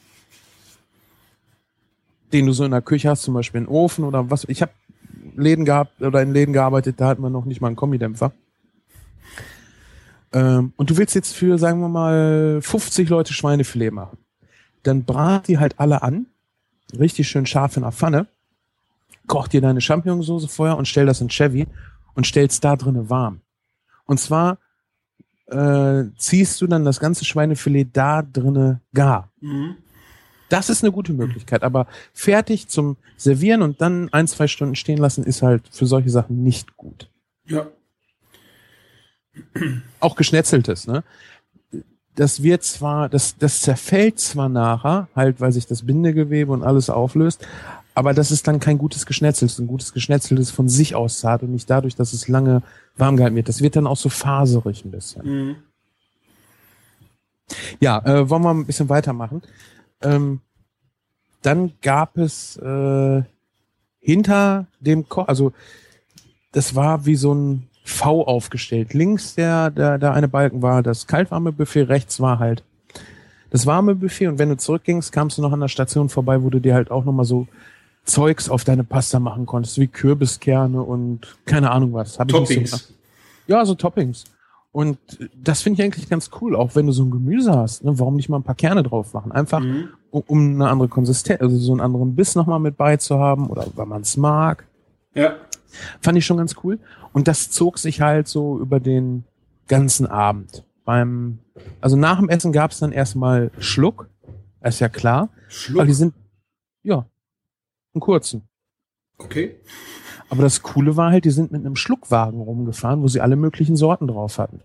den 2.33 2.47
du 2.47 2.53
so 2.53 2.65
in 2.65 2.71
der 2.71 2.83
Küche 2.83 3.09
hast, 3.09 3.23
zum 3.23 3.35
Beispiel 3.35 3.59
einen 3.59 3.69
Ofen 3.69 4.05
oder 4.05 4.31
was, 4.31 4.45
ich 4.45 4.63
habe 4.63 4.73
Läden 5.37 5.65
gehabt 5.65 6.01
oder 6.03 6.23
in 6.23 6.33
Läden 6.33 6.53
gearbeitet, 6.53 7.01
da 7.01 7.09
hat 7.09 7.19
man 7.19 7.33
noch 7.33 7.45
nicht 7.45 7.61
mal 7.61 7.69
einen 7.69 7.77
Kombidämpfer. 7.77 8.33
Ähm, 10.33 10.73
und 10.77 10.91
du 10.91 10.97
willst 10.97 11.15
jetzt 11.15 11.35
für, 11.35 11.59
sagen 11.59 11.81
wir 11.81 11.89
mal, 11.89 12.61
50 12.63 13.09
Leute 13.09 13.33
Schweinefilet 13.33 13.91
machen. 13.91 14.19
Dann 14.83 15.05
brat 15.05 15.49
die 15.49 15.59
halt 15.59 15.79
alle 15.79 16.03
an, 16.03 16.27
richtig 16.99 17.29
schön 17.29 17.47
scharf 17.47 17.77
in 17.77 17.83
der 17.83 17.93
Pfanne, 17.93 18.27
koch 19.27 19.49
dir 19.49 19.61
deine 19.61 19.81
Champignonsauce 19.81 20.47
vorher 20.47 20.77
und 20.77 20.87
stell 20.87 21.07
das 21.07 21.21
in 21.21 21.29
Chevy 21.29 21.67
und 22.15 22.27
stell's 22.27 22.61
da 22.61 22.77
drinnen 22.77 23.11
warm. 23.11 23.41
Und 24.07 24.19
zwar 24.19 24.59
äh, 25.47 26.05
ziehst 26.17 26.61
du 26.61 26.67
dann 26.67 26.85
das 26.85 27.01
ganze 27.01 27.25
Schweinefilet 27.25 27.89
da 27.93 28.23
drinne 28.23 28.81
gar. 28.95 29.31
Mhm. 29.41 29.77
Das 30.51 30.69
ist 30.69 30.83
eine 30.83 30.93
gute 30.93 31.15
Möglichkeit, 31.15 31.63
aber 31.63 31.87
fertig 32.13 32.69
zum 32.69 32.99
Servieren 33.17 33.63
und 33.63 33.81
dann 33.81 34.13
ein, 34.13 34.27
zwei 34.27 34.49
Stunden 34.49 34.75
stehen 34.75 34.99
lassen, 34.99 35.25
ist 35.25 35.43
halt 35.43 35.63
für 35.71 35.87
solche 35.87 36.11
Sachen 36.11 36.43
nicht 36.43 36.77
gut. 36.77 37.09
Ja. 37.47 37.69
Auch 40.01 40.17
geschnetzeltes, 40.17 40.87
ne? 40.87 41.05
Das 42.17 42.43
wird 42.43 42.65
zwar, 42.65 43.09
das, 43.09 43.39
das 43.39 43.61
zerfällt 43.63 44.19
zwar 44.19 44.49
nachher, 44.49 45.09
halt, 45.15 45.41
weil 45.41 45.53
sich 45.53 45.67
das 45.67 45.87
Bindegewebe 45.87 46.53
und 46.53 46.65
alles 46.65 46.91
auflöst, 46.91 47.47
aber 47.95 48.13
das 48.13 48.31
ist 48.31 48.49
dann 48.49 48.61
kein 48.61 48.79
gutes 48.79 49.07
Geschnetzeltes. 49.07 49.59
Ein 49.59 49.67
gutes 49.67 49.93
Geschnetzeltes 49.93 50.51
von 50.51 50.69
sich 50.69 50.95
aus 50.95 51.21
zart 51.21 51.43
und 51.43 51.53
nicht 51.53 51.69
dadurch, 51.71 51.97
dass 51.97 52.13
es 52.13 52.29
lange 52.29 52.63
warm 52.97 53.17
gehalten 53.17 53.37
wird. 53.37 53.49
Das 53.49 53.63
wird 53.63 53.77
dann 53.77 53.87
auch 53.87 53.97
so 53.97 54.09
faserig 54.09 54.85
ein 54.85 54.91
bisschen. 54.91 55.27
Mhm. 55.27 55.57
Ja, 57.81 57.99
äh, 58.05 58.29
wollen 58.29 58.43
wir 58.43 58.51
ein 58.51 58.67
bisschen 58.67 58.89
weitermachen. 58.89 59.43
Ähm, 60.03 60.41
dann 61.43 61.73
gab 61.83 62.19
es 62.19 62.57
äh, 62.57 63.23
hinter 63.99 64.67
dem 64.81 65.09
Koch, 65.09 65.29
also 65.29 65.53
das 66.53 66.75
war 66.75 67.07
wie 67.07 67.17
so 67.17 67.35
ein 67.35 67.69
V 67.85 68.27
aufgestellt. 68.27 68.95
Links 68.95 69.35
der, 69.35 69.71
der, 69.71 69.99
der 69.99 70.13
eine 70.13 70.29
Balken 70.29 70.63
war 70.63 70.83
das 70.83 71.07
kaltwarme 71.07 71.53
Buffet, 71.53 71.89
rechts 71.89 72.21
war 72.21 72.39
halt 72.39 72.63
das 73.51 73.67
warme 73.67 73.97
Buffet 73.97 74.29
und 74.29 74.39
wenn 74.39 74.49
du 74.49 74.57
zurückgingst, 74.57 75.13
kamst 75.13 75.37
du 75.37 75.43
noch 75.43 75.53
an 75.53 75.61
der 75.61 75.69
Station 75.69 76.09
vorbei, 76.09 76.43
wo 76.43 76.51
du 76.51 76.61
dir 76.61 76.75
halt 76.75 76.91
auch 76.91 77.05
nochmal 77.05 77.25
so 77.25 77.47
Zeugs 78.05 78.49
auf 78.49 78.65
deine 78.65 78.85
Pasta 78.85 79.21
machen 79.21 79.45
konntest, 79.45 79.79
wie 79.79 79.89
Kürbiskerne 79.89 80.83
und 80.83 81.37
keine 81.45 81.71
Ahnung 81.71 81.93
was. 81.93 82.19
Hab 82.19 82.29
ich 82.29 82.35
nicht 82.35 82.49
so 82.49 82.55
Toppings. 82.55 82.71
gemacht. 82.71 82.95
ja, 83.47 83.65
so 83.65 83.75
Toppings. 83.75 84.25
Und 84.73 84.99
das 85.37 85.63
finde 85.63 85.81
ich 85.81 85.85
eigentlich 85.85 86.09
ganz 86.09 86.31
cool, 86.41 86.55
auch 86.55 86.77
wenn 86.77 86.87
du 86.87 86.93
so 86.93 87.03
ein 87.05 87.11
Gemüse 87.11 87.53
hast. 87.53 87.83
Ne? 87.85 87.99
Warum 87.99 88.15
nicht 88.15 88.29
mal 88.29 88.37
ein 88.39 88.45
paar 88.45 88.55
Kerne 88.55 88.83
drauf 88.85 89.13
machen? 89.15 89.33
Einfach, 89.33 89.61
Mhm. 89.61 89.89
um, 90.13 90.55
eine 90.55 90.69
andere 90.69 90.89
Konsistenz, 90.89 91.41
also 91.41 91.57
so 91.57 91.73
einen 91.73 91.81
anderen 91.81 92.15
Biss 92.15 92.37
nochmal 92.37 92.61
mit 92.61 92.77
beizuhaben 92.77 93.49
oder 93.49 93.67
weil 93.75 93.87
man 93.87 94.03
es 94.03 94.17
mag. 94.17 94.67
Ja. 95.15 95.37
Fand 96.01 96.19
ich 96.19 96.25
schon 96.27 96.37
ganz 96.37 96.55
cool. 96.63 96.79
Und 97.13 97.27
das 97.27 97.51
zog 97.51 97.79
sich 97.79 98.01
halt 98.01 98.29
so 98.29 98.59
über 98.61 98.79
den 98.81 99.25
ganzen 99.67 100.07
Abend. 100.07 100.65
Beim, 100.85 101.39
also 101.81 101.97
nach 101.97 102.19
dem 102.19 102.29
Essen 102.29 102.53
gab 102.53 102.71
es 102.71 102.79
dann 102.79 102.93
erstmal 102.93 103.51
Schluck. 103.59 104.09
Ist 104.63 104.81
ja 104.81 104.89
klar. 104.89 105.31
Schluck. 105.49 105.79
Aber 105.81 105.87
die 105.87 105.95
sind, 105.95 106.15
ja, 106.83 107.07
einen 107.95 108.01
kurzen. 108.01 108.43
Okay. 109.19 109.57
Aber 110.31 110.43
das 110.43 110.63
Coole 110.63 110.97
war 110.97 111.11
halt, 111.11 111.25
die 111.25 111.31
sind 111.31 111.53
mit 111.53 111.61
einem 111.61 111.77
Schluckwagen 111.77 112.41
rumgefahren, 112.41 113.03
wo 113.03 113.09
sie 113.09 113.21
alle 113.21 113.37
möglichen 113.37 113.77
Sorten 113.77 114.07
drauf 114.07 114.39
hatten. 114.39 114.61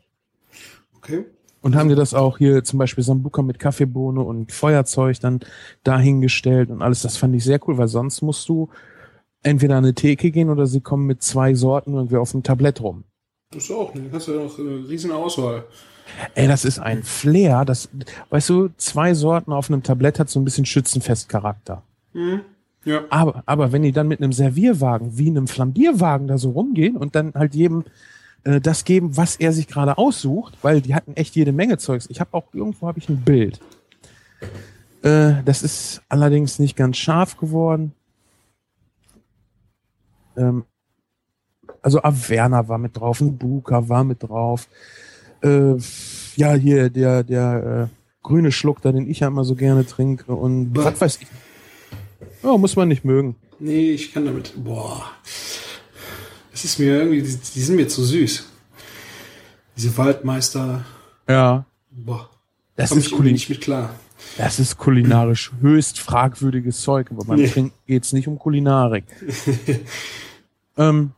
Okay. 0.97 1.25
Und 1.61 1.75
haben 1.75 1.89
dir 1.89 1.95
das 1.95 2.13
auch 2.13 2.37
hier 2.37 2.63
zum 2.63 2.77
Beispiel 2.77 3.03
Sambuka 3.03 3.41
mit 3.41 3.57
Kaffeebohne 3.57 4.21
und 4.21 4.51
Feuerzeug 4.51 5.19
dann 5.19 5.39
dahingestellt 5.83 6.69
und 6.69 6.83
alles. 6.83 7.01
Das 7.01 7.17
fand 7.17 7.35
ich 7.35 7.43
sehr 7.43 7.59
cool, 7.67 7.79
weil 7.79 7.87
sonst 7.87 8.21
musst 8.21 8.47
du 8.47 8.69
entweder 9.41 9.75
an 9.75 9.83
eine 9.83 9.95
Theke 9.95 10.29
gehen 10.29 10.51
oder 10.51 10.67
sie 10.67 10.81
kommen 10.81 11.07
mit 11.07 11.23
zwei 11.23 11.55
Sorten 11.55 11.95
irgendwie 11.95 12.17
auf 12.17 12.31
dem 12.31 12.43
Tablett 12.43 12.81
rum. 12.81 13.03
Das 13.51 13.63
ist 13.63 13.71
auch, 13.71 13.93
ne? 13.95 14.09
Hast 14.11 14.27
du 14.27 14.33
ja 14.33 14.43
noch 14.43 14.59
eine 14.59 14.87
riesen 14.87 15.11
Auswahl. 15.11 15.65
Ey, 16.35 16.47
das 16.47 16.65
ist 16.65 16.77
ein 16.77 17.01
Flair. 17.01 17.65
Das, 17.65 17.89
weißt 18.29 18.49
du, 18.49 18.69
zwei 18.77 19.15
Sorten 19.15 19.51
auf 19.51 19.69
einem 19.69 19.81
Tablett 19.81 20.19
hat 20.19 20.29
so 20.29 20.39
ein 20.39 20.45
bisschen 20.45 20.65
Schützenfestcharakter. 20.65 21.81
Mhm. 22.13 22.41
Ja. 22.85 23.03
Aber, 23.09 23.43
aber 23.45 23.71
wenn 23.71 23.81
die 23.81 23.91
dann 23.91 24.07
mit 24.07 24.21
einem 24.21 24.31
Servierwagen, 24.31 25.17
wie 25.17 25.29
einem 25.29 25.47
Flambierwagen 25.47 26.27
da 26.27 26.37
so 26.37 26.51
rumgehen 26.51 26.95
und 26.95 27.15
dann 27.15 27.33
halt 27.33 27.55
jedem 27.55 27.83
äh, 28.43 28.61
das 28.61 28.85
geben, 28.85 29.17
was 29.17 29.35
er 29.35 29.51
sich 29.51 29.67
gerade 29.67 29.97
aussucht, 29.97 30.57
weil 30.61 30.81
die 30.81 30.95
hatten 30.95 31.15
echt 31.15 31.35
jede 31.35 31.51
Menge 31.51 31.77
Zeugs. 31.77 32.07
Ich 32.09 32.19
habe 32.19 32.33
auch 32.33 32.45
irgendwo 32.53 32.87
habe 32.87 32.99
ich 32.99 33.09
ein 33.09 33.21
Bild. 33.21 33.59
Äh, 35.01 35.43
das 35.43 35.63
ist 35.63 36.01
allerdings 36.09 36.59
nicht 36.59 36.75
ganz 36.77 36.97
scharf 36.97 37.37
geworden. 37.37 37.91
Ähm, 40.37 40.63
also 41.81 42.01
Averna 42.01 42.67
war 42.67 42.77
mit 42.77 42.97
drauf, 42.97 43.19
ein 43.19 43.37
Buka 43.37 43.89
war 43.89 44.03
mit 44.03 44.23
drauf. 44.23 44.67
Äh, 45.43 45.75
ja, 46.35 46.53
hier 46.53 46.89
der 46.89 47.23
der 47.23 47.89
äh, 47.89 47.95
grüne 48.23 48.51
Schluck, 48.51 48.81
da 48.81 48.91
den 48.91 49.09
ich 49.09 49.21
ja 49.21 49.27
immer 49.27 49.43
so 49.43 49.55
gerne 49.55 49.85
trinke 49.85 50.33
und 50.35 50.75
was 50.75 50.99
weiß 50.99 51.19
ich. 51.21 51.27
Ja, 52.45 52.57
muss 52.57 52.75
man 52.75 52.87
nicht 52.87 53.03
mögen. 53.03 53.35
Nee, 53.59 53.91
ich 53.91 54.13
kann 54.13 54.25
damit. 54.25 54.53
Boah. 54.55 55.03
Es 56.53 56.63
ist 56.63 56.77
mir 56.79 56.99
irgendwie, 56.99 57.21
die, 57.23 57.37
die 57.55 57.61
sind 57.61 57.75
mir 57.75 57.87
zu 57.87 58.03
süß. 58.03 58.45
Diese 59.75 59.97
Waldmeister. 59.97 60.85
Ja, 61.27 61.65
Boah. 61.89 62.29
das 62.75 62.89
Komm 62.89 62.99
ist, 62.99 63.11
ich 63.11 63.19
nicht 63.19 63.49
mit 63.49 63.61
klar. 63.61 63.95
das 64.37 64.59
ist 64.59 64.77
kulinarisch 64.77 65.51
höchst 65.59 65.99
fragwürdiges 65.99 66.81
Zeug, 66.81 67.07
aber 67.11 67.25
beim 67.25 67.39
Nee. 67.39 67.47
Trinken 67.47 67.73
geht's 67.87 68.13
nicht 68.13 68.27
um 68.27 68.37
Kulinarik. 68.37 69.05
ähm, 70.77 71.11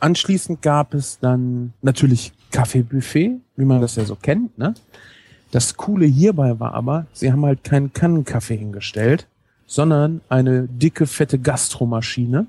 anschließend 0.00 0.60
gab 0.60 0.92
es 0.94 1.18
dann 1.18 1.72
natürlich 1.80 2.32
Kaffeebuffet, 2.52 3.40
wie 3.56 3.64
man 3.64 3.80
das 3.80 3.96
ja 3.96 4.04
so 4.04 4.16
kennt. 4.16 4.58
Ne? 4.58 4.74
Das 5.50 5.76
Coole 5.76 6.04
hierbei 6.06 6.60
war 6.60 6.74
aber, 6.74 7.06
sie 7.14 7.32
haben 7.32 7.44
halt 7.44 7.64
keinen 7.64 7.92
Kannenkaffee 7.94 8.56
hingestellt, 8.58 9.26
sondern 9.68 10.22
eine 10.28 10.66
dicke, 10.66 11.06
fette 11.06 11.38
Gastromaschine. 11.38 12.46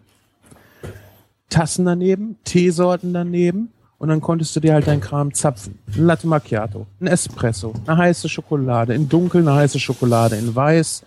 Tassen 1.49 1.85
daneben, 1.85 2.37
Teesorten 2.43 3.13
daneben 3.13 3.69
und 3.97 4.09
dann 4.09 4.21
konntest 4.21 4.55
du 4.55 4.59
dir 4.59 4.73
halt 4.73 4.87
deinen 4.87 5.01
Kram 5.01 5.33
zapfen. 5.33 5.77
Ein 5.95 6.05
Latte 6.05 6.27
Macchiato, 6.27 6.87
ein 7.01 7.07
Espresso, 7.07 7.73
eine 7.85 7.97
heiße 7.97 8.29
Schokolade, 8.29 8.93
in 8.93 9.09
dunkel 9.09 9.41
eine 9.41 9.53
heiße 9.53 9.79
Schokolade, 9.79 10.37
in 10.37 10.55
weiß 10.55 11.03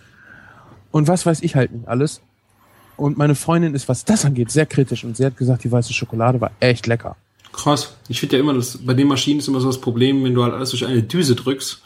und 0.90 1.08
was 1.08 1.24
weiß 1.24 1.42
ich 1.42 1.56
halt 1.56 1.72
nicht 1.72 1.88
alles. 1.88 2.20
Und 2.96 3.16
meine 3.16 3.34
Freundin 3.34 3.74
ist, 3.74 3.88
was 3.88 4.04
das 4.04 4.24
angeht, 4.24 4.50
sehr 4.50 4.66
kritisch 4.66 5.04
und 5.04 5.16
sie 5.16 5.24
hat 5.24 5.36
gesagt, 5.36 5.64
die 5.64 5.72
weiße 5.72 5.92
Schokolade 5.92 6.40
war 6.40 6.50
echt 6.60 6.86
lecker. 6.86 7.16
Krass. 7.52 7.94
Ich 8.08 8.20
finde 8.20 8.36
ja 8.36 8.42
immer, 8.42 8.54
dass 8.54 8.78
bei 8.78 8.94
den 8.94 9.08
Maschinen 9.08 9.38
ist 9.38 9.48
immer 9.48 9.60
so 9.60 9.68
das 9.68 9.80
Problem, 9.80 10.24
wenn 10.24 10.34
du 10.34 10.42
halt 10.42 10.54
alles 10.54 10.70
durch 10.70 10.84
eine 10.84 11.02
Düse 11.02 11.34
drückst, 11.34 11.82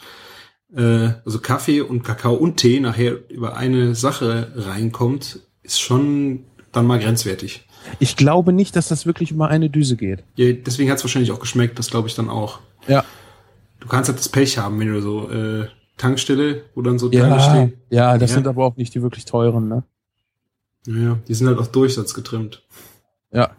äh, 0.75 1.09
also 1.25 1.39
Kaffee 1.39 1.81
und 1.81 2.03
Kakao 2.03 2.33
und 2.35 2.57
Tee 2.57 2.79
nachher 2.79 3.29
über 3.29 3.55
eine 3.57 3.95
Sache 3.95 4.51
reinkommt, 4.55 5.39
ist 5.63 5.79
schon 5.79 6.43
dann 6.71 6.85
mal 6.85 6.99
grenzwertig. 6.99 7.65
Ich 7.99 8.17
glaube 8.17 8.51
nicht, 8.53 8.75
dass 8.75 8.87
das 8.89 9.05
wirklich 9.05 9.31
über 9.31 9.47
eine 9.47 9.69
Düse 9.69 9.95
geht. 9.95 10.23
Ja, 10.35 10.51
deswegen 10.51 10.89
hat 10.91 10.97
es 10.97 11.03
wahrscheinlich 11.03 11.31
auch 11.31 11.39
geschmeckt, 11.39 11.79
das 11.79 11.89
glaube 11.89 12.07
ich 12.09 12.15
dann 12.15 12.29
auch. 12.29 12.59
Ja. 12.87 13.03
Du 13.79 13.87
kannst 13.87 14.09
halt 14.09 14.19
das 14.19 14.29
Pech 14.29 14.57
haben, 14.57 14.79
wenn 14.79 14.91
du 14.91 15.01
so 15.01 15.29
äh, 15.29 15.67
Tankstelle, 15.97 16.63
wo 16.75 16.81
dann 16.81 16.99
so 16.99 17.09
Teile 17.09 17.27
Ja, 17.29 17.39
stehen. 17.39 17.73
ja, 17.89 18.17
das 18.17 18.31
Ja. 18.31 18.35
sind 18.35 18.47
aber 18.47 18.65
auch 18.65 18.75
nicht 18.75 18.93
die 18.93 19.01
wirklich 19.01 19.25
teuren, 19.25 19.67
ne? 19.67 19.83
Ja, 20.85 21.17
die 21.27 21.33
sind 21.33 21.47
halt 21.47 21.57
auf 21.59 21.71
Durchsatz 21.71 22.13
getrimmt. 22.13 22.63
Ja. 23.31 23.51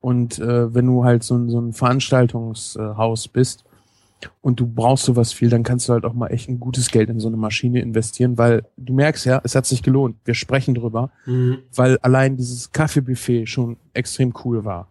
Und 0.00 0.38
äh, 0.38 0.72
wenn 0.74 0.86
du 0.86 1.04
halt 1.04 1.22
so 1.24 1.48
so 1.48 1.60
ein 1.60 1.72
Veranstaltungshaus 1.74 3.28
bist 3.28 3.64
und 4.40 4.60
du 4.60 4.66
brauchst 4.66 5.04
sowas 5.04 5.32
viel, 5.32 5.48
dann 5.48 5.62
kannst 5.62 5.88
du 5.88 5.92
halt 5.92 6.04
auch 6.04 6.12
mal 6.14 6.28
echt 6.28 6.48
ein 6.48 6.60
gutes 6.60 6.90
Geld 6.90 7.08
in 7.10 7.20
so 7.20 7.28
eine 7.28 7.36
Maschine 7.36 7.80
investieren, 7.80 8.36
weil 8.38 8.64
du 8.76 8.92
merkst 8.94 9.24
ja, 9.26 9.40
es 9.44 9.54
hat 9.54 9.66
sich 9.66 9.82
gelohnt. 9.82 10.16
Wir 10.24 10.34
sprechen 10.34 10.74
drüber, 10.74 11.10
Mhm. 11.26 11.58
weil 11.74 11.98
allein 11.98 12.36
dieses 12.36 12.72
Kaffeebuffet 12.72 13.46
schon 13.46 13.76
extrem 13.94 14.32
cool 14.44 14.64
war. 14.64 14.88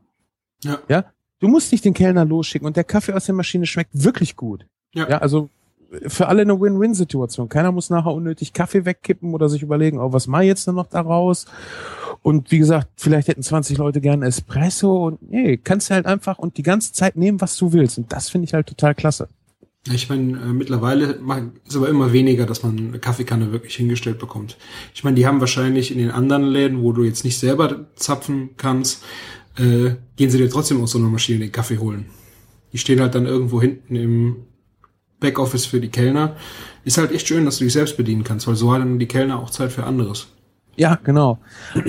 Ja. 0.64 0.80
Ja. 0.88 1.06
Du 1.40 1.48
musst 1.48 1.72
nicht 1.72 1.86
den 1.86 1.94
Kellner 1.94 2.26
losschicken 2.26 2.66
und 2.68 2.76
der 2.76 2.84
Kaffee 2.84 3.14
aus 3.14 3.26
der 3.26 3.36
Maschine 3.36 3.66
schmeckt 3.66 3.92
wirklich 3.94 4.36
gut. 4.36 4.66
Ja. 4.94 5.08
Ja, 5.10 5.18
also 5.20 5.50
für 6.08 6.28
alle 6.28 6.42
eine 6.42 6.60
Win-Win-Situation. 6.60 7.50
Keiner 7.50 7.72
muss 7.72 7.90
nachher 7.90 8.14
unnötig 8.14 8.54
Kaffee 8.54 8.86
wegkippen 8.86 9.34
oder 9.34 9.50
sich 9.50 9.62
überlegen, 9.62 10.00
oh, 10.00 10.14
was 10.14 10.28
mache 10.28 10.44
ich 10.44 10.50
jetzt 10.50 10.68
denn 10.68 10.76
noch 10.76 10.88
daraus? 10.88 11.46
Und 12.22 12.52
wie 12.52 12.60
gesagt, 12.60 12.90
vielleicht 12.98 13.28
hätten 13.28 13.44
20 13.44 13.78
Leute 13.78 14.02
gerne 14.02 14.26
Espresso 14.26 15.08
und 15.08 15.32
nee, 15.32 15.58
kannst 15.58 15.90
du 15.90 15.94
halt 15.94 16.06
einfach 16.06 16.38
und 16.38 16.58
die 16.58 16.64
ganze 16.64 16.94
Zeit 16.94 17.16
nehmen, 17.16 17.40
was 17.42 17.56
du 17.58 17.72
willst. 17.74 17.98
Und 17.98 18.12
das 18.12 18.30
finde 18.30 18.46
ich 18.46 18.54
halt 18.54 18.68
total 18.68 18.94
klasse. 18.94 19.30
Ich 19.92 20.10
meine, 20.10 20.34
äh, 20.34 20.54
mittlerweile 20.54 21.20
ist 21.66 21.76
aber 21.76 21.88
immer 21.88 22.12
weniger, 22.12 22.46
dass 22.46 22.64
man 22.64 22.78
eine 22.78 23.00
Kaffeekanne 23.00 23.52
wirklich 23.52 23.76
hingestellt 23.76 24.20
bekommt. 24.20 24.58
Ich 24.94 25.04
meine, 25.04 25.16
die 25.16 25.26
haben 25.26 25.40
wahrscheinlich 25.40 25.92
in 25.92 25.98
den 25.98 26.12
anderen 26.12 26.44
Läden, 26.44 26.84
wo 26.84 26.92
du 26.92 27.04
jetzt 27.04 27.24
nicht 27.24 27.40
selber 27.40 27.88
zapfen 27.96 28.52
kannst, 28.58 29.04
äh, 29.58 29.92
gehen 30.18 30.30
sie 30.30 30.38
dir 30.38 30.50
trotzdem 30.50 30.82
aus 30.82 30.92
so 30.92 31.00
einer 31.00 31.08
Maschine 31.08 31.40
den 31.40 31.52
Kaffee 31.52 31.78
holen. 31.78 32.08
Die 32.74 32.78
stehen 32.78 33.00
halt 33.00 33.16
dann 33.16 33.26
irgendwo 33.26 33.62
hinten 33.62 33.96
im 33.96 34.36
Backoffice 35.20 35.66
für 35.66 35.80
die 35.80 35.90
Kellner. 35.90 36.36
Ist 36.84 36.98
halt 36.98 37.12
echt 37.12 37.28
schön, 37.28 37.46
dass 37.46 37.58
du 37.58 37.66
dich 37.66 37.74
selbst 37.74 37.98
bedienen 37.98 38.24
kannst, 38.24 38.48
weil 38.48 38.56
so 38.56 38.74
haben 38.74 39.00
die 39.00 39.08
Kellner 39.08 39.40
auch 39.40 39.50
Zeit 39.50 39.72
für 39.72 39.84
anderes. 39.84 40.28
Ja, 40.76 40.98
genau. 41.04 41.40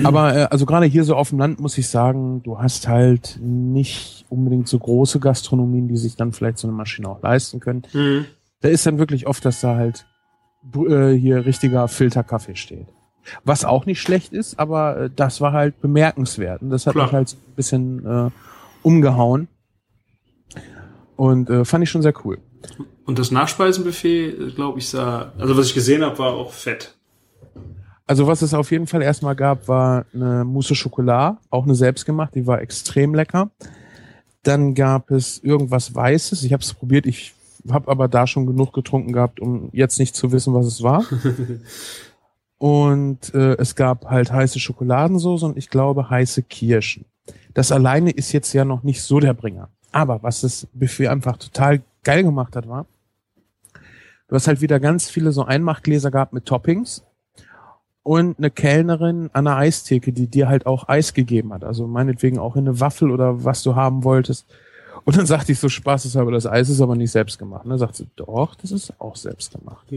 Aber 0.03 0.35
äh, 0.35 0.43
also 0.51 0.65
gerade 0.65 0.85
hier 0.85 1.05
so 1.05 1.15
auf 1.15 1.29
dem 1.29 1.39
Land 1.39 1.61
muss 1.61 1.77
ich 1.77 1.87
sagen, 1.87 2.43
du 2.43 2.59
hast 2.59 2.89
halt 2.89 3.39
nicht 3.41 4.25
unbedingt 4.29 4.67
so 4.67 4.77
große 4.77 5.21
Gastronomien, 5.21 5.87
die 5.87 5.95
sich 5.95 6.17
dann 6.17 6.33
vielleicht 6.33 6.57
so 6.57 6.67
eine 6.67 6.75
Maschine 6.75 7.07
auch 7.07 7.21
leisten 7.21 7.61
können. 7.61 7.83
Da 8.59 8.67
ist 8.67 8.85
dann 8.85 8.99
wirklich 8.99 9.27
oft, 9.27 9.45
dass 9.45 9.61
da 9.61 9.75
halt 9.75 10.05
äh, 10.75 11.13
hier 11.13 11.45
richtiger 11.45 11.87
Filterkaffee 11.87 12.55
steht. 12.55 12.87
Was 13.45 13.63
auch 13.63 13.85
nicht 13.85 14.01
schlecht 14.01 14.33
ist, 14.33 14.59
aber 14.59 14.97
äh, 14.97 15.09
das 15.15 15.39
war 15.39 15.53
halt 15.53 15.79
bemerkenswert. 15.79 16.61
Und 16.61 16.69
das 16.69 16.85
hat 16.85 16.93
Klar. 16.93 17.05
mich 17.05 17.13
halt 17.13 17.29
so 17.29 17.37
ein 17.37 17.55
bisschen 17.55 18.05
äh, 18.05 18.29
umgehauen. 18.81 19.47
Und 21.21 21.51
äh, 21.51 21.65
fand 21.65 21.83
ich 21.83 21.89
schon 21.91 22.01
sehr 22.01 22.15
cool. 22.25 22.39
Und 23.05 23.19
das 23.19 23.29
Nachspeisenbuffet, 23.29 24.55
glaube 24.55 24.79
ich, 24.79 24.89
sah, 24.89 25.31
also 25.37 25.55
was 25.55 25.67
ich 25.67 25.75
gesehen 25.75 26.03
habe, 26.03 26.17
war 26.17 26.33
auch 26.33 26.51
fett. 26.51 26.97
Also 28.07 28.25
was 28.25 28.41
es 28.41 28.55
auf 28.55 28.71
jeden 28.71 28.87
Fall 28.87 29.03
erstmal 29.03 29.35
gab, 29.35 29.67
war 29.67 30.07
eine 30.15 30.43
Mousse 30.43 30.73
Schokolade, 30.73 31.37
auch 31.51 31.65
eine 31.65 31.75
selbstgemacht, 31.75 32.33
die 32.33 32.47
war 32.47 32.59
extrem 32.59 33.13
lecker. 33.13 33.51
Dann 34.41 34.73
gab 34.73 35.11
es 35.11 35.37
irgendwas 35.37 35.93
Weißes. 35.93 36.41
Ich 36.41 36.53
habe 36.53 36.63
es 36.63 36.73
probiert, 36.73 37.05
ich 37.05 37.35
habe 37.69 37.91
aber 37.91 38.07
da 38.07 38.25
schon 38.25 38.47
genug 38.47 38.73
getrunken 38.73 39.13
gehabt, 39.13 39.39
um 39.39 39.69
jetzt 39.73 39.99
nicht 39.99 40.15
zu 40.15 40.31
wissen, 40.31 40.55
was 40.55 40.65
es 40.65 40.81
war. 40.81 41.05
und 42.57 43.31
äh, 43.35 43.57
es 43.57 43.75
gab 43.75 44.05
halt 44.05 44.31
heiße 44.31 44.59
Schokoladensoße 44.59 45.45
und 45.45 45.55
ich 45.55 45.69
glaube 45.69 46.09
heiße 46.09 46.41
Kirschen. 46.41 47.05
Das 47.53 47.71
alleine 47.71 48.09
ist 48.09 48.31
jetzt 48.31 48.53
ja 48.53 48.65
noch 48.65 48.81
nicht 48.81 49.03
so 49.03 49.19
der 49.19 49.35
Bringer. 49.35 49.69
Aber 49.91 50.23
was 50.23 50.41
das 50.41 50.67
Buffet 50.73 51.09
einfach 51.09 51.37
total 51.37 51.81
geil 52.03 52.23
gemacht 52.23 52.55
hat, 52.55 52.67
war, 52.67 52.85
du 54.27 54.35
hast 54.35 54.47
halt 54.47 54.61
wieder 54.61 54.79
ganz 54.79 55.09
viele 55.09 55.31
so 55.31 55.43
Einmachgläser 55.43 56.11
gehabt 56.11 56.33
mit 56.33 56.45
Toppings 56.45 57.03
und 58.03 58.37
eine 58.37 58.49
Kellnerin 58.49 59.29
an 59.33 59.45
der 59.45 59.57
Eistheke, 59.57 60.11
die 60.11 60.27
dir 60.27 60.47
halt 60.47 60.65
auch 60.65 60.89
Eis 60.89 61.13
gegeben 61.13 61.53
hat. 61.53 61.63
Also 61.63 61.87
meinetwegen 61.87 62.39
auch 62.39 62.55
in 62.55 62.67
eine 62.67 62.79
Waffel 62.79 63.11
oder 63.11 63.43
was 63.43 63.63
du 63.63 63.75
haben 63.75 64.03
wolltest. 64.03 64.45
Und 65.03 65.17
dann 65.17 65.25
sagte 65.25 65.51
ich 65.51 65.59
so 65.59 65.69
spaßeshalber, 65.69 66.31
das 66.31 66.45
Eis 66.45 66.69
ist 66.69 66.81
aber 66.81 66.95
nicht 66.95 67.11
selbst 67.11 67.39
gemacht. 67.39 67.63
Und 67.63 67.71
dann 67.71 67.79
sagt 67.79 67.95
sie, 67.95 68.07
doch, 68.15 68.55
das 68.55 68.71
ist 68.71 68.93
auch 68.99 69.15
selbst 69.15 69.53
gemacht. 69.53 69.87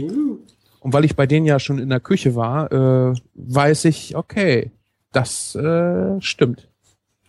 Und 0.80 0.92
weil 0.92 1.04
ich 1.04 1.16
bei 1.16 1.26
denen 1.26 1.46
ja 1.46 1.58
schon 1.58 1.78
in 1.78 1.88
der 1.88 2.00
Küche 2.00 2.34
war, 2.34 2.70
äh, 2.72 3.14
weiß 3.34 3.86
ich, 3.86 4.16
okay, 4.16 4.70
das 5.12 5.54
äh, 5.54 6.20
stimmt. 6.20 6.68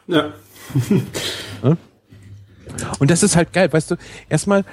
Ja. 0.07 0.33
Und 2.99 3.11
das 3.11 3.23
ist 3.23 3.35
halt 3.35 3.53
geil, 3.53 3.71
weißt 3.71 3.91
du, 3.91 3.95
erstmal, 4.29 4.63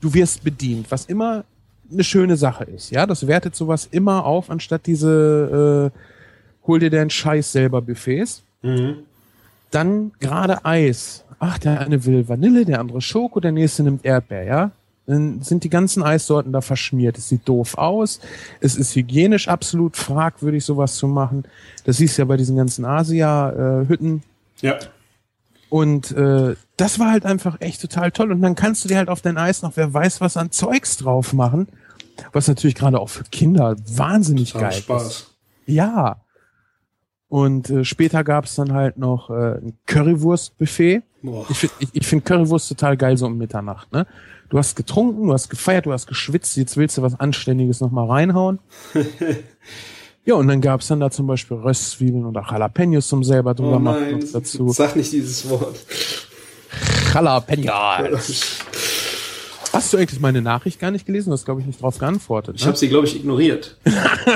du 0.00 0.12
wirst 0.14 0.44
bedient, 0.44 0.90
was 0.90 1.06
immer 1.06 1.44
eine 1.90 2.04
schöne 2.04 2.36
Sache 2.36 2.64
ist. 2.64 2.90
Ja, 2.90 3.06
das 3.06 3.26
wertet 3.26 3.54
sowas 3.54 3.88
immer 3.90 4.24
auf, 4.24 4.50
anstatt 4.50 4.86
diese 4.86 5.92
äh, 5.92 5.98
hol 6.66 6.78
dir 6.78 6.90
deinen 6.90 7.10
Scheiß 7.10 7.52
selber 7.52 7.82
Buffets. 7.82 8.42
Mhm. 8.62 8.96
Dann 9.70 10.12
gerade 10.20 10.64
Eis. 10.64 11.24
Ach, 11.38 11.58
der 11.58 11.80
eine 11.80 12.04
will 12.04 12.28
Vanille, 12.28 12.64
der 12.64 12.80
andere 12.80 13.00
Schoko, 13.00 13.40
der 13.40 13.52
nächste 13.52 13.82
nimmt 13.82 14.04
Erdbeer, 14.04 14.44
ja? 14.44 14.70
Dann 15.06 15.42
sind 15.42 15.64
die 15.64 15.68
ganzen 15.68 16.02
Eissorten 16.02 16.52
da 16.52 16.62
verschmiert. 16.62 17.18
Es 17.18 17.28
sieht 17.28 17.46
doof 17.46 17.76
aus. 17.76 18.20
Es 18.60 18.74
ist 18.76 18.96
hygienisch 18.96 19.48
absolut 19.48 19.96
fragwürdig, 19.98 20.64
sowas 20.64 20.94
zu 20.94 21.06
machen. 21.08 21.44
Das 21.84 21.98
siehst 21.98 22.16
du 22.16 22.22
ja 22.22 22.26
bei 22.26 22.38
diesen 22.38 22.56
ganzen 22.56 22.86
Asia-Hütten. 22.86 24.22
Ja. 24.62 24.78
Und 25.74 26.12
äh, 26.12 26.54
das 26.76 27.00
war 27.00 27.10
halt 27.10 27.26
einfach 27.26 27.60
echt 27.60 27.80
total 27.80 28.12
toll. 28.12 28.30
Und 28.30 28.42
dann 28.42 28.54
kannst 28.54 28.84
du 28.84 28.88
dir 28.88 28.96
halt 28.96 29.08
auf 29.08 29.22
dein 29.22 29.36
Eis 29.36 29.62
noch, 29.62 29.72
wer 29.74 29.92
weiß, 29.92 30.20
was 30.20 30.36
an 30.36 30.52
Zeugs 30.52 30.98
drauf 30.98 31.32
machen. 31.32 31.66
Was 32.32 32.46
natürlich 32.46 32.76
gerade 32.76 33.00
auch 33.00 33.08
für 33.08 33.24
Kinder 33.24 33.74
wahnsinnig 33.84 34.52
Total 34.52 34.70
geil 34.70 34.80
Spaß. 34.80 35.06
ist. 35.06 35.34
Ja. 35.66 36.22
Und 37.26 37.70
äh, 37.70 37.84
später 37.84 38.22
gab 38.22 38.44
es 38.44 38.54
dann 38.54 38.72
halt 38.72 38.98
noch 38.98 39.30
äh, 39.30 39.56
ein 39.56 39.76
Currywurst-Buffet. 39.86 41.02
Ich 41.48 41.56
finde 41.58 41.74
ich, 41.80 41.88
ich 41.92 42.06
find 42.06 42.24
Currywurst 42.24 42.68
total 42.68 42.96
geil 42.96 43.16
so 43.16 43.26
um 43.26 43.36
Mitternacht. 43.36 43.92
Ne? 43.92 44.06
Du 44.50 44.58
hast 44.58 44.76
getrunken, 44.76 45.26
du 45.26 45.32
hast 45.32 45.48
gefeiert, 45.48 45.86
du 45.86 45.92
hast 45.92 46.06
geschwitzt, 46.06 46.56
jetzt 46.56 46.76
willst 46.76 46.98
du 46.98 47.02
was 47.02 47.18
Anständiges 47.18 47.80
nochmal 47.80 48.06
reinhauen. 48.06 48.60
ja, 50.24 50.34
und 50.34 50.48
dann 50.48 50.60
gab's 50.60 50.86
dann 50.88 51.00
da 51.00 51.10
zum 51.10 51.26
Beispiel 51.26 51.56
Röstzwiebeln 51.58 52.24
oder 52.24 52.44
Jalapenos 52.50 53.08
zum 53.08 53.22
selber 53.24 53.54
drüber 53.54 53.76
Oh 53.76 53.78
machen 53.78 54.20
noch 54.20 54.32
dazu. 54.32 54.68
sag 54.70 54.96
nicht 54.96 55.12
dieses 55.12 55.48
Wort. 55.48 55.76
Jalapenos. 57.12 58.58
Hast 59.72 59.92
du 59.92 59.96
eigentlich 59.96 60.20
meine 60.20 60.40
Nachricht 60.40 60.78
gar 60.78 60.90
nicht 60.90 61.04
gelesen? 61.04 61.30
Du 61.30 61.32
hast, 61.34 61.44
glaube 61.44 61.60
ich, 61.60 61.66
nicht 61.66 61.82
drauf 61.82 61.98
geantwortet. 61.98 62.56
Ich 62.56 62.62
Ne? 62.62 62.68
habe 62.68 62.78
sie, 62.78 62.88
glaube 62.88 63.06
ich, 63.06 63.16
ignoriert. 63.16 63.76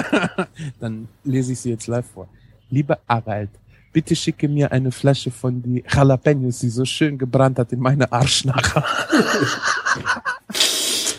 Dann 0.81 1.09
lese 1.25 1.53
ich 1.53 1.61
sie 1.61 1.71
jetzt 1.71 1.87
live 1.87 2.07
vor. 2.13 2.29
Lieber 2.71 2.99
Harald, 3.09 3.51
bitte 3.93 4.15
schicke 4.17 4.49
mir 4.49 4.73
eine 4.73 4.91
Flasche 4.91 5.31
von 5.31 5.63
die 5.63 5.85
Jalapenos, 5.93 6.59
die 6.59 6.69
so 6.71 6.85
schön 6.85 7.19
gebrannt 7.19 7.59
hat 7.59 7.73
in 7.73 7.79
meine 7.81 8.11
Arschnacher. 8.13 8.85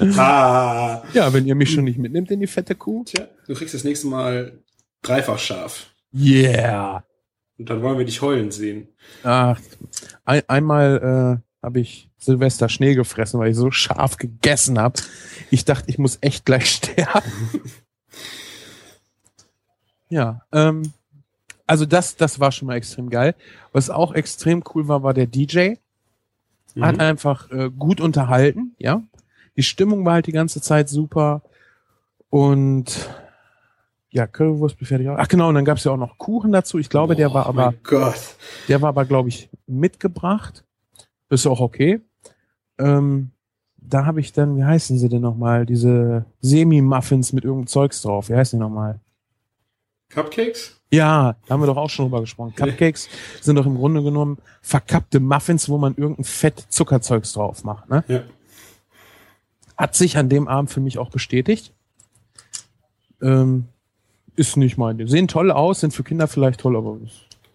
ah. 0.02 1.04
ja, 1.14 1.34
wenn 1.34 1.46
ihr 1.46 1.56
mich 1.56 1.72
schon 1.72 1.84
nicht 1.84 1.98
mitnimmt 1.98 2.32
in 2.32 2.40
die 2.40 2.48
fette 2.48 2.76
Kuh. 2.76 3.04
Tja, 3.06 3.28
du 3.48 3.54
kriegst 3.54 3.74
das 3.74 3.84
nächste 3.84 4.08
Mal 4.08 4.60
dreifach 5.02 5.40
scharf. 5.40 5.88
Yeah. 6.14 7.04
Und 7.58 7.70
dann 7.70 7.82
wollen 7.82 7.98
wir 7.98 8.06
dich 8.06 8.22
heulen 8.22 8.52
sehen. 8.52 8.88
Ach, 9.24 9.60
ein, 10.26 10.44
einmal 10.48 11.42
äh, 11.42 11.66
habe 11.66 11.80
ich 11.80 12.10
Silvester 12.18 12.70
Schnee 12.70 12.96
gefressen, 12.96 13.40
weil 13.40 13.52
ich 13.52 13.58
so 13.58 13.72
scharf 13.72 14.18
gegessen 14.18 14.80
habe. 14.80 15.02
Ich 15.52 15.66
dachte, 15.66 15.90
ich 15.90 15.98
muss 15.98 16.18
echt 16.22 16.46
gleich 16.46 16.70
sterben. 16.72 17.32
ja, 20.10 20.42
ähm, 20.52 20.94
also 21.68 21.86
das, 21.86 22.16
das 22.16 22.40
war 22.40 22.52
schon 22.52 22.68
mal 22.68 22.76
extrem 22.76 23.10
geil. 23.10 23.36
Was 23.72 23.90
auch 23.90 24.14
extrem 24.14 24.64
cool 24.74 24.88
war, 24.88 25.04
war 25.04 25.14
der 25.14 25.28
DJ. 25.28 25.76
Hat 26.80 26.96
Mhm. 26.96 27.02
einfach 27.02 27.52
äh, 27.52 27.70
gut 27.76 28.00
unterhalten, 28.00 28.76
ja. 28.78 29.02
Die 29.60 29.64
Stimmung 29.64 30.06
war 30.06 30.14
halt 30.14 30.26
die 30.28 30.32
ganze 30.32 30.62
Zeit 30.62 30.88
super. 30.88 31.42
Und 32.30 33.10
ja, 34.10 34.26
Currywurst 34.26 34.78
befertigt 34.80 35.10
auch. 35.10 35.18
Ach 35.20 35.28
genau, 35.28 35.50
und 35.50 35.56
dann 35.56 35.66
gab's 35.66 35.84
ja 35.84 35.92
auch 35.92 35.98
noch 35.98 36.18
Kuchen 36.18 36.54
dazu. 36.54 36.78
Ich 36.80 36.90
glaube, 36.90 37.18
der 37.18 37.32
Oh 37.32 37.34
war 37.34 37.46
aber, 37.46 37.66
Mein 37.66 37.80
Gott. 37.84 38.38
der 38.70 38.82
war 38.82 38.88
aber, 38.88 39.04
glaube 39.04 39.28
ich, 39.28 39.50
mitgebracht. 39.68 40.64
Ist 41.28 41.46
auch 41.46 41.60
okay. 41.60 42.00
Ähm, 42.78 43.32
da 43.76 44.06
habe 44.06 44.22
ich 44.22 44.32
dann, 44.32 44.56
wie 44.56 44.64
heißen 44.64 44.98
sie 44.98 45.10
denn 45.10 45.24
nochmal? 45.24 45.66
Diese 45.66 46.24
Semi-Muffins 46.40 47.34
mit 47.34 47.44
irgendeinem 47.44 47.68
Zeugs 47.68 48.02
drauf. 48.02 48.30
Wie 48.30 48.36
heißen 48.36 48.58
die 48.58 48.64
nochmal? 48.64 49.02
Cupcakes? 50.08 50.80
Ja, 50.90 51.36
da 51.48 51.54
haben 51.54 51.62
wir 51.62 51.68
doch 51.68 51.76
auch 51.76 51.90
schon 51.90 52.06
drüber 52.06 52.22
gesprochen. 52.22 52.56
Cupcakes 52.56 53.10
sind 53.42 53.58
doch 53.58 53.66
im 53.66 53.76
Grunde 53.76 54.02
genommen 54.04 54.38
verkappte 54.62 55.20
Muffins, 55.20 55.68
wo 55.68 55.78
man 55.78 55.96
irgendein 55.98 56.24
Fett 56.24 56.66
Zuckerzeugs 56.70 57.34
drauf 57.34 57.66
macht. 57.66 57.90
Ne? 57.90 58.06
Ja. 58.08 58.22
Hat 59.80 59.96
sich 59.96 60.18
an 60.18 60.28
dem 60.28 60.50
Abend 60.50 60.70
für 60.70 60.82
mich 60.82 60.98
auch 60.98 61.10
bestätigt. 61.10 61.72
Ähm, 63.22 63.66
ist 64.36 64.58
nicht 64.58 64.78
mein. 64.78 65.08
Sehen 65.08 65.30
toll 65.30 65.52
aus, 65.52 65.80
sind 65.80 65.94
für 65.94 66.04
Kinder 66.04 66.28
vielleicht 66.28 66.60
toll, 66.60 66.76
aber 66.76 66.98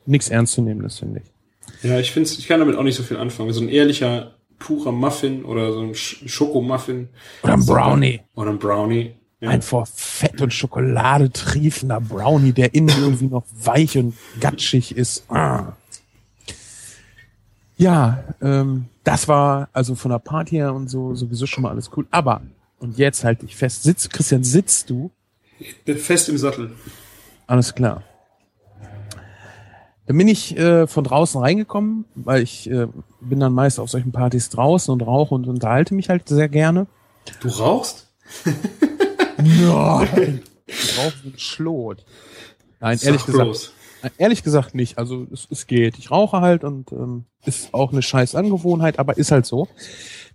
nichts 0.07 0.31
Ernstzunehmendes, 0.31 1.01
finde 1.01 1.21
ich. 1.21 1.85
Ja, 1.89 1.99
ich 1.99 2.13
finde, 2.13 2.31
ich 2.31 2.47
kann 2.49 2.61
damit 2.61 2.77
auch 2.77 2.83
nicht 2.83 2.97
so 2.97 3.03
viel 3.03 3.19
anfangen. 3.19 3.53
So 3.53 3.61
ein 3.61 3.69
ehrlicher, 3.69 4.33
purer 4.59 4.91
Muffin 4.93 5.45
oder 5.45 5.71
so 5.73 5.81
ein 5.81 5.93
Sch- 5.93 6.27
Schokomuffin. 6.27 7.09
Oder 7.43 7.53
ein 7.53 7.67
Brownie. 7.67 8.21
Oder 8.35 8.51
ein 8.53 8.59
Brownie. 8.59 9.15
Ja. 9.41 9.51
Ein 9.51 9.61
vor 9.61 9.85
Fett 9.85 10.41
und 10.41 10.55
Schokolade 10.55 11.31
triefender 11.31 12.01
Brownie, 12.01 12.53
der 12.53 12.73
innen 12.73 12.97
irgendwie 12.99 13.27
noch 13.27 13.45
weich 13.53 13.99
und 13.99 14.15
gatschig 14.41 14.97
ist. 14.97 15.31
Ah. 15.31 15.73
Ja, 17.77 18.25
ähm, 18.41 18.87
das 19.05 19.29
war 19.29 19.69
also 19.73 19.95
von 19.95 20.11
der 20.11 20.19
Party 20.19 20.57
her 20.57 20.75
und 20.75 20.89
so 20.89 21.15
sowieso 21.15 21.47
schon 21.47 21.63
mal 21.63 21.71
alles 21.71 21.91
cool. 21.97 22.07
Aber, 22.11 22.43
und 22.79 22.99
jetzt 22.99 23.25
halte 23.25 23.47
ich 23.47 23.57
fest, 23.57 23.83
sitzt, 23.83 24.11
Christian, 24.13 24.43
sitzt 24.43 24.91
du? 24.91 25.11
Bin 25.85 25.99
fest 25.99 26.29
im 26.29 26.39
Sattel. 26.39 26.73
Alles 27.47 27.75
klar. 27.75 28.03
Dann 30.07 30.19
bin 30.19 30.29
ich 30.29 30.57
äh, 30.59 30.87
von 30.87 31.05
draußen 31.05 31.41
reingekommen, 31.41 32.05
weil 32.15 32.43
ich 32.43 32.69
äh, 32.71 32.89
bin 33.21 33.41
dann 33.41 33.53
meist 33.53 33.81
auf 33.81 33.89
solchen 33.89 34.13
Partys 34.13 34.51
draußen 34.51 34.93
und 34.93 35.01
rauche 35.01 35.35
und 35.35 35.47
unterhalte 35.47 35.95
mich 35.95 36.11
halt 36.11 36.29
sehr 36.29 36.49
gerne. 36.49 36.87
Du 37.41 37.49
rauchst? 37.49 38.09
Nein. 39.39 40.43
Ich 40.67 40.99
rauche 40.99 41.13
wie 41.23 41.29
ein 41.29 41.39
Schlot. 41.39 42.05
Nein, 42.81 42.99
ehrlich 43.03 43.21
Sag 43.21 43.27
gesagt, 43.27 43.45
bloß. 43.45 43.73
Ehrlich 44.19 44.43
gesagt 44.43 44.75
nicht. 44.75 44.99
Also 44.99 45.27
es, 45.33 45.47
es 45.51 45.67
geht. 45.67 45.99
Ich 45.99 46.11
rauche 46.11 46.41
halt 46.41 46.65
und 46.65 46.93
ähm, 46.93 47.25
ist 47.45 47.73
auch 47.73 47.93
eine 47.93 48.03
scheiß 48.03 48.35
Angewohnheit, 48.35 48.99
aber 48.99 49.17
ist 49.17 49.31
halt 49.31 49.47
so. 49.47 49.69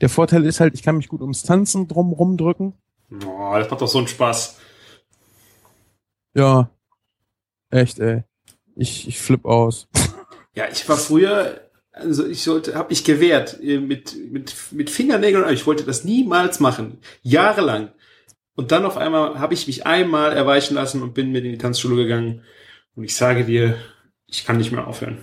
Der 0.02 0.10
Vorteil 0.10 0.46
ist 0.46 0.60
halt, 0.60 0.74
ich 0.74 0.84
kann 0.84 0.98
mich 0.98 1.08
gut 1.08 1.22
ums 1.22 1.44
Tanzen 1.44 1.88
drum 1.88 2.14
rumdrücken. 2.14 2.74
Oh, 3.26 3.54
das 3.56 3.70
macht 3.70 3.82
doch 3.82 3.88
so 3.88 3.98
einen 3.98 4.08
Spaß. 4.08 4.58
Ja. 6.36 6.70
Echt, 7.70 8.00
ey. 8.00 8.24
Ich, 8.76 9.08
ich 9.08 9.20
flipp 9.20 9.46
aus. 9.46 9.88
Ja, 10.56 10.66
ich 10.72 10.88
war 10.88 10.98
früher, 10.98 11.62
also 11.92 12.26
ich 12.26 12.44
sollte, 12.44 12.76
habe 12.76 12.94
ich 12.94 13.04
gewehrt 13.04 13.60
äh, 13.62 13.80
mit 13.80 14.16
mit 14.32 14.56
mit 14.72 14.90
Fingernägeln. 14.90 15.52
Ich 15.54 15.68
wollte 15.68 15.84
das 15.84 16.04
niemals 16.04 16.60
machen, 16.60 17.00
jahrelang. 17.22 17.92
Und 18.56 18.72
dann 18.72 18.86
auf 18.86 18.98
einmal 18.98 19.40
habe 19.40 19.54
ich 19.54 19.68
mich 19.68 19.86
einmal 19.86 20.34
erweichen 20.34 20.76
lassen 20.76 21.02
und 21.02 21.14
bin 21.14 21.32
mit 21.32 21.46
in 21.46 21.52
die 21.52 21.58
Tanzschule 21.58 21.96
gegangen. 21.96 22.42
Und 22.96 23.04
ich 23.04 23.16
sage 23.16 23.46
dir, 23.46 23.78
ich 24.28 24.46
kann 24.46 24.58
nicht 24.58 24.72
mehr 24.72 24.88
aufhören. 24.88 25.18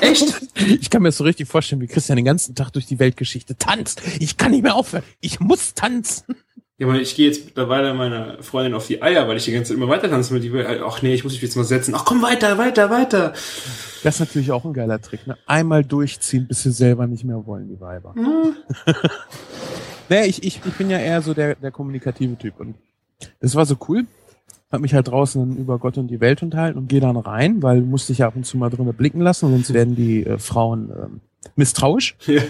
Echt? 0.00 0.40
Ich 0.64 0.90
kann 0.90 1.02
mir 1.02 1.08
das 1.08 1.16
so 1.16 1.24
richtig 1.24 1.48
vorstellen, 1.48 1.80
wie 1.80 1.88
Christian 1.88 2.14
den 2.14 2.24
ganzen 2.24 2.54
Tag 2.54 2.70
durch 2.70 2.86
die 2.86 3.00
Weltgeschichte 3.00 3.56
tanzt. 3.56 4.00
Ich 4.20 4.36
kann 4.36 4.52
nicht 4.52 4.62
mehr 4.62 4.76
aufhören. 4.76 5.02
Ich 5.20 5.40
muss 5.40 5.74
tanzen. 5.74 6.36
Ja, 6.78 6.86
aber 6.86 7.00
ich 7.00 7.16
gehe 7.16 7.26
jetzt 7.26 7.46
mittlerweile 7.46 7.94
meiner 7.94 8.42
Freundin 8.42 8.74
auf 8.74 8.86
die 8.86 9.02
Eier, 9.02 9.26
weil 9.26 9.36
ich 9.36 9.44
die 9.44 9.52
ganze 9.52 9.68
Zeit 9.68 9.76
immer 9.76 9.88
weiter 9.88 10.08
tanzen 10.08 10.34
will. 10.34 10.40
Die 10.40 10.52
will, 10.52 10.66
halt, 10.66 10.80
ach 10.84 11.02
nee, 11.02 11.14
ich 11.14 11.24
muss 11.24 11.32
mich 11.32 11.42
jetzt 11.42 11.56
mal 11.56 11.64
setzen. 11.64 11.94
Ach 11.96 12.04
komm 12.04 12.22
weiter, 12.22 12.58
weiter, 12.58 12.90
weiter. 12.90 13.32
Das 14.02 14.14
ist 14.16 14.20
natürlich 14.20 14.52
auch 14.52 14.64
ein 14.64 14.72
geiler 14.72 15.00
Trick. 15.00 15.26
Ne? 15.26 15.36
Einmal 15.46 15.84
durchziehen, 15.84 16.46
bis 16.46 16.62
sie 16.62 16.70
selber 16.70 17.08
nicht 17.08 17.24
mehr 17.24 17.44
wollen, 17.44 17.68
die 17.68 17.80
Weiber. 17.80 18.14
Hm. 18.14 18.54
naja, 20.08 20.24
ich, 20.26 20.44
ich, 20.44 20.60
ich 20.64 20.72
bin 20.74 20.90
ja 20.90 20.98
eher 20.98 21.22
so 21.22 21.34
der, 21.34 21.56
der 21.56 21.72
kommunikative 21.72 22.38
Typ. 22.38 22.60
Und 22.60 22.76
das 23.40 23.54
war 23.56 23.66
so 23.66 23.76
cool. 23.88 24.06
Hab 24.72 24.80
mich 24.80 24.94
halt 24.94 25.08
draußen 25.08 25.58
über 25.58 25.78
Gott 25.78 25.98
und 25.98 26.08
die 26.08 26.20
Welt 26.20 26.42
unterhalten 26.42 26.78
und 26.78 26.88
gehe 26.88 27.00
dann 27.00 27.16
rein, 27.16 27.62
weil 27.62 27.82
musste 27.82 28.12
ich 28.12 28.18
ja 28.18 28.26
ab 28.26 28.36
und 28.36 28.46
zu 28.46 28.56
mal 28.56 28.70
drinnen 28.70 28.94
blicken 28.94 29.20
lassen, 29.20 29.50
sonst 29.50 29.74
werden 29.74 29.94
die 29.94 30.24
äh, 30.24 30.38
Frauen 30.38 30.90
ähm, 30.90 31.20
misstrauisch. 31.56 32.16
Ja. 32.26 32.42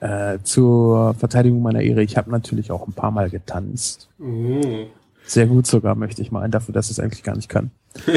Äh, 0.00 0.38
zur 0.42 1.12
Verteidigung 1.12 1.60
meiner 1.60 1.82
Ehre, 1.82 2.02
ich 2.02 2.16
habe 2.16 2.30
natürlich 2.30 2.70
auch 2.70 2.86
ein 2.86 2.94
paar 2.94 3.10
Mal 3.10 3.28
getanzt. 3.28 4.08
Oh. 4.18 4.86
Sehr 5.26 5.46
gut 5.46 5.66
sogar, 5.66 5.94
möchte 5.94 6.22
ich 6.22 6.32
meinen, 6.32 6.50
dafür, 6.50 6.72
dass 6.72 6.86
ich 6.86 6.92
es 6.92 7.00
eigentlich 7.00 7.22
gar 7.22 7.36
nicht 7.36 7.50
kann. 7.50 7.70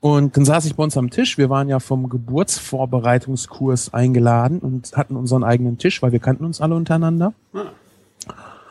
Und 0.00 0.36
dann 0.36 0.44
saß 0.44 0.64
ich 0.64 0.76
bei 0.76 0.82
uns 0.82 0.96
am 0.96 1.10
Tisch. 1.10 1.38
Wir 1.38 1.50
waren 1.50 1.68
ja 1.68 1.80
vom 1.80 2.08
Geburtsvorbereitungskurs 2.08 3.92
eingeladen 3.92 4.60
und 4.60 4.96
hatten 4.96 5.16
unseren 5.16 5.42
eigenen 5.42 5.78
Tisch, 5.78 6.02
weil 6.02 6.12
wir 6.12 6.20
kannten 6.20 6.44
uns 6.44 6.60
alle 6.60 6.76
untereinander. 6.76 7.32
Ah. 7.52 7.64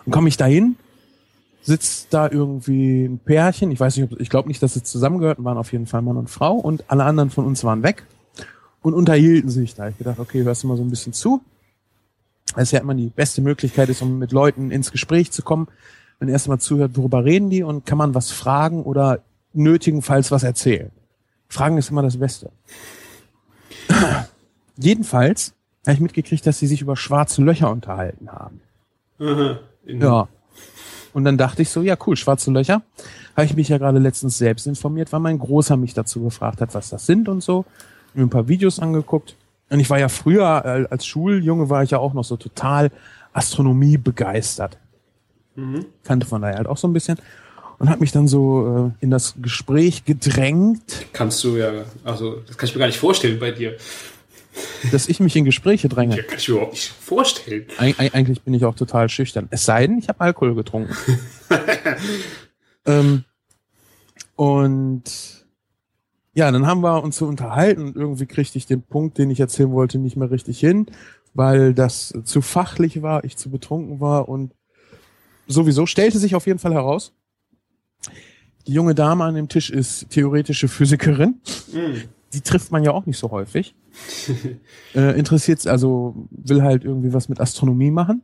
Dann 0.06 0.12
komme 0.12 0.30
ich 0.30 0.38
da 0.38 0.46
hin, 0.46 0.78
sitzt 1.68 2.14
da 2.14 2.32
irgendwie 2.32 3.04
ein 3.04 3.20
Pärchen. 3.20 3.72
Ich 3.72 3.80
weiß 3.80 3.98
nicht, 3.98 4.10
ob, 4.10 4.22
ich 4.22 4.30
glaube 4.30 4.48
nicht, 4.48 4.64
dass 4.64 4.74
sie 4.74 4.84
zusammengehörten, 4.84 5.44
waren 5.44 5.58
auf 5.58 5.74
jeden 5.74 5.86
Fall 5.86 6.02
Mann 6.02 6.16
und 6.16 6.30
Frau 6.30 6.54
und 6.56 6.86
alle 6.88 7.04
anderen 7.04 7.30
von 7.30 7.46
uns 7.46 7.62
waren 7.66 7.84
weg 7.84 8.06
und 8.82 8.94
unterhielten 8.94 9.50
sich 9.50 9.76
da. 9.76 9.90
Ich 9.90 9.98
gedacht, 9.98 10.18
okay, 10.18 10.44
hörst 10.44 10.64
du 10.64 10.68
mal 10.68 10.78
so 10.78 10.84
ein 10.84 10.90
bisschen 10.90 11.12
zu. 11.12 11.42
Das 12.56 12.64
ist 12.64 12.72
ja 12.72 12.80
immer 12.80 12.96
die 12.96 13.10
beste 13.10 13.42
Möglichkeit 13.42 13.90
ist, 13.90 14.02
um 14.02 14.18
mit 14.18 14.32
Leuten 14.32 14.72
ins 14.72 14.94
Gespräch 14.94 15.32
zu 15.32 15.42
kommen, 15.42 15.68
wenn 16.20 16.30
erst 16.30 16.48
mal 16.48 16.58
zuhört, 16.58 16.92
worüber 16.96 17.26
reden 17.26 17.50
die 17.50 17.64
und 17.64 17.86
kann 17.86 17.98
man 17.98 18.16
was 18.16 18.32
fragen 18.32 18.84
oder 18.84 19.20
nötigenfalls 19.52 20.32
was 20.32 20.44
erzählen. 20.44 20.92
Fragen 21.50 21.78
ist 21.78 21.92
immer 21.92 22.02
das 22.02 22.16
Beste. 22.16 22.50
Jedenfalls 24.78 25.54
habe 25.86 25.96
ich 25.96 26.00
mitgekriegt, 26.00 26.48
dass 26.48 26.60
sie 26.60 26.68
sich 26.68 26.82
über 26.82 26.96
schwarze 26.96 27.42
Löcher 27.42 27.70
unterhalten 27.70 28.32
haben. 28.32 28.62
Aha. 29.20 29.60
Ja. 29.86 30.30
Und 31.18 31.24
dann 31.24 31.36
dachte 31.36 31.64
ich 31.64 31.72
so, 31.72 31.82
ja 31.82 31.98
cool, 32.06 32.16
schwarze 32.16 32.52
Löcher. 32.52 32.84
Habe 33.36 33.46
ich 33.46 33.56
mich 33.56 33.70
ja 33.70 33.80
gerade 33.80 33.98
letztens 33.98 34.38
selbst 34.38 34.68
informiert, 34.68 35.12
weil 35.12 35.20
mein 35.20 35.40
Großer 35.40 35.76
mich 35.76 35.96
dazu 35.96 36.22
gefragt 36.22 36.62
hat, 36.62 36.76
was 36.76 36.90
das 36.90 37.08
sind 37.08 37.28
und 37.28 37.42
so. 37.42 37.66
Mir 38.14 38.22
ein 38.22 38.30
paar 38.30 38.48
Videos 38.48 38.78
angeguckt. 38.78 39.36
Und 39.72 39.80
ich 39.80 39.90
war 39.90 39.98
ja 39.98 40.10
früher, 40.10 40.64
äh, 40.64 40.86
als 40.92 41.08
Schuljunge 41.08 41.72
war 41.72 41.82
ich 41.82 41.90
ja 41.90 41.98
auch 41.98 42.14
noch 42.14 42.24
so 42.24 42.38
total 42.38 42.92
Astronomie 43.34 43.98
begeistert. 43.98 44.78
Mhm. 45.56 45.88
Kannte 46.04 46.28
von 46.28 46.44
daher 46.44 46.58
halt 46.58 46.68
auch 46.68 46.78
so 46.78 46.88
ein 46.88 46.94
bisschen. 46.94 47.18
Und 47.80 47.90
habe 47.90 48.02
mich 48.02 48.12
dann 48.12 48.28
so 48.28 48.92
äh, 49.00 49.04
in 49.04 49.10
das 49.10 49.34
Gespräch 49.42 50.06
gedrängt, 50.06 51.08
Kannst 51.14 51.44
du 51.44 51.58
ja, 51.58 51.72
also 52.04 52.42
das 52.46 52.60
kann 52.60 52.70
ich 52.70 52.76
mir 52.76 52.80
gar 52.80 52.86
nicht 52.86 53.00
vorstellen 53.00 53.40
bei 53.40 53.50
dir. 53.50 53.76
Dass 54.92 55.08
ich 55.10 55.20
mich 55.20 55.36
in 55.36 55.46
Gespräche 55.46 55.90
dränge. 55.90 56.18
Ja, 56.18 56.24
kann 56.24 56.38
ich 56.38 56.48
mir 56.48 56.56
überhaupt 56.56 56.74
nicht 56.74 56.88
vorstellen. 56.90 57.66
Eig 57.78 58.00
eig- 58.00 58.14
eigentlich 58.14 58.42
bin 58.42 58.54
ich 58.54 58.66
auch 58.66 58.76
total 58.76 59.10
schüchtern. 59.10 59.48
Es 59.52 59.66
sei 59.66 59.88
denn, 59.88 59.98
ich 60.00 60.10
habe 60.10 60.22
Alkohol 60.22 60.56
getrunken. 60.56 60.96
ähm, 62.86 63.24
und 64.36 65.04
ja, 66.34 66.52
dann 66.52 66.68
haben 66.68 66.82
wir 66.82 67.04
uns 67.04 67.18
so 67.18 67.26
unterhalten 67.26 67.82
und 67.82 67.96
irgendwie 67.96 68.28
kriegte 68.28 68.58
ich 68.58 68.68
den 68.68 68.84
Punkt, 68.84 69.18
den 69.18 69.32
ich 69.32 69.40
erzählen 69.40 69.72
wollte, 69.72 69.98
nicht 69.98 70.16
mehr 70.18 70.30
richtig 70.30 70.60
hin, 70.60 70.86
weil 71.34 71.74
das 71.74 72.14
zu 72.24 72.42
fachlich 72.42 73.02
war, 73.02 73.24
ich 73.24 73.38
zu 73.38 73.50
betrunken 73.50 74.00
war 74.00 74.30
und 74.30 74.54
sowieso 75.48 75.86
stellte 75.86 76.20
sich 76.20 76.36
auf 76.36 76.46
jeden 76.46 76.60
Fall 76.60 76.74
heraus, 76.74 77.14
die 78.68 78.74
junge 78.74 78.94
Dame 78.94 79.24
an 79.24 79.34
dem 79.36 79.48
Tisch 79.48 79.70
ist 79.70 80.10
theoretische 80.10 80.68
Physikerin. 80.68 81.42
Mhm. 81.74 82.04
Die 82.34 82.42
trifft 82.42 82.72
man 82.72 82.84
ja 82.84 82.92
auch 82.92 83.06
nicht 83.06 83.18
so 83.18 83.32
häufig. 83.32 83.76
äh, 84.96 85.18
interessiert 85.18 85.66
also 85.68 86.28
will 86.30 86.62
halt 86.62 86.84
irgendwie 86.84 87.14
was 87.14 87.30
mit 87.30 87.40
Astronomie 87.40 87.92
machen. 87.92 88.22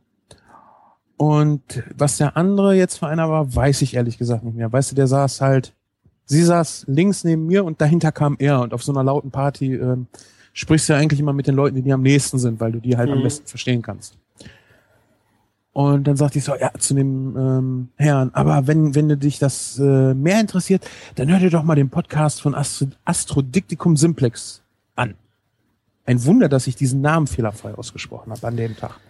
Und 1.16 1.82
was 1.96 2.16
der 2.16 2.36
andere 2.36 2.74
jetzt 2.74 2.98
für 2.98 3.06
einer 3.06 3.30
war, 3.30 3.54
weiß 3.54 3.82
ich 3.82 3.94
ehrlich 3.94 4.18
gesagt 4.18 4.44
nicht 4.44 4.56
mehr. 4.56 4.72
Weißt 4.72 4.90
du, 4.90 4.96
der 4.96 5.06
saß 5.06 5.40
halt, 5.40 5.72
sie 6.24 6.42
saß 6.42 6.86
links 6.88 7.24
neben 7.24 7.46
mir 7.46 7.64
und 7.64 7.80
dahinter 7.80 8.12
kam 8.12 8.36
er. 8.38 8.60
Und 8.60 8.74
auf 8.74 8.82
so 8.82 8.92
einer 8.92 9.04
lauten 9.04 9.30
Party 9.30 9.74
ähm, 9.74 10.06
sprichst 10.52 10.88
du 10.88 10.92
ja 10.92 10.98
eigentlich 10.98 11.20
immer 11.20 11.32
mit 11.32 11.46
den 11.46 11.54
Leuten, 11.54 11.76
die 11.76 11.82
dir 11.82 11.94
am 11.94 12.02
nächsten 12.02 12.38
sind, 12.38 12.60
weil 12.60 12.72
du 12.72 12.80
die 12.80 12.96
halt 12.96 13.10
am 13.10 13.18
Mhm. 13.18 13.22
besten 13.24 13.46
verstehen 13.46 13.82
kannst. 13.82 14.18
Und 15.74 16.04
dann 16.04 16.16
sagte 16.16 16.38
ich 16.38 16.44
so, 16.44 16.54
ja, 16.54 16.70
zu 16.78 16.94
dem 16.94 17.36
ähm, 17.36 17.88
Herrn, 17.96 18.30
aber 18.32 18.68
wenn, 18.68 18.94
wenn 18.94 19.08
du 19.08 19.16
dich 19.16 19.40
das 19.40 19.76
äh, 19.80 20.14
mehr 20.14 20.38
interessiert, 20.38 20.88
dann 21.16 21.28
hör 21.28 21.40
dir 21.40 21.50
doch 21.50 21.64
mal 21.64 21.74
den 21.74 21.90
Podcast 21.90 22.40
von 22.40 22.54
Astro 22.54 22.86
Astrodiktikum 23.04 23.96
Simplex 23.96 24.62
an. 24.94 25.14
Ein 26.06 26.24
Wunder, 26.26 26.48
dass 26.48 26.68
ich 26.68 26.76
diesen 26.76 27.00
Namen 27.00 27.26
fehlerfrei 27.26 27.74
ausgesprochen 27.74 28.30
habe 28.30 28.46
an 28.46 28.56
dem 28.56 28.76
Tag. 28.76 29.00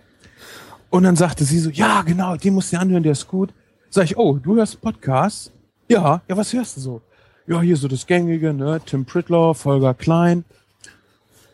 Und 0.88 1.02
dann 1.02 1.16
sagte 1.16 1.44
sie 1.44 1.58
so, 1.58 1.68
ja, 1.68 2.00
genau, 2.00 2.34
den 2.36 2.54
musst 2.54 2.72
du 2.72 2.76
dir 2.76 2.80
anhören, 2.80 3.02
der 3.02 3.12
ist 3.12 3.28
gut. 3.28 3.52
Sag 3.90 4.04
ich, 4.04 4.16
oh, 4.16 4.38
du 4.38 4.56
hörst 4.56 4.80
Podcasts? 4.80 5.52
Ja, 5.88 6.22
ja, 6.26 6.36
was 6.36 6.50
hörst 6.54 6.78
du 6.78 6.80
so? 6.80 7.02
Ja, 7.46 7.60
hier 7.60 7.76
so 7.76 7.88
das 7.88 8.06
Gängige, 8.06 8.54
ne? 8.54 8.80
Tim 8.86 9.04
Pritlow, 9.04 9.52
Volker 9.52 9.92
Klein. 9.92 10.46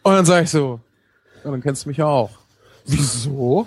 Und 0.05 0.13
dann 0.13 0.25
sag 0.25 0.45
ich 0.45 0.51
so, 0.51 0.79
ja, 1.43 1.51
dann 1.51 1.61
kennst 1.61 1.85
du 1.85 1.89
mich 1.89 1.99
ja 1.99 2.07
auch. 2.07 2.31
Wieso? 2.87 3.67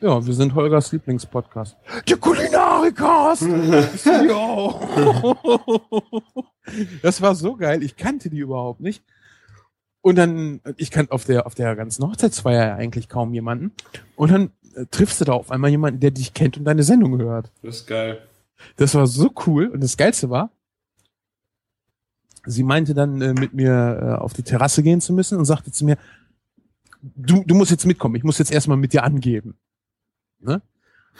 Ja, 0.00 0.24
wir 0.24 0.34
sind 0.34 0.54
Holgers 0.54 0.92
Lieblingspodcast. 0.92 1.76
Der 2.08 2.16
Kulinarikas! 2.16 3.42
Ich 3.42 4.00
so, 4.02 4.10
ja. 4.10 5.36
Das 7.02 7.20
war 7.22 7.34
so 7.34 7.56
geil. 7.56 7.82
Ich 7.82 7.96
kannte 7.96 8.30
die 8.30 8.38
überhaupt 8.38 8.80
nicht. 8.80 9.02
Und 10.00 10.16
dann, 10.16 10.60
ich 10.76 10.90
kannte 10.90 11.12
auf 11.12 11.24
der, 11.24 11.46
auf 11.46 11.54
der 11.54 11.74
ganzen 11.76 12.04
Hochzeitsfeier 12.06 12.66
ja 12.68 12.74
eigentlich 12.74 13.08
kaum 13.08 13.32
jemanden. 13.32 13.72
Und 14.16 14.30
dann 14.30 14.50
äh, 14.74 14.84
triffst 14.90 15.20
du 15.20 15.24
da 15.24 15.32
auf 15.32 15.50
einmal 15.50 15.70
jemanden, 15.70 16.00
der 16.00 16.10
dich 16.10 16.34
kennt 16.34 16.58
und 16.58 16.64
deine 16.64 16.82
Sendung 16.82 17.18
hört. 17.18 17.50
Das 17.62 17.76
ist 17.76 17.86
geil. 17.86 18.20
Das 18.76 18.94
war 18.94 19.06
so 19.06 19.30
cool. 19.46 19.68
Und 19.68 19.82
das 19.82 19.96
Geilste 19.96 20.28
war, 20.28 20.50
sie 22.44 22.62
meinte 22.62 22.94
dann, 22.94 23.20
äh, 23.22 23.32
mit 23.32 23.54
mir 23.54 23.98
äh, 24.02 24.22
auf 24.22 24.34
die 24.34 24.42
Terrasse 24.42 24.82
gehen 24.82 25.00
zu 25.00 25.12
müssen 25.12 25.38
und 25.38 25.44
sagte 25.44 25.72
zu 25.72 25.84
mir, 25.84 25.96
du, 27.02 27.42
du 27.44 27.54
musst 27.54 27.70
jetzt 27.70 27.86
mitkommen, 27.86 28.16
ich 28.16 28.24
muss 28.24 28.38
jetzt 28.38 28.52
erstmal 28.52 28.76
mit 28.76 28.92
dir 28.92 29.04
angeben. 29.04 29.56
Ne? 30.44 30.62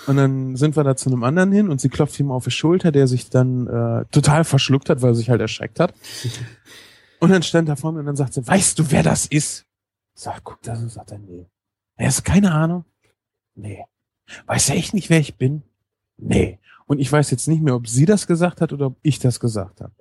Und 0.06 0.16
dann 0.16 0.56
sind 0.56 0.76
wir 0.76 0.84
da 0.84 0.96
zu 0.96 1.08
einem 1.08 1.22
anderen 1.22 1.52
hin 1.52 1.68
und 1.68 1.80
sie 1.80 1.88
klopft 1.88 2.18
ihm 2.18 2.30
auf 2.30 2.44
die 2.44 2.50
Schulter, 2.50 2.92
der 2.92 3.06
sich 3.06 3.30
dann 3.30 3.66
äh, 3.66 4.04
total 4.10 4.44
verschluckt 4.44 4.90
hat, 4.90 5.02
weil 5.02 5.12
er 5.12 5.14
sich 5.14 5.30
halt 5.30 5.40
erschreckt 5.40 5.80
hat. 5.80 5.94
Und 7.20 7.30
dann 7.30 7.42
stand 7.42 7.68
er 7.68 7.76
vor 7.76 7.92
mir 7.92 8.00
und 8.00 8.06
dann 8.06 8.16
sagt 8.16 8.34
sie, 8.34 8.46
weißt 8.46 8.78
du, 8.78 8.90
wer 8.90 9.02
das 9.02 9.26
ist? 9.26 9.66
Ich 10.14 10.22
sag, 10.22 10.42
guck 10.44 10.60
das 10.62 10.80
und 10.80 10.90
sagt 10.90 11.12
er, 11.12 11.18
nee. 11.18 11.46
Er 11.96 12.08
ist 12.08 12.24
keine 12.24 12.52
Ahnung. 12.52 12.84
Nee. 13.54 13.84
Weiß 14.46 14.68
er 14.70 14.76
echt 14.76 14.94
nicht, 14.94 15.10
wer 15.10 15.20
ich 15.20 15.36
bin? 15.36 15.62
Nee. 16.16 16.58
Und 16.86 16.98
ich 16.98 17.10
weiß 17.10 17.30
jetzt 17.30 17.48
nicht 17.48 17.62
mehr, 17.62 17.74
ob 17.74 17.88
sie 17.88 18.04
das 18.04 18.26
gesagt 18.26 18.60
hat 18.60 18.72
oder 18.72 18.86
ob 18.86 18.96
ich 19.02 19.18
das 19.20 19.40
gesagt 19.40 19.80
habe. 19.80 19.92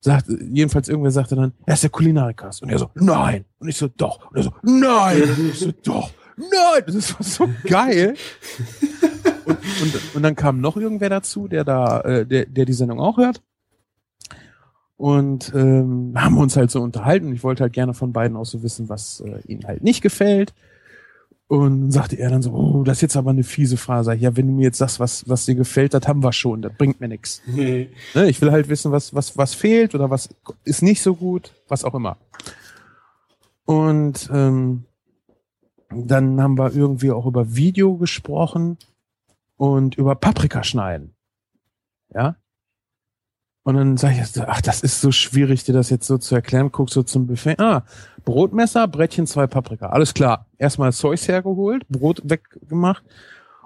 Sagt, 0.00 0.28
jedenfalls 0.28 0.88
irgendwer 0.88 1.10
sagte 1.10 1.36
dann, 1.36 1.52
er 1.64 1.74
ist 1.74 1.82
der 1.82 1.90
Kulinarikas. 1.90 2.60
Und 2.60 2.70
er 2.70 2.78
so, 2.78 2.90
nein. 2.94 3.44
Und 3.58 3.68
ich 3.68 3.76
so, 3.76 3.88
doch. 3.88 4.30
Und 4.30 4.36
er 4.36 4.42
so, 4.42 4.54
nein. 4.62 5.22
Und 5.22 5.50
ich 5.50 5.58
so, 5.60 5.72
doch. 5.72 6.10
Nein. 6.36 6.82
Das 6.86 7.14
war 7.14 7.22
so 7.22 7.48
geil. 7.64 8.14
Und, 9.44 9.58
und, 9.58 10.14
und 10.14 10.22
dann 10.22 10.36
kam 10.36 10.60
noch 10.60 10.76
irgendwer 10.76 11.10
dazu, 11.10 11.48
der 11.48 11.64
da, 11.64 12.00
äh, 12.00 12.26
der, 12.26 12.46
der 12.46 12.64
die 12.64 12.72
Sendung 12.72 13.00
auch 13.00 13.18
hört. 13.18 13.42
Und 14.96 15.52
ähm, 15.54 16.12
haben 16.16 16.38
uns 16.38 16.56
halt 16.56 16.70
so 16.70 16.80
unterhalten. 16.80 17.32
Ich 17.34 17.42
wollte 17.42 17.64
halt 17.64 17.72
gerne 17.72 17.94
von 17.94 18.12
beiden 18.12 18.36
auch 18.36 18.46
so 18.46 18.62
wissen, 18.62 18.88
was 18.88 19.20
äh, 19.20 19.40
ihnen 19.46 19.64
halt 19.64 19.82
nicht 19.82 20.02
gefällt. 20.02 20.54
Und 21.46 21.82
dann 21.82 21.90
sagte 21.90 22.16
er 22.16 22.30
dann 22.30 22.42
so, 22.42 22.52
oh, 22.52 22.84
das 22.84 22.98
ist 22.98 23.02
jetzt 23.02 23.16
aber 23.16 23.30
eine 23.30 23.44
fiese 23.44 23.76
ich, 24.14 24.22
ja, 24.22 24.36
wenn 24.36 24.46
du 24.46 24.52
mir 24.54 24.62
jetzt 24.62 24.78
sagst, 24.78 24.98
was, 24.98 25.28
was 25.28 25.44
dir 25.44 25.54
gefällt, 25.54 25.92
das 25.92 26.08
haben 26.08 26.22
wir 26.22 26.32
schon, 26.32 26.62
das 26.62 26.72
bringt 26.72 27.00
mir 27.00 27.08
nichts. 27.08 27.42
Nee. 27.46 27.90
Ne? 28.14 28.30
Ich 28.30 28.40
will 28.40 28.50
halt 28.50 28.68
wissen, 28.68 28.92
was, 28.92 29.14
was, 29.14 29.36
was 29.36 29.54
fehlt 29.54 29.94
oder 29.94 30.08
was 30.10 30.30
ist 30.64 30.82
nicht 30.82 31.02
so 31.02 31.14
gut, 31.14 31.52
was 31.68 31.84
auch 31.84 31.94
immer. 31.94 32.16
Und 33.66 34.30
ähm, 34.32 34.84
dann 35.94 36.40
haben 36.40 36.58
wir 36.58 36.74
irgendwie 36.74 37.10
auch 37.10 37.26
über 37.26 37.54
Video 37.54 37.96
gesprochen 37.96 38.78
und 39.56 39.96
über 39.96 40.14
Paprika 40.14 40.62
schneiden. 40.64 41.14
Ja. 42.12 42.36
Und 43.62 43.76
dann 43.76 43.96
sage 43.96 44.16
ich, 44.20 44.42
ach, 44.42 44.60
das 44.60 44.82
ist 44.82 45.00
so 45.00 45.10
schwierig, 45.10 45.64
dir 45.64 45.72
das 45.72 45.88
jetzt 45.88 46.06
so 46.06 46.18
zu 46.18 46.34
erklären. 46.34 46.70
Guck 46.70 46.90
so 46.90 47.02
zum 47.02 47.26
Buffet. 47.26 47.58
Ah, 47.58 47.84
Brotmesser, 48.24 48.86
Brettchen, 48.88 49.26
zwei 49.26 49.46
Paprika. 49.46 49.88
Alles 49.88 50.12
klar. 50.12 50.46
Erstmal 50.58 50.92
Zeus 50.92 51.26
hergeholt, 51.28 51.88
Brot 51.88 52.20
weggemacht. 52.24 53.02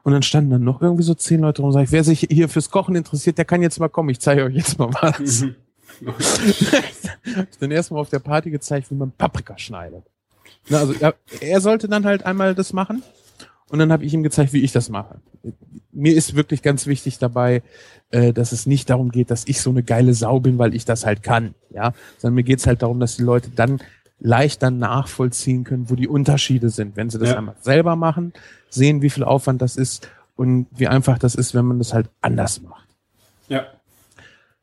Und 0.05 0.13
dann 0.13 0.23
standen 0.23 0.51
dann 0.51 0.65
noch 0.65 0.81
irgendwie 0.81 1.03
so 1.03 1.15
zehn 1.15 1.41
Leute 1.41 1.63
rum. 1.63 1.73
Sag 1.73 1.83
ich, 1.83 1.93
wer 1.93 2.05
sich 2.05 2.21
hier 2.31 2.49
fürs 2.49 2.71
Kochen 2.71 2.95
interessiert, 2.95 3.39
der 3.39 3.45
kann 3.45 3.61
jetzt 3.61 3.81
mal 3.81 3.89
kommen. 3.89 4.09
Ich 4.11 4.21
zeige 4.21 4.45
euch 4.45 4.55
jetzt 4.55 4.79
mal 4.79 4.91
was. 4.93 5.45
Ich 7.51 7.59
dann 7.59 7.71
erstmal 7.71 8.01
auf 8.01 8.11
der 8.11 8.21
Party 8.21 8.51
gezeigt, 8.51 8.91
wie 8.91 8.95
man 8.95 9.11
Paprika 9.13 9.59
schneidet. 9.59 10.05
Na, 10.69 10.79
also 10.79 10.95
er, 10.99 11.15
er 11.41 11.61
sollte 11.61 11.89
dann 11.89 12.05
halt 12.05 12.25
einmal 12.27 12.55
das 12.55 12.73
machen 12.73 13.03
und 13.71 13.79
dann 13.79 13.93
habe 13.93 14.05
ich 14.05 14.15
ihm 14.15 14.23
gezeigt, 14.23 14.53
wie 14.53 14.63
ich 14.63 14.73
das 14.73 14.89
mache. 14.89 15.21
mir 15.93 16.15
ist 16.15 16.35
wirklich 16.35 16.63
ganz 16.63 16.87
wichtig 16.87 17.19
dabei, 17.19 17.63
äh, 18.11 18.33
dass 18.33 18.53
es 18.53 18.67
nicht 18.67 18.89
darum 18.91 19.11
geht, 19.11 19.31
dass 19.31 19.47
ich 19.47 19.61
so 19.61 19.71
eine 19.71 19.83
geile 19.83 20.15
Sau 20.15 20.41
bin, 20.41 20.59
weil 20.59 20.75
ich 20.75 20.85
das 20.85 21.05
halt 21.07 21.23
kann, 21.23 21.55
ja, 21.71 21.93
sondern 22.19 22.35
mir 22.37 22.45
geht's 22.45 22.67
halt 22.67 22.83
darum, 22.83 23.01
dass 23.01 23.17
die 23.17 23.23
Leute 23.23 23.51
dann 23.51 23.81
leichter 24.21 24.71
nachvollziehen 24.71 25.65
können, 25.65 25.91
wo 25.91 25.95
die 25.95 26.09
Unterschiede 26.09 26.71
sind, 26.71 26.97
wenn 26.97 27.09
sie 27.11 27.19
das 27.19 27.31
Ja. 27.31 27.37
einmal 27.39 27.55
selber 27.61 27.95
machen, 27.97 28.33
sehen, 28.69 29.01
wie 29.03 29.11
viel 29.11 29.25
Aufwand 29.25 29.63
das 29.63 29.77
ist 29.77 30.09
und 30.37 30.67
wie 30.71 30.89
einfach 30.89 31.19
das 31.19 31.35
ist, 31.35 31.55
wenn 31.55 31.65
man 31.67 31.79
das 31.79 31.93
halt 31.95 32.09
anders 32.21 32.61
macht. 32.63 32.89
Ja. 33.49 33.67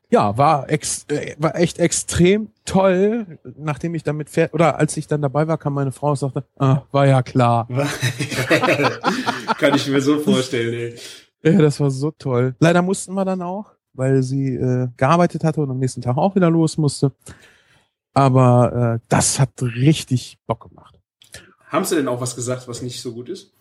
Ja, 0.10 0.38
war, 0.38 0.70
ex, 0.70 1.06
äh, 1.10 1.36
war 1.40 1.56
echt 1.56 1.80
extrem 1.80 2.50
toll, 2.64 3.40
nachdem 3.58 3.96
ich 3.96 4.04
damit 4.04 4.30
fährt, 4.30 4.54
oder 4.54 4.78
als 4.78 4.96
ich 4.98 5.08
dann 5.08 5.22
dabei 5.22 5.48
war, 5.48 5.58
kam 5.58 5.74
meine 5.74 5.92
Frau 5.92 6.12
und 6.12 6.20
sagte, 6.20 6.44
ah, 6.58 6.84
war 6.92 7.08
ja 7.08 7.24
klar. 7.24 7.68
Kann 9.58 9.74
ich 9.74 9.88
mir 9.88 10.02
so 10.02 10.20
vorstellen, 10.20 10.74
ey. 10.74 10.96
Ja, 11.44 11.62
das 11.62 11.80
war 11.80 11.92
so 11.92 12.12
toll. 12.12 12.56
Leider 12.60 12.82
mussten 12.82 13.14
wir 13.14 13.26
dann 13.26 13.42
auch, 13.42 13.72
weil 13.94 14.24
sie 14.24 14.56
äh, 14.56 14.88
gearbeitet 14.98 15.44
hatte 15.44 15.62
und 15.62 15.70
am 15.70 15.80
nächsten 15.80 16.02
Tag 16.02 16.18
auch 16.18 16.36
wieder 16.36 16.50
los 16.50 16.78
musste. 16.78 17.12
Aber 18.14 19.00
äh, 19.02 19.06
das 19.10 19.40
hat 19.40 19.62
richtig 19.62 20.38
Bock 20.48 20.70
gemacht. 20.70 21.00
Haben 21.68 21.86
sie 21.86 21.96
denn 21.96 22.08
auch 22.08 22.22
was 22.22 22.36
gesagt, 22.36 22.68
was 22.68 22.82
nicht 22.82 23.02
so 23.02 23.14
gut 23.14 23.30
ist? 23.30 23.52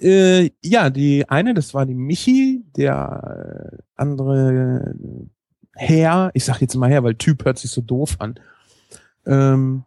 Äh, 0.00 0.50
ja, 0.62 0.90
die 0.90 1.28
eine, 1.28 1.54
das 1.54 1.74
war 1.74 1.86
die 1.86 1.94
Michi, 1.94 2.64
der 2.76 3.72
äh, 3.72 3.82
andere 3.94 4.94
Herr, 5.74 6.30
ich 6.34 6.44
sag 6.44 6.60
jetzt 6.60 6.74
mal 6.74 6.90
Herr, 6.90 7.04
weil 7.04 7.14
Typ 7.14 7.44
hört 7.44 7.58
sich 7.58 7.70
so 7.70 7.80
doof 7.80 8.16
an, 8.18 8.38
ähm, 9.26 9.84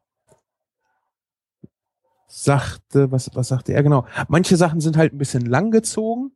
sagte, 2.28 3.12
was, 3.12 3.30
was 3.34 3.48
sagte 3.48 3.74
er 3.74 3.84
genau? 3.84 4.06
Manche 4.28 4.58
Sachen 4.58 4.82
sind 4.82 4.98
halt 4.98 5.14
ein 5.14 5.18
bisschen 5.18 5.46
langgezogen 5.46 6.32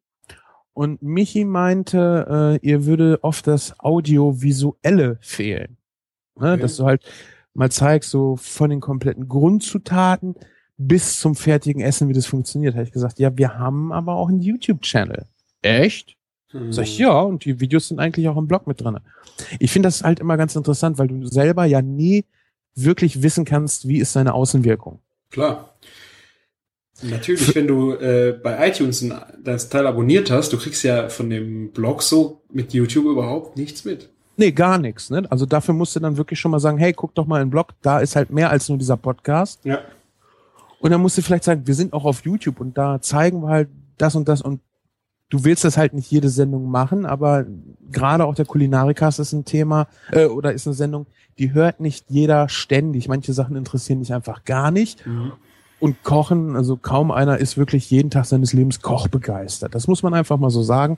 und 0.74 1.02
Michi 1.02 1.46
meinte, 1.46 2.60
äh, 2.62 2.68
ihr 2.68 2.86
würde 2.86 3.20
oft 3.22 3.48
das 3.48 3.78
Audiovisuelle 3.80 5.18
fehlen. 5.22 5.78
Ne? 6.40 6.54
Okay. 6.54 6.62
Dass 6.62 6.78
du 6.78 6.86
halt 6.86 7.04
mal 7.54 7.72
zeigst, 7.72 8.12
so 8.12 8.38
von 8.38 8.70
den 8.70 8.80
kompletten 8.80 9.28
Grundzutaten 9.28 10.36
bis 10.78 11.20
zum 11.20 11.36
fertigen 11.36 11.82
Essen, 11.82 12.08
wie 12.08 12.14
das 12.14 12.26
funktioniert. 12.26 12.76
Habe 12.76 12.86
ich 12.86 12.94
gesagt, 12.94 13.20
ja, 13.20 13.38
wir 13.38 13.60
haben 13.60 13.92
aber 13.92 14.14
auch 14.14 14.30
einen 14.30 14.40
YouTube-Channel. 14.40 15.26
Echt? 15.62 16.16
Hm. 16.52 16.74
Sag 16.74 16.84
ich, 16.86 16.98
ja, 16.98 17.20
und 17.22 17.46
die 17.46 17.60
Videos 17.60 17.88
sind 17.88 18.00
eigentlich 18.00 18.28
auch 18.28 18.38
im 18.38 18.48
Blog 18.48 18.68
mit 18.68 18.82
drin. 18.82 19.00
Ich 19.60 19.72
finde 19.72 19.88
das 19.88 20.04
halt 20.04 20.20
immer 20.20 20.38
ganz 20.38 20.56
interessant, 20.56 20.98
weil 20.98 21.08
du 21.08 21.26
selber 21.28 21.66
ja 21.66 21.82
nie 21.82 22.26
wirklich 22.76 23.22
wissen 23.22 23.46
kannst, 23.46 23.88
wie 23.88 24.00
ist 24.00 24.14
seine 24.14 24.34
Außenwirkung. 24.34 25.00
Klar. 25.32 25.76
Natürlich, 27.02 27.56
wenn 27.56 27.68
du 27.68 27.94
äh, 27.94 28.38
bei 28.44 28.68
iTunes 28.68 29.02
ein, 29.02 29.14
das 29.42 29.70
Teil 29.70 29.88
abonniert 29.88 30.32
hast, 30.32 30.52
du 30.52 30.58
kriegst 30.58 30.84
ja 30.84 31.08
von 31.08 31.30
dem 31.30 31.72
Blog 31.72 32.04
so 32.04 32.42
mit 32.52 32.74
YouTube 32.74 33.06
überhaupt 33.06 33.58
nichts 33.58 33.86
mit. 33.86 34.10
Nee, 34.36 34.52
gar 34.52 34.78
nichts. 34.78 35.10
Ne? 35.10 35.24
Also 35.30 35.46
dafür 35.46 35.74
musst 35.74 35.96
du 35.96 36.00
dann 36.00 36.18
wirklich 36.18 36.40
schon 36.40 36.52
mal 36.52 36.60
sagen, 36.60 36.78
hey, 36.78 36.94
guck 36.94 37.14
doch 37.16 37.26
mal 37.26 37.42
in 37.42 37.48
den 37.48 37.52
Blog, 37.52 37.74
da 37.82 38.00
ist 38.00 38.16
halt 38.16 38.32
mehr 38.32 38.50
als 38.50 38.68
nur 38.70 38.78
dieser 38.78 38.98
Podcast. 38.98 39.64
Ja. 39.64 39.80
Und 40.80 40.92
dann 40.92 41.02
musst 41.02 41.18
du 41.18 41.22
vielleicht 41.22 41.44
sagen, 41.44 41.68
wir 41.68 41.76
sind 41.76 41.94
auch 41.94 42.06
auf 42.06 42.24
YouTube 42.26 42.60
und 42.60 42.78
da 42.78 43.02
zeigen 43.02 43.42
wir 43.42 43.50
halt 43.50 43.70
das 43.98 44.16
und 44.16 44.28
das 44.28 44.42
und 44.42 44.62
du 45.30 45.44
willst 45.44 45.64
das 45.64 45.78
halt 45.78 45.94
nicht 45.94 46.12
jede 46.12 46.30
Sendung 46.30 46.70
machen, 46.70 47.06
aber 47.06 47.46
gerade 47.92 48.26
auch 48.26 48.36
der 48.36 48.46
Kulinarikast 48.46 49.20
ist 49.20 49.34
ein 49.34 49.46
Thema 49.46 49.88
äh, 50.12 50.26
oder 50.26 50.54
ist 50.54 50.68
eine 50.68 50.74
Sendung, 50.74 51.06
die 51.38 51.54
hört 51.54 51.80
nicht 51.80 52.06
jeder 52.10 52.50
ständig. 52.50 53.08
Manche 53.08 53.34
Sachen 53.34 53.56
interessieren 53.56 54.00
dich 54.00 54.14
einfach 54.14 54.44
gar 54.44 54.72
nicht. 54.72 55.06
Mhm. 55.06 55.32
Und 55.80 56.04
Kochen, 56.04 56.58
also 56.58 56.76
kaum 56.76 57.10
einer 57.10 57.38
ist 57.38 57.58
wirklich 57.58 57.90
jeden 57.90 58.10
Tag 58.10 58.26
seines 58.26 58.52
Lebens 58.52 58.82
kochbegeistert. 58.82 59.74
Das 59.74 59.88
muss 59.88 60.04
man 60.04 60.14
einfach 60.14 60.38
mal 60.38 60.50
so 60.50 60.62
sagen. 60.62 60.98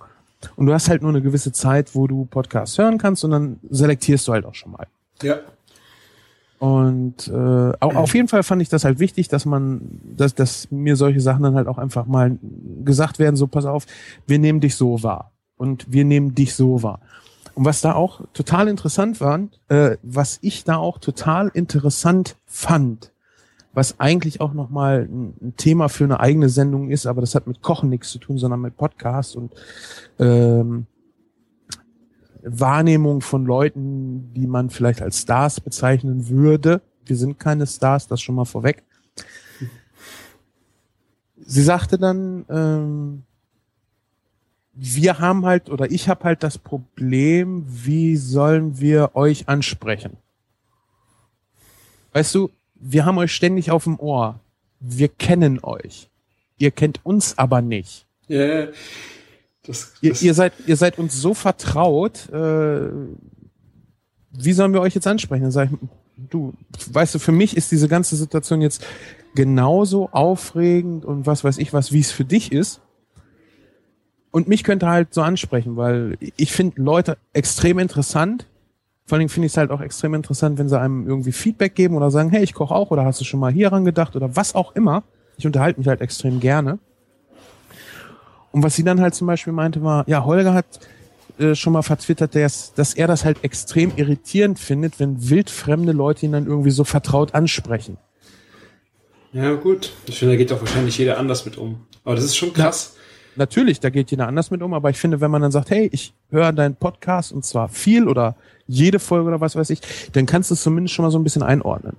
Und 0.56 0.66
du 0.66 0.74
hast 0.74 0.90
halt 0.90 1.04
nur 1.04 1.12
eine 1.12 1.22
gewisse 1.22 1.52
Zeit, 1.52 1.94
wo 1.94 2.08
du 2.08 2.26
Podcasts 2.26 2.80
hören 2.80 2.98
kannst 2.98 3.24
und 3.24 3.30
dann 3.30 3.60
selektierst 3.70 4.28
du 4.28 4.32
halt 4.32 4.46
auch 4.46 4.56
schon 4.56 4.72
mal. 4.72 4.88
Ja. 5.22 5.36
Und 6.62 7.28
äh, 7.28 7.32
au- 7.34 7.96
auf 7.96 8.14
jeden 8.14 8.28
Fall 8.28 8.44
fand 8.44 8.62
ich 8.62 8.70
das 8.70 8.86
halt 8.86 9.00
wichtig, 9.00 9.28
dass 9.30 9.46
man, 9.48 9.82
dass, 10.16 10.36
dass 10.36 10.70
mir 10.70 10.96
solche 10.96 11.20
Sachen 11.20 11.42
dann 11.42 11.56
halt 11.56 11.68
auch 11.68 11.80
einfach 11.80 12.06
mal 12.06 12.38
gesagt 12.86 13.18
werden, 13.18 13.36
so 13.36 13.48
pass 13.48 13.66
auf, 13.66 13.88
wir 14.28 14.38
nehmen 14.38 14.60
dich 14.60 14.76
so 14.76 15.02
wahr. 15.02 15.32
Und 15.58 15.92
wir 15.92 16.06
nehmen 16.06 16.36
dich 16.36 16.54
so 16.54 16.84
wahr. 16.84 17.00
Und 17.56 17.66
was 17.66 17.82
da 17.82 17.96
auch 17.96 18.22
total 18.34 18.68
interessant 18.68 19.20
war, 19.22 19.40
äh, 19.70 19.98
was 20.04 20.38
ich 20.44 20.64
da 20.64 20.76
auch 20.76 21.00
total 21.00 21.50
interessant 21.52 22.36
fand, 22.46 23.12
was 23.74 24.00
eigentlich 24.00 24.40
auch 24.40 24.54
nochmal 24.54 25.10
ein 25.12 25.56
Thema 25.58 25.90
für 25.90 26.04
eine 26.04 26.20
eigene 26.20 26.50
Sendung 26.50 26.92
ist, 26.92 27.08
aber 27.08 27.22
das 27.22 27.34
hat 27.34 27.48
mit 27.48 27.64
Kochen 27.64 27.90
nichts 27.90 28.12
zu 28.12 28.20
tun, 28.20 28.38
sondern 28.38 28.62
mit 28.62 28.78
Podcast 28.78 29.36
und 29.36 29.52
ähm, 30.20 30.86
Wahrnehmung 32.44 33.22
von 33.22 33.46
Leuten, 33.46 34.34
die 34.34 34.48
man 34.48 34.70
vielleicht 34.70 35.02
als 35.02 35.22
Stars 35.22 35.60
bezeichnen 35.60 36.30
würde. 36.30 36.82
Wir 37.06 37.16
sind 37.16 37.40
keine 37.40 37.68
Stars, 37.68 38.08
das 38.08 38.22
schon 38.22 38.36
mal 38.36 38.46
vorweg. 38.46 38.84
Sie 41.38 41.64
sagte 41.64 41.98
dann, 41.98 42.46
ähm, 42.50 43.24
wir 44.74 45.20
haben 45.20 45.46
halt 45.46 45.70
oder 45.70 45.92
ich 45.92 46.08
habe 46.08 46.24
halt 46.24 46.44
das 46.44 46.58
Problem, 46.58 47.66
wie 47.68 48.16
sollen 48.16 48.80
wir 48.80 49.16
euch 49.16 49.50
ansprechen? 49.50 50.18
Weißt 52.14 52.34
du, 52.36 52.50
wir 52.76 53.06
haben 53.06 53.18
euch 53.18 53.34
ständig 53.34 53.72
auf 53.72 53.84
dem 53.84 54.00
Ohr. 54.00 54.40
Wir 54.80 55.10
kennen 55.10 55.60
euch. 55.64 56.10
Ihr 56.58 56.72
kennt 56.72 57.06
uns 57.06 57.38
aber 57.38 57.62
nicht. 57.62 58.06
Ja. 58.28 58.68
Das, 59.64 59.94
Ihr, 60.02 60.12
das, 60.12 60.22
ihr 60.22 60.34
seid, 60.34 60.54
ihr 60.66 60.76
seid 60.76 60.98
uns 60.98 61.16
so 61.20 61.34
vertraut. 61.34 62.30
Äh, 62.30 62.90
wie 64.32 64.54
sollen 64.54 64.74
wir 64.74 64.82
euch 64.82 64.96
jetzt 64.96 65.08
ansprechen? 65.08 65.44
Dann 65.44 65.52
sag 65.52 65.70
ich, 65.72 65.78
du, 66.30 66.54
weißt 66.92 67.16
du, 67.16 67.20
für 67.20 67.32
mich 67.32 67.56
ist 67.56 67.72
diese 67.72 67.88
ganze 67.88 68.16
Situation 68.16 68.62
jetzt 68.62 68.84
genauso 69.36 70.10
aufregend 70.12 71.06
und 71.06 71.26
was 71.26 71.44
weiß 71.44 71.58
ich 71.58 71.74
was, 71.74 71.92
wie 71.92 72.00
es 72.00 72.12
für 72.12 72.26
dich 72.26 72.52
ist. 72.52 72.82
Und 74.32 74.48
mich 74.48 74.64
könnte 74.64 74.88
halt 74.88 75.14
so 75.14 75.22
ansprechen, 75.22 75.76
weil 75.76 76.18
ich 76.38 76.54
finde 76.54 76.82
Leute 76.82 77.18
extrem 77.34 77.80
interessant. 77.80 78.48
Vor 79.06 79.18
allem 79.18 79.28
finde 79.28 79.48
ich 79.48 79.54
es 79.54 79.58
halt 79.58 79.72
auch 79.72 79.82
extrem 79.82 80.14
interessant, 80.14 80.58
wenn 80.58 80.70
sie 80.70 80.80
einem 80.80 81.06
irgendwie 81.06 81.34
Feedback 81.34 81.76
geben 81.76 81.96
oder 81.96 82.12
sagen, 82.12 82.30
hey, 82.30 82.42
ich 82.42 82.54
koche 82.54 82.74
auch 82.74 82.92
oder 82.92 83.04
hast 83.04 83.20
du 83.20 83.26
schon 83.26 83.42
mal 83.42 83.52
hieran 83.52 83.84
gedacht 83.84 84.16
oder 84.16 84.36
was 84.36 84.56
auch 84.56 84.74
immer. 84.74 85.04
Ich 85.38 85.46
unterhalte 85.46 85.80
mich 85.80 85.88
halt 85.88 86.00
extrem 86.00 86.40
gerne. 86.40 86.80
Und 88.52 88.64
was 88.64 88.76
sie 88.76 88.84
dann 88.84 89.00
halt 89.00 89.16
zum 89.16 89.28
Beispiel 89.28 89.54
meinte, 89.54 89.82
war, 89.84 90.04
ja, 90.08 90.26
Holger 90.26 90.54
hat 90.54 90.66
äh, 91.40 91.56
schon 91.56 91.74
mal 91.74 91.82
verzwittert, 91.82 92.36
dass, 92.36 92.74
dass 92.74 92.94
er 92.94 93.08
das 93.08 93.26
halt 93.26 93.44
extrem 93.44 93.94
irritierend 93.96 94.60
findet, 94.60 95.00
wenn 95.00 95.30
wildfremde 95.30 95.92
Leute 95.92 96.26
ihn 96.26 96.34
dann 96.34 96.46
irgendwie 96.46 96.72
so 96.72 96.84
vertraut 96.84 97.34
ansprechen. 97.34 97.98
ja, 99.34 99.54
gut. 99.54 99.94
Ich 100.08 100.20
finde, 100.20 100.34
da 100.34 100.38
geht 100.38 100.52
doch 100.52 100.60
wahrscheinlich 100.60 100.98
jeder 100.98 101.18
anders 101.18 101.46
mit 101.46 101.58
um. 101.58 101.86
Aber 102.04 102.16
das 102.16 102.26
ist 102.26 102.36
schon 102.36 102.54
krass. 102.54 102.96
Natürlich, 103.38 103.80
da 103.80 103.90
geht 103.90 104.12
jeder 104.12 104.28
anders 104.28 104.52
mit 104.52 104.62
um, 104.62 104.74
aber 104.74 104.90
ich 104.90 104.98
finde, 104.98 105.22
wenn 105.22 105.32
man 105.32 105.42
dann 105.42 105.52
sagt, 105.52 105.70
hey, 105.70 105.90
ich 105.94 106.14
höre 106.30 106.52
deinen 106.52 106.76
Podcast 106.76 107.32
und 107.32 107.46
zwar 107.46 107.70
viel 107.70 108.10
oder 108.10 108.36
jede 108.68 109.00
Folge 109.00 109.30
oder 109.30 109.40
was 109.40 109.56
weiß 109.56 109.70
ich, 109.70 109.82
dann 110.12 110.26
kannst 110.26 110.50
du 110.50 110.56
es 110.56 110.62
zumindest 110.62 110.96
schon 110.96 111.06
mal 111.06 111.12
so 111.12 111.20
ein 111.20 111.24
bisschen 111.24 111.44
einordnen. 111.44 111.96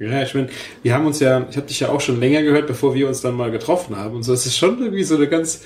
Ja, 0.00 0.22
ich 0.22 0.34
meine, 0.34 0.48
wir 0.82 0.94
haben 0.94 1.06
uns 1.06 1.18
ja, 1.20 1.46
ich 1.50 1.56
habe 1.56 1.66
dich 1.66 1.80
ja 1.80 1.88
auch 1.88 2.00
schon 2.00 2.20
länger 2.20 2.42
gehört, 2.42 2.66
bevor 2.66 2.94
wir 2.94 3.08
uns 3.08 3.20
dann 3.20 3.34
mal 3.34 3.50
getroffen 3.50 3.96
haben 3.96 4.16
und 4.16 4.22
so. 4.22 4.32
Es 4.32 4.46
ist 4.46 4.56
schon 4.56 4.80
irgendwie 4.80 5.02
so 5.02 5.16
eine 5.16 5.28
ganz 5.28 5.62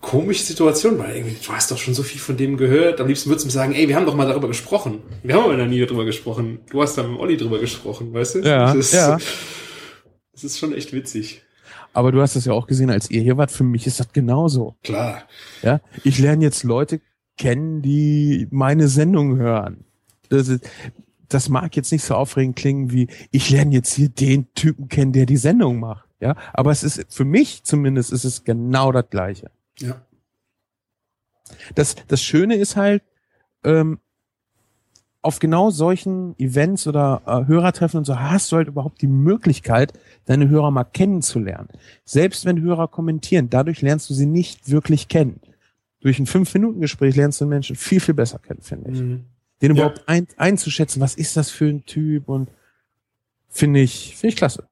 komische 0.00 0.44
Situation, 0.44 0.98
weil 0.98 1.16
irgendwie, 1.16 1.36
du 1.44 1.52
hast 1.52 1.70
doch 1.70 1.78
schon 1.78 1.94
so 1.94 2.02
viel 2.02 2.20
von 2.20 2.36
dem 2.36 2.56
gehört. 2.56 3.00
Am 3.00 3.08
liebsten 3.08 3.28
würdest 3.28 3.44
du 3.44 3.48
mir 3.48 3.52
sagen, 3.52 3.74
ey, 3.74 3.88
wir 3.88 3.96
haben 3.96 4.06
doch 4.06 4.14
mal 4.14 4.28
darüber 4.28 4.48
gesprochen. 4.48 5.02
Wir 5.22 5.34
haben 5.34 5.44
aber 5.44 5.56
noch 5.56 5.66
nie 5.66 5.84
darüber 5.84 6.04
gesprochen. 6.04 6.60
Du 6.70 6.80
hast 6.80 6.96
da 6.96 7.02
mit 7.02 7.18
Olli 7.18 7.36
drüber 7.36 7.58
gesprochen, 7.58 8.12
weißt 8.12 8.36
du? 8.36 8.38
Ja, 8.40 8.66
das 8.66 8.76
ist, 8.76 8.94
ja. 8.94 9.18
Das 10.32 10.44
ist 10.44 10.58
schon 10.58 10.72
echt 10.74 10.92
witzig. 10.92 11.42
Aber 11.92 12.12
du 12.12 12.20
hast 12.20 12.36
das 12.36 12.44
ja 12.44 12.52
auch 12.52 12.66
gesehen, 12.66 12.90
als 12.90 13.10
ihr 13.10 13.22
hier 13.22 13.36
wart. 13.36 13.50
Für 13.50 13.64
mich 13.64 13.86
ist 13.86 13.98
das 13.98 14.12
genauso. 14.12 14.76
Klar. 14.84 15.22
Ja, 15.62 15.80
ich 16.04 16.18
lerne 16.18 16.44
jetzt 16.44 16.62
Leute 16.62 17.00
kennen, 17.38 17.82
die 17.82 18.46
meine 18.50 18.88
Sendung 18.88 19.38
hören. 19.38 19.86
Das, 20.28 20.48
ist, 20.48 20.68
das 21.28 21.48
mag 21.48 21.76
jetzt 21.76 21.92
nicht 21.92 22.04
so 22.04 22.14
aufregend 22.14 22.56
klingen 22.56 22.92
wie, 22.92 23.08
ich 23.30 23.50
lerne 23.50 23.72
jetzt 23.72 23.94
hier 23.94 24.08
den 24.08 24.52
Typen 24.54 24.88
kennen, 24.88 25.12
der 25.12 25.26
die 25.26 25.36
Sendung 25.36 25.80
macht. 25.80 26.08
Ja, 26.20 26.34
aber 26.52 26.70
es 26.70 26.82
ist, 26.82 27.04
für 27.08 27.24
mich 27.24 27.62
zumindest, 27.64 28.10
ist 28.12 28.24
es 28.24 28.44
genau 28.44 28.90
das 28.90 29.10
Gleiche. 29.10 29.50
Ja. 29.78 30.00
Das, 31.74 31.96
das 32.08 32.22
Schöne 32.22 32.56
ist 32.56 32.76
halt, 32.76 33.02
ähm, 33.64 33.98
auf 35.26 35.40
genau 35.40 35.70
solchen 35.70 36.38
Events 36.38 36.86
oder 36.86 37.22
äh, 37.26 37.48
Hörertreffen 37.48 37.98
und 37.98 38.04
so 38.04 38.20
hast 38.20 38.52
du 38.52 38.56
halt 38.56 38.68
überhaupt 38.68 39.02
die 39.02 39.08
Möglichkeit, 39.08 39.92
deine 40.24 40.48
Hörer 40.48 40.70
mal 40.70 40.84
kennenzulernen. 40.84 41.68
Selbst 42.04 42.44
wenn 42.44 42.62
Hörer 42.62 42.86
kommentieren, 42.86 43.50
dadurch 43.50 43.82
lernst 43.82 44.08
du 44.08 44.14
sie 44.14 44.26
nicht 44.26 44.70
wirklich 44.70 45.08
kennen. 45.08 45.40
Durch 46.00 46.20
ein 46.20 46.26
Fünf-Minuten-Gespräch 46.26 47.16
lernst 47.16 47.40
du 47.40 47.46
Menschen 47.46 47.74
viel, 47.74 47.98
viel 47.98 48.14
besser 48.14 48.38
kennen, 48.38 48.62
finde 48.62 48.90
ich. 48.92 49.00
Mhm. 49.00 49.24
Den 49.62 49.74
Ja. 49.74 49.82
überhaupt 49.84 50.08
ein, 50.08 50.26
einzuschätzen, 50.36 51.00
was 51.00 51.14
ist 51.14 51.36
das 51.36 51.50
für 51.50 51.66
ein 51.66 51.84
Typ 51.86 52.28
und 52.28 52.50
finde 53.48 53.80
ich, 53.80 54.14
finde 54.16 54.28
ich 54.28 54.36
klasse. 54.36 54.68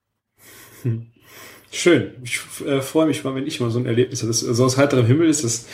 Schön. 1.73 2.13
Ich 2.23 2.41
äh, 2.67 2.81
freue 2.83 3.07
mich 3.07 3.25
mal, 3.25 3.35
wenn 3.35 3.47
ich 3.47 3.59
mal 3.61 3.71
so 3.71 3.79
ein 3.79 3.87
Erlebnis 3.87 4.23
habe. 4.23 4.33
So 4.33 4.65
aus 4.65 4.77
heiterem 4.77 5.07
Himmel 5.07 5.29
ist 5.29 5.43
das 5.45 5.67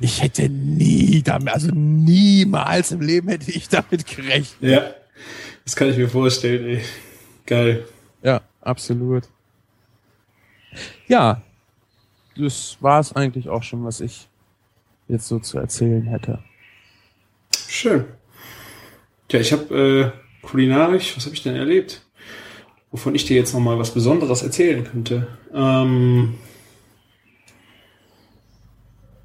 Ich 0.00 0.22
hätte 0.22 0.48
nie 0.48 1.22
damit, 1.22 1.48
also 1.54 1.70
niemals 1.72 2.92
im 2.92 3.00
Leben 3.00 3.28
hätte 3.28 3.50
ich 3.50 3.68
damit 3.68 4.06
gerechnet. 4.06 4.70
Ja, 4.70 4.94
das 5.64 5.74
kann 5.74 5.88
ich 5.88 5.96
mir 5.96 6.08
vorstellen, 6.08 6.66
ey. 6.68 6.80
Geil. 7.46 7.86
Ja, 8.22 8.40
absolut. 8.60 9.24
Ja, 11.08 11.42
das 12.36 12.76
war 12.80 13.00
es 13.00 13.12
eigentlich 13.14 13.48
auch 13.48 13.62
schon, 13.62 13.84
was 13.84 14.00
ich 14.00 14.28
jetzt 15.08 15.28
so 15.28 15.38
zu 15.38 15.58
erzählen 15.58 16.02
hätte. 16.04 16.42
Schön. 17.74 18.04
Tja, 19.26 19.40
ich 19.40 19.52
habe 19.52 20.12
äh, 20.44 20.46
kulinarisch, 20.46 21.16
was 21.16 21.24
habe 21.24 21.34
ich 21.34 21.42
denn 21.42 21.56
erlebt? 21.56 22.02
Wovon 22.92 23.16
ich 23.16 23.24
dir 23.24 23.36
jetzt 23.36 23.52
noch 23.52 23.58
mal 23.58 23.80
was 23.80 23.92
Besonderes 23.92 24.44
erzählen 24.44 24.84
könnte. 24.84 25.26
Ähm, 25.52 26.34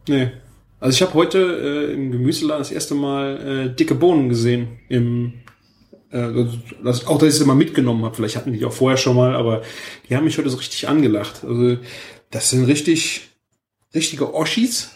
nee. 0.08 0.32
Also 0.80 0.95
ich 0.95 1.02
habe 1.04 1.14
heute 1.14 1.38
äh, 1.38 1.93
im 1.93 2.12
Gemüseladen 2.12 2.62
das 2.62 2.72
erste 2.72 2.95
Mal 2.95 3.68
äh, 3.70 3.76
dicke 3.76 3.93
Bohnen 3.93 4.30
gesehen. 4.30 4.80
Im, 4.89 5.41
äh, 6.10 6.45
das, 6.84 7.06
auch, 7.06 7.20
dass 7.20 7.30
ich 7.30 7.36
sie 7.36 7.45
mal 7.45 7.54
mitgenommen 7.54 8.04
habe. 8.04 8.16
Vielleicht 8.16 8.36
hatten 8.36 8.52
die 8.52 8.66
auch 8.66 8.74
vorher 8.74 8.97
schon 8.97 9.16
mal, 9.16 9.36
aber 9.36 9.62
die 10.10 10.16
haben 10.16 10.24
mich 10.24 10.39
heute 10.39 10.50
so 10.50 10.58
richtig 10.58 10.88
angelacht. 10.88 11.43
Also 11.43 11.78
das 12.32 12.50
sind 12.50 12.66
richtig, 12.66 13.30
richtige 13.93 14.34
Oschis. 14.34 14.89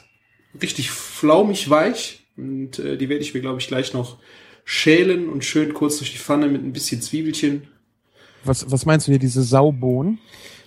Richtig 0.59 0.89
flaumig 0.89 1.69
weich. 1.69 2.22
Und 2.37 2.79
äh, 2.79 2.97
die 2.97 3.09
werde 3.09 3.23
ich 3.23 3.33
mir, 3.33 3.41
glaube 3.41 3.59
ich, 3.59 3.67
gleich 3.67 3.93
noch 3.93 4.17
schälen 4.65 5.29
und 5.29 5.43
schön 5.45 5.73
kurz 5.73 5.97
durch 5.97 6.11
die 6.11 6.17
Pfanne 6.17 6.47
mit 6.47 6.63
ein 6.63 6.73
bisschen 6.73 7.01
Zwiebelchen. 7.01 7.67
Was, 8.43 8.69
was 8.71 8.85
meinst 8.85 9.07
du 9.07 9.11
hier, 9.11 9.19
diese 9.19 9.43
Saubohnen? 9.43 10.19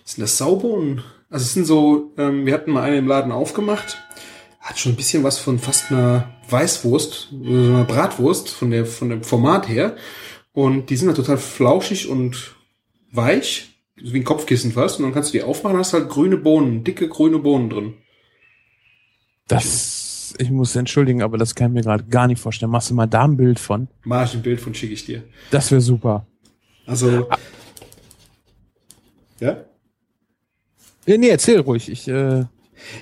Sind 0.05 0.23
das 0.23 0.39
Saubohnen? 0.39 1.03
Also 1.31 1.45
es 1.45 1.55
sind 1.55 1.65
so, 1.65 2.13
ähm, 2.17 2.47
wir 2.47 2.55
hatten 2.55 2.71
mal 2.71 2.83
eine 2.83 2.99
im 2.99 3.09
Laden 3.09 3.33
aufgemacht. 3.33 3.99
Hat 4.61 4.79
schon 4.79 4.93
ein 4.93 4.97
bisschen 4.97 5.23
was 5.23 5.39
von 5.39 5.59
fast 5.59 5.91
einer 5.91 6.35
Weißwurst, 6.49 7.29
so 7.31 7.53
einer 7.53 7.85
Bratwurst 7.85 8.49
von 8.49 8.71
der, 8.71 8.87
von 8.87 9.11
dem 9.11 9.23
Format 9.23 9.69
her. 9.69 9.97
Und 10.53 10.91
die 10.91 10.97
sind 10.97 11.09
halt 11.09 11.17
total 11.17 11.39
flauschig 11.39 12.09
und 12.09 12.55
weich, 13.13 13.81
so 14.03 14.13
wie 14.13 14.21
ein 14.21 14.25
Kopfkissen 14.25 14.73
fast. 14.73 14.99
Und 14.99 15.05
dann 15.05 15.15
kannst 15.15 15.35
du 15.35 15.39
die 15.39 15.45
aufmachen, 15.45 15.77
hast 15.77 15.93
halt 15.93 16.09
grüne 16.09 16.37
Bohnen, 16.37 16.85
dicke 16.85 17.09
grüne 17.09 17.39
Bohnen 17.39 17.71
drin. 17.71 17.95
Das, 19.49 20.06
ich 20.39 20.51
muss 20.51 20.77
entschuldigen, 20.77 21.23
aber 21.23 21.39
das 21.39 21.55
kann 21.55 21.71
ich 21.71 21.75
mir 21.75 21.83
gerade 21.83 22.05
gar 22.05 22.27
nicht 22.27 22.41
vorstellen. 22.41 22.71
Machst 22.71 22.91
du 22.91 22.95
mal 22.95 23.07
da 23.07 23.25
ein 23.25 23.37
Bild 23.37 23.59
von? 23.59 23.89
Mach 24.05 24.27
ich 24.27 24.35
ein 24.35 24.43
Bild 24.43 24.61
von, 24.61 24.75
schicke 24.75 24.95
ich 24.95 25.05
dir. 25.05 25.23
Das 25.51 25.71
wäre 25.71 25.81
super. 25.81 26.27
Also, 26.87 27.29
ja? 29.41 29.65
Nee, 31.07 31.19
nee, 31.19 31.29
erzähl 31.29 31.61
ruhig. 31.61 31.89
Ich, 31.91 32.09
äh, 32.09 32.41
Ja, 32.41 32.47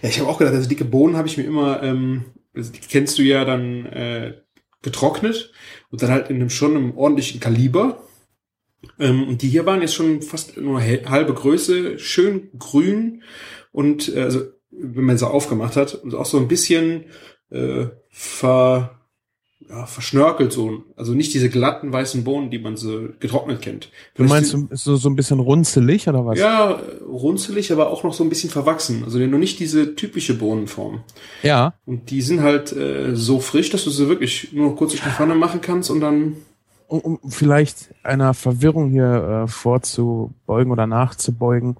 ich 0.02 0.20
habe 0.20 0.28
auch 0.28 0.38
gedacht, 0.38 0.54
also 0.54 0.68
dicke 0.68 0.84
Bohnen 0.84 1.16
habe 1.16 1.28
ich 1.28 1.36
mir 1.36 1.44
immer, 1.44 1.82
ähm, 1.82 2.24
also 2.54 2.72
die 2.72 2.80
kennst 2.80 3.18
du 3.18 3.22
ja 3.22 3.44
dann 3.44 3.86
äh, 3.86 4.34
getrocknet 4.82 5.52
und 5.90 6.02
dann 6.02 6.10
halt 6.10 6.30
in 6.30 6.36
einem 6.36 6.50
schon 6.50 6.76
einem 6.76 6.96
ordentlichen 6.96 7.40
Kaliber. 7.40 8.02
Ähm, 8.98 9.26
und 9.28 9.42
die 9.42 9.48
hier 9.48 9.66
waren 9.66 9.80
jetzt 9.80 9.94
schon 9.94 10.22
fast 10.22 10.56
nur 10.56 10.80
halbe 10.82 11.34
Größe, 11.34 11.98
schön 11.98 12.50
grün 12.58 13.22
und 13.72 14.14
äh, 14.14 14.22
also 14.22 14.42
wenn 14.78 15.04
man 15.04 15.18
sie 15.18 15.28
aufgemacht 15.28 15.76
hat 15.76 15.94
und 15.94 16.14
auch 16.14 16.26
so 16.26 16.38
ein 16.38 16.48
bisschen 16.48 17.04
äh, 17.50 17.86
ver, 18.10 19.00
ja, 19.68 19.86
verschnörkelt 19.86 20.52
so. 20.52 20.84
Also 20.96 21.14
nicht 21.14 21.32
diese 21.32 21.48
glatten 21.48 21.92
weißen 21.92 22.24
Bohnen, 22.24 22.50
die 22.50 22.58
man 22.58 22.76
so 22.76 23.08
getrocknet 23.18 23.62
kennt. 23.62 23.90
du 24.14 24.24
meinst 24.24 24.50
Vielleicht 24.50 24.76
so, 24.76 24.92
so, 24.92 24.96
so 24.96 25.08
ein 25.08 25.16
bisschen 25.16 25.40
runzelig 25.40 26.08
oder 26.08 26.26
was? 26.26 26.38
ja, 26.38 26.80
runzelig, 27.06 27.72
aber 27.72 27.90
auch 27.90 28.04
noch 28.04 28.12
so 28.12 28.24
ein 28.24 28.28
bisschen 28.28 28.50
verwachsen. 28.50 29.04
Also 29.04 29.18
nur 29.18 29.38
nicht 29.38 29.58
diese 29.60 29.94
typische 29.94 30.34
Bohnenform. 30.34 31.02
Ja. 31.42 31.74
Und 31.86 32.10
die 32.10 32.22
sind 32.22 32.42
halt 32.42 32.72
äh, 32.72 33.14
so 33.14 33.40
frisch, 33.40 33.70
dass 33.70 33.84
du 33.84 33.90
sie 33.90 34.08
wirklich 34.08 34.52
nur 34.52 34.70
noch 34.70 34.76
kurz 34.76 34.92
durch 34.92 35.02
die 35.02 35.10
Pfanne 35.10 35.34
machen 35.34 35.60
kannst 35.60 35.90
und 35.90 36.00
dann. 36.00 36.36
Um, 36.86 37.00
um 37.00 37.30
vielleicht 37.30 37.94
einer 38.02 38.34
Verwirrung 38.34 38.90
hier 38.90 39.44
äh, 39.44 39.48
vorzubeugen 39.48 40.72
oder 40.72 40.86
nachzubeugen. 40.86 41.76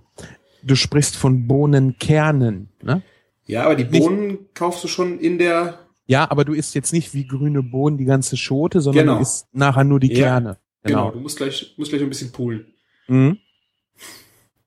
Du 0.66 0.76
sprichst 0.76 1.16
von 1.16 1.46
Bohnenkernen, 1.46 2.68
ne? 2.82 3.02
Ja, 3.46 3.64
aber 3.64 3.74
die 3.74 3.84
Nicht- 3.84 4.00
Bohnen 4.02 4.38
kaufst 4.54 4.82
du 4.82 4.88
schon 4.88 5.18
in 5.18 5.38
der. 5.38 5.78
Ja, 6.06 6.30
aber 6.30 6.44
du 6.44 6.54
isst 6.54 6.74
jetzt 6.74 6.92
nicht 6.92 7.12
wie 7.14 7.26
grüne 7.26 7.62
Bohnen 7.62 7.98
die 7.98 8.04
ganze 8.06 8.36
Schote, 8.36 8.80
sondern 8.80 9.04
Genau. 9.04 9.16
du 9.16 9.22
isst 9.22 9.46
nachher 9.54 9.84
nur 9.84 10.00
die 10.00 10.12
Ja, 10.12 10.24
Kerne. 10.26 10.58
Genau. 10.82 11.10
du 11.10 11.20
musst 11.20 11.36
gleich, 11.36 11.74
musst 11.76 11.90
gleich 11.90 12.02
ein 12.02 12.08
bisschen 12.08 12.32
poolen. 12.32 12.66
Mhm. 13.08 13.38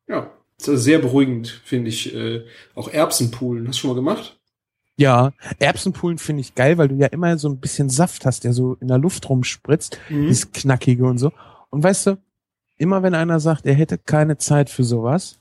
Ja. 0.07 0.31
Das 0.57 0.67
ist 0.67 0.69
also 0.69 0.81
sehr 0.83 0.99
beruhigend, 0.99 1.61
finde 1.65 1.89
ich. 1.89 2.15
Äh, 2.15 2.43
auch 2.73 2.87
Erbsenpoolen. 2.89 3.67
Hast 3.67 3.77
du 3.77 3.81
schon 3.81 3.89
mal 3.91 3.95
gemacht? 3.95 4.39
Ja, 4.95 5.31
Erbsenpullen 5.59 6.17
finde 6.17 6.41
ich 6.41 6.55
geil, 6.55 6.79
weil 6.79 6.87
du 6.87 6.95
ja 6.95 7.05
immer 7.07 7.37
so 7.37 7.47
ein 7.49 7.59
bisschen 7.59 7.89
Saft 7.89 8.25
hast, 8.25 8.43
der 8.43 8.53
so 8.53 8.73
in 8.81 8.87
der 8.87 8.97
Luft 8.97 9.29
rumspritzt, 9.29 9.99
Mhm. 10.09 10.27
dieses 10.27 10.51
Knackige 10.51 11.05
und 11.05 11.19
so. 11.19 11.31
Und 11.69 11.83
weißt 11.83 12.07
du, 12.07 12.17
immer 12.77 13.03
wenn 13.03 13.13
einer 13.13 13.39
sagt, 13.39 13.67
er 13.67 13.75
hätte 13.75 13.99
keine 13.99 14.39
Zeit 14.39 14.71
für 14.71 14.83
sowas, 14.83 15.39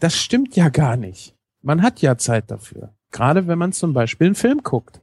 das 0.00 0.16
stimmt 0.16 0.56
ja 0.56 0.68
gar 0.68 0.96
nicht. 0.96 1.34
Man 1.62 1.82
hat 1.82 2.00
ja 2.00 2.16
Zeit 2.16 2.50
dafür. 2.50 2.94
Gerade 3.12 3.46
wenn 3.46 3.58
man 3.58 3.72
zum 3.72 3.92
Beispiel 3.92 4.28
einen 4.28 4.34
Film 4.34 4.62
guckt. 4.62 5.00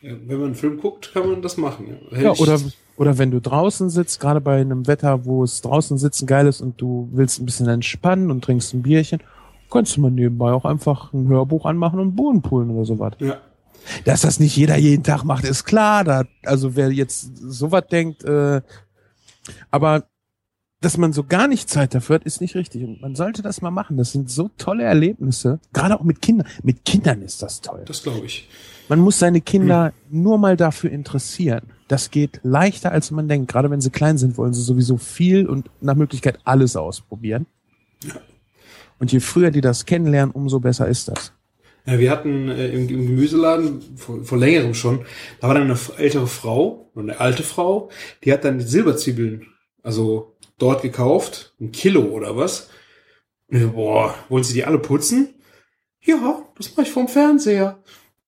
Ja, 0.00 0.12
wenn 0.26 0.38
man 0.38 0.46
einen 0.46 0.54
Film 0.54 0.80
guckt, 0.80 1.12
kann 1.12 1.28
man 1.28 1.42
das 1.42 1.56
machen. 1.56 1.98
Ja, 2.12 2.20
Ja, 2.20 2.32
oder, 2.32 2.60
oder 2.96 3.18
wenn 3.18 3.30
du 3.30 3.40
draußen 3.40 3.90
sitzt, 3.90 4.20
gerade 4.20 4.40
bei 4.40 4.60
einem 4.60 4.86
Wetter, 4.86 5.24
wo 5.24 5.42
es 5.42 5.60
draußen 5.60 5.98
sitzen 5.98 6.26
geil 6.26 6.46
ist 6.46 6.60
und 6.60 6.80
du 6.80 7.08
willst 7.12 7.40
ein 7.40 7.46
bisschen 7.46 7.68
entspannen 7.68 8.30
und 8.30 8.44
trinkst 8.44 8.74
ein 8.74 8.82
Bierchen, 8.82 9.20
kannst 9.70 9.96
du 9.96 10.00
mal 10.00 10.10
nebenbei 10.10 10.52
auch 10.52 10.64
einfach 10.64 11.12
ein 11.12 11.28
Hörbuch 11.28 11.66
anmachen 11.66 11.98
und 11.98 12.14
Bohnen 12.14 12.42
poolen 12.42 12.70
oder 12.70 12.84
sowas. 12.84 13.14
Ja. 13.18 13.38
Dass 14.04 14.20
das 14.20 14.38
nicht 14.38 14.56
jeder 14.56 14.76
jeden 14.76 15.02
Tag 15.02 15.24
macht, 15.24 15.44
ist 15.44 15.64
klar. 15.64 16.04
Da, 16.04 16.24
also 16.44 16.76
wer 16.76 16.92
jetzt 16.92 17.36
sowas 17.36 17.84
denkt, 17.90 18.22
äh, 18.24 18.60
aber 19.70 20.04
dass 20.80 20.96
man 20.96 21.12
so 21.12 21.24
gar 21.24 21.48
nicht 21.48 21.68
Zeit 21.68 21.94
dafür 21.94 22.16
hat, 22.16 22.24
ist 22.24 22.40
nicht 22.40 22.54
richtig. 22.54 22.84
Und 22.84 23.00
man 23.00 23.16
sollte 23.16 23.42
das 23.42 23.62
mal 23.62 23.70
machen. 23.70 23.96
Das 23.96 24.12
sind 24.12 24.30
so 24.30 24.48
tolle 24.58 24.84
Erlebnisse. 24.84 25.58
Gerade 25.72 25.98
auch 25.98 26.04
mit 26.04 26.22
Kindern. 26.22 26.46
Mit 26.62 26.84
Kindern 26.84 27.22
ist 27.22 27.42
das 27.42 27.60
toll. 27.60 27.82
Das 27.86 28.02
glaube 28.02 28.26
ich. 28.26 28.48
Man 28.88 29.00
muss 29.00 29.18
seine 29.18 29.40
Kinder 29.40 29.92
nur 30.08 30.38
mal 30.38 30.56
dafür 30.56 30.90
interessieren. 30.90 31.62
Das 31.88 32.10
geht 32.10 32.40
leichter, 32.42 32.92
als 32.92 33.10
man 33.10 33.28
denkt. 33.28 33.50
Gerade 33.50 33.70
wenn 33.70 33.80
sie 33.80 33.90
klein 33.90 34.18
sind, 34.18 34.38
wollen 34.38 34.54
sie 34.54 34.62
sowieso 34.62 34.98
viel 34.98 35.46
und 35.46 35.68
nach 35.80 35.96
Möglichkeit 35.96 36.38
alles 36.44 36.76
ausprobieren. 36.76 37.46
Und 39.00 39.12
je 39.12 39.20
früher 39.20 39.50
die 39.50 39.60
das 39.60 39.84
kennenlernen, 39.84 40.32
umso 40.32 40.60
besser 40.60 40.86
ist 40.86 41.08
das. 41.08 41.32
Ja, 41.86 41.98
wir 41.98 42.10
hatten 42.10 42.50
äh, 42.50 42.68
im, 42.68 42.88
im 42.88 43.06
Gemüseladen 43.06 43.80
vor, 43.96 44.22
vor 44.22 44.38
längerem 44.38 44.74
schon, 44.74 45.06
da 45.40 45.48
war 45.48 45.54
dann 45.54 45.70
eine 45.70 45.78
ältere 45.96 46.26
Frau, 46.26 46.90
eine 46.94 47.18
alte 47.18 47.42
Frau, 47.42 47.88
die 48.24 48.32
hat 48.32 48.44
dann 48.44 48.60
Silberzwiebeln, 48.60 49.46
also 49.82 50.36
dort 50.58 50.82
gekauft, 50.82 51.54
ein 51.60 51.72
Kilo 51.72 52.02
oder 52.02 52.36
was. 52.36 52.68
Boah, 53.48 54.14
wollen 54.28 54.44
Sie 54.44 54.54
die 54.54 54.64
alle 54.64 54.78
putzen? 54.78 55.34
Ja, 56.02 56.42
das 56.56 56.70
mache 56.76 56.82
ich 56.86 56.92
vom 56.92 57.08
Fernseher. 57.08 57.78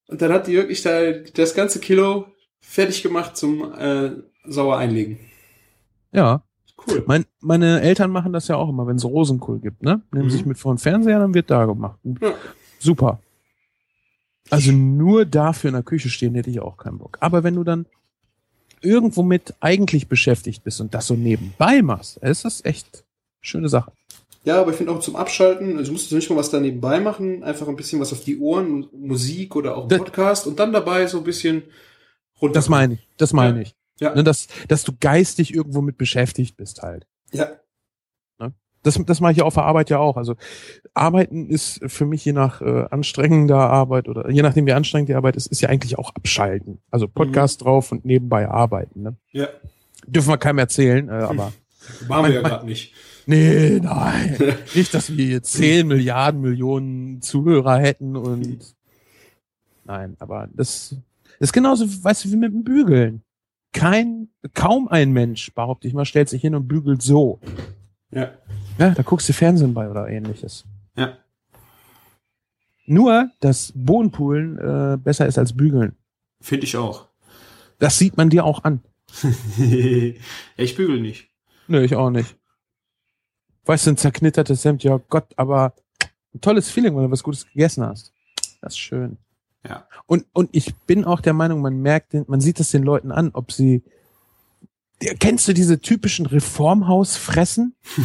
Und 0.08 0.22
dann 0.22 0.32
hat 0.32 0.46
die 0.46 0.54
wirklich 0.54 0.82
da 0.82 1.12
das 1.12 1.54
ganze 1.54 1.78
Kilo 1.80 2.26
fertig 2.60 3.02
gemacht 3.02 3.36
zum 3.36 3.72
äh, 3.74 4.12
sauer 4.44 4.76
einlegen. 4.78 5.18
Ja. 6.12 6.42
Cool. 6.86 7.04
Mein, 7.06 7.26
meine 7.40 7.82
Eltern 7.82 8.10
machen 8.10 8.32
das 8.32 8.48
ja 8.48 8.56
auch 8.56 8.70
immer, 8.70 8.86
wenn 8.86 8.96
es 8.96 9.04
Rosenkohl 9.04 9.60
gibt, 9.60 9.82
ne? 9.82 10.00
Nehmen 10.12 10.26
Mhm. 10.26 10.30
sich 10.30 10.46
mit 10.46 10.56
vor 10.58 10.72
den 10.74 10.78
Fernseher, 10.78 11.18
dann 11.18 11.34
wird 11.34 11.50
da 11.50 11.66
gemacht. 11.66 11.98
Ja. 12.22 12.32
Super. 12.78 13.20
Also 14.48 14.72
nur 14.72 15.26
dafür 15.26 15.68
in 15.68 15.74
der 15.74 15.82
Küche 15.82 16.08
stehen 16.08 16.34
hätte 16.34 16.48
ich 16.48 16.60
auch 16.60 16.78
keinen 16.78 16.96
Bock. 16.98 17.18
Aber 17.20 17.44
wenn 17.44 17.54
du 17.54 17.64
dann 17.64 17.86
irgendwo 18.82 19.22
mit 19.22 19.54
eigentlich 19.60 20.08
beschäftigt 20.08 20.64
bist 20.64 20.80
und 20.80 20.94
das 20.94 21.06
so 21.06 21.14
nebenbei 21.14 21.82
machst, 21.82 22.18
ist 22.18 22.44
das 22.44 22.64
echt 22.64 23.04
schöne 23.40 23.68
Sache. 23.68 23.92
Ja, 24.44 24.60
aber 24.60 24.70
ich 24.70 24.76
finde 24.76 24.92
auch 24.92 25.00
zum 25.00 25.16
Abschalten, 25.16 25.76
also 25.76 25.92
musst 25.92 26.10
du 26.10 26.16
nicht 26.16 26.30
mal 26.30 26.36
was 26.36 26.50
da 26.50 26.60
nebenbei 26.60 26.98
machen, 27.00 27.42
einfach 27.42 27.68
ein 27.68 27.76
bisschen 27.76 28.00
was 28.00 28.12
auf 28.12 28.24
die 28.24 28.38
Ohren, 28.38 28.88
Musik 28.92 29.54
oder 29.54 29.76
auch 29.76 29.86
Podcast 29.86 30.46
und 30.46 30.58
dann 30.58 30.72
dabei 30.72 31.06
so 31.06 31.18
ein 31.18 31.24
bisschen 31.24 31.62
runter. 32.40 32.54
Das 32.54 32.70
meine 32.70 32.94
ich, 32.94 33.08
das 33.18 33.32
meine 33.34 33.62
ich. 33.62 33.74
Ja. 33.98 34.14
Ne, 34.14 34.24
dass, 34.24 34.48
dass 34.66 34.82
du 34.82 34.92
geistig 34.98 35.52
irgendwo 35.52 35.82
mit 35.82 35.98
beschäftigt 35.98 36.56
bist 36.56 36.80
halt. 36.80 37.06
Ja, 37.32 37.50
Das, 38.82 38.98
das 39.04 39.20
mache 39.20 39.32
ich 39.32 39.38
ja 39.38 39.44
auf 39.44 39.54
der 39.54 39.64
Arbeit 39.64 39.90
ja 39.90 39.98
auch. 39.98 40.16
Also 40.16 40.36
Arbeiten 40.94 41.48
ist 41.48 41.80
für 41.86 42.06
mich 42.06 42.24
je 42.24 42.32
nach 42.32 42.62
äh, 42.62 42.86
anstrengender 42.90 43.58
Arbeit 43.58 44.08
oder 44.08 44.30
je 44.30 44.42
nachdem 44.42 44.66
wie 44.66 44.72
anstrengend 44.72 45.08
die 45.08 45.14
Arbeit 45.14 45.36
ist, 45.36 45.46
ist 45.48 45.60
ja 45.60 45.68
eigentlich 45.68 45.98
auch 45.98 46.14
abschalten. 46.14 46.78
Also 46.90 47.06
Podcast 47.06 47.62
drauf 47.62 47.92
und 47.92 48.04
nebenbei 48.04 48.48
arbeiten. 48.48 49.02
Ne? 49.02 49.16
ja. 49.32 49.48
Dürfen 50.06 50.30
wir 50.30 50.38
keinem 50.38 50.58
erzählen, 50.58 51.08
äh, 51.08 51.12
aber 51.12 51.52
Machen 52.08 52.26
wir 52.26 52.34
ja 52.34 52.42
gerade 52.42 52.66
nicht. 52.66 52.94
nee, 53.26 53.80
nein. 53.82 54.36
Nicht, 54.74 54.94
dass 54.94 55.16
wir 55.16 55.26
jetzt 55.26 55.52
10 55.52 55.86
Milliarden 55.86 56.40
Millionen 56.40 57.22
Zuhörer 57.22 57.78
hätten 57.78 58.16
und 58.16 58.74
nein, 59.84 60.16
aber 60.18 60.48
das 60.52 60.96
ist 61.38 61.52
genauso, 61.52 61.86
weißt 61.86 62.24
du, 62.24 62.32
wie 62.32 62.36
mit 62.36 62.52
dem 62.52 62.64
Bügeln. 62.64 63.22
Kein, 63.72 64.28
kaum 64.52 64.88
ein 64.88 65.12
Mensch, 65.12 65.54
behaupte 65.54 65.86
ich 65.86 65.94
mal, 65.94 66.04
stellt 66.04 66.28
sich 66.28 66.40
hin 66.40 66.54
und 66.54 66.66
bügelt 66.66 67.02
so. 67.02 67.40
Ja. 68.10 68.32
Ja, 68.78 68.90
da 68.90 69.02
guckst 69.02 69.28
du 69.28 69.32
Fernsehen 69.32 69.74
bei 69.74 69.88
oder 69.88 70.08
ähnliches. 70.08 70.64
Ja. 70.96 71.18
Nur, 72.86 73.30
dass 73.40 73.72
Bohnenpoolen 73.74 74.58
äh, 74.58 74.96
besser 74.96 75.26
ist 75.26 75.38
als 75.38 75.56
Bügeln. 75.56 75.96
Finde 76.40 76.64
ich 76.64 76.76
auch. 76.76 77.08
Das 77.78 77.98
sieht 77.98 78.16
man 78.16 78.30
dir 78.30 78.44
auch 78.44 78.64
an. 78.64 78.80
ich 79.58 80.76
bügel 80.76 81.00
nicht. 81.00 81.28
Nö, 81.68 81.82
ich 81.82 81.94
auch 81.94 82.10
nicht. 82.10 82.36
Weißt 83.64 83.86
du, 83.86 83.90
ein 83.90 83.96
zerknittertes 83.96 84.64
Hemd, 84.64 84.82
ja 84.82 85.00
Gott, 85.08 85.26
aber 85.36 85.74
ein 86.34 86.40
tolles 86.40 86.70
Feeling, 86.70 86.96
wenn 86.96 87.04
du 87.04 87.10
was 87.10 87.22
Gutes 87.22 87.46
gegessen 87.46 87.84
hast. 87.84 88.12
Das 88.60 88.72
ist 88.72 88.78
schön. 88.78 89.18
Ja. 89.68 89.86
Und, 90.06 90.26
und 90.32 90.50
ich 90.52 90.74
bin 90.86 91.04
auch 91.04 91.20
der 91.20 91.32
Meinung, 91.34 91.60
man 91.60 91.80
merkt, 91.80 92.12
den, 92.12 92.24
man 92.28 92.40
sieht 92.40 92.60
es 92.60 92.70
den 92.70 92.82
Leuten 92.82 93.12
an, 93.12 93.30
ob 93.32 93.52
sie. 93.52 93.82
Kennst 95.18 95.48
du 95.48 95.54
diese 95.54 95.80
typischen 95.80 96.26
Reformhausfressen? 96.26 97.74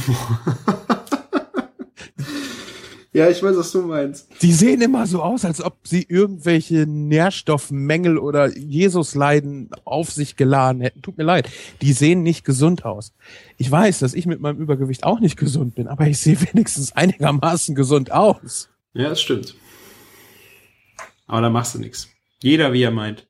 ja, 3.12 3.30
ich 3.30 3.44
weiß, 3.44 3.58
was 3.58 3.74
du 3.74 3.82
meinst. 3.82 4.30
Die 4.42 4.54
sehen 4.54 4.82
immer 4.82 5.06
so 5.06 5.22
aus, 5.22 5.44
als 5.44 5.62
ob 5.62 5.86
sie 5.86 6.06
irgendwelche 6.08 6.86
Nährstoffmängel 6.88 8.18
oder 8.18 8.58
Jesusleiden 8.58 9.72
auf 9.84 10.10
sich 10.10 10.38
geladen 10.38 10.82
hätten. 10.82 11.02
Tut 11.02 11.18
mir 11.18 11.26
leid. 11.26 11.50
Die 11.82 11.92
sehen 11.92 12.24
nicht 12.24 12.46
gesund 12.46 12.86
aus. 12.86 13.12
Ich 13.58 13.70
weiß, 13.70 14.00
dass 14.00 14.14
ich 14.14 14.26
mit 14.26 14.40
meinem 14.40 14.60
Übergewicht 14.60 15.04
auch 15.04 15.20
nicht 15.20 15.36
gesund 15.36 15.76
bin, 15.76 15.90
aber 15.90 16.08
ich 16.08 16.20
sehe 16.20 16.40
wenigstens 16.54 16.94
einigermaßen 16.94 17.76
gesund 17.76 18.14
aus. 18.14 18.70
Ja, 18.94 19.10
das 19.10 19.22
stimmt. 19.22 19.54
Aber 21.28 21.42
da 21.42 21.50
machst 21.50 21.76
du 21.76 21.80
nichts. 21.80 22.08
Jeder, 22.42 22.72
wie 22.72 22.84
er 22.84 22.92
meint. 22.92 23.28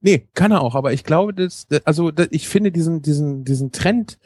Nee, 0.00 0.28
kann 0.34 0.52
er 0.52 0.62
auch, 0.62 0.74
aber 0.74 0.92
ich 0.92 1.04
glaube, 1.04 1.34
dass, 1.34 1.66
also 1.84 2.12
ich 2.30 2.48
finde 2.48 2.70
diesen, 2.70 3.02
diesen, 3.02 3.44
diesen 3.44 3.72
Trend 3.72 4.18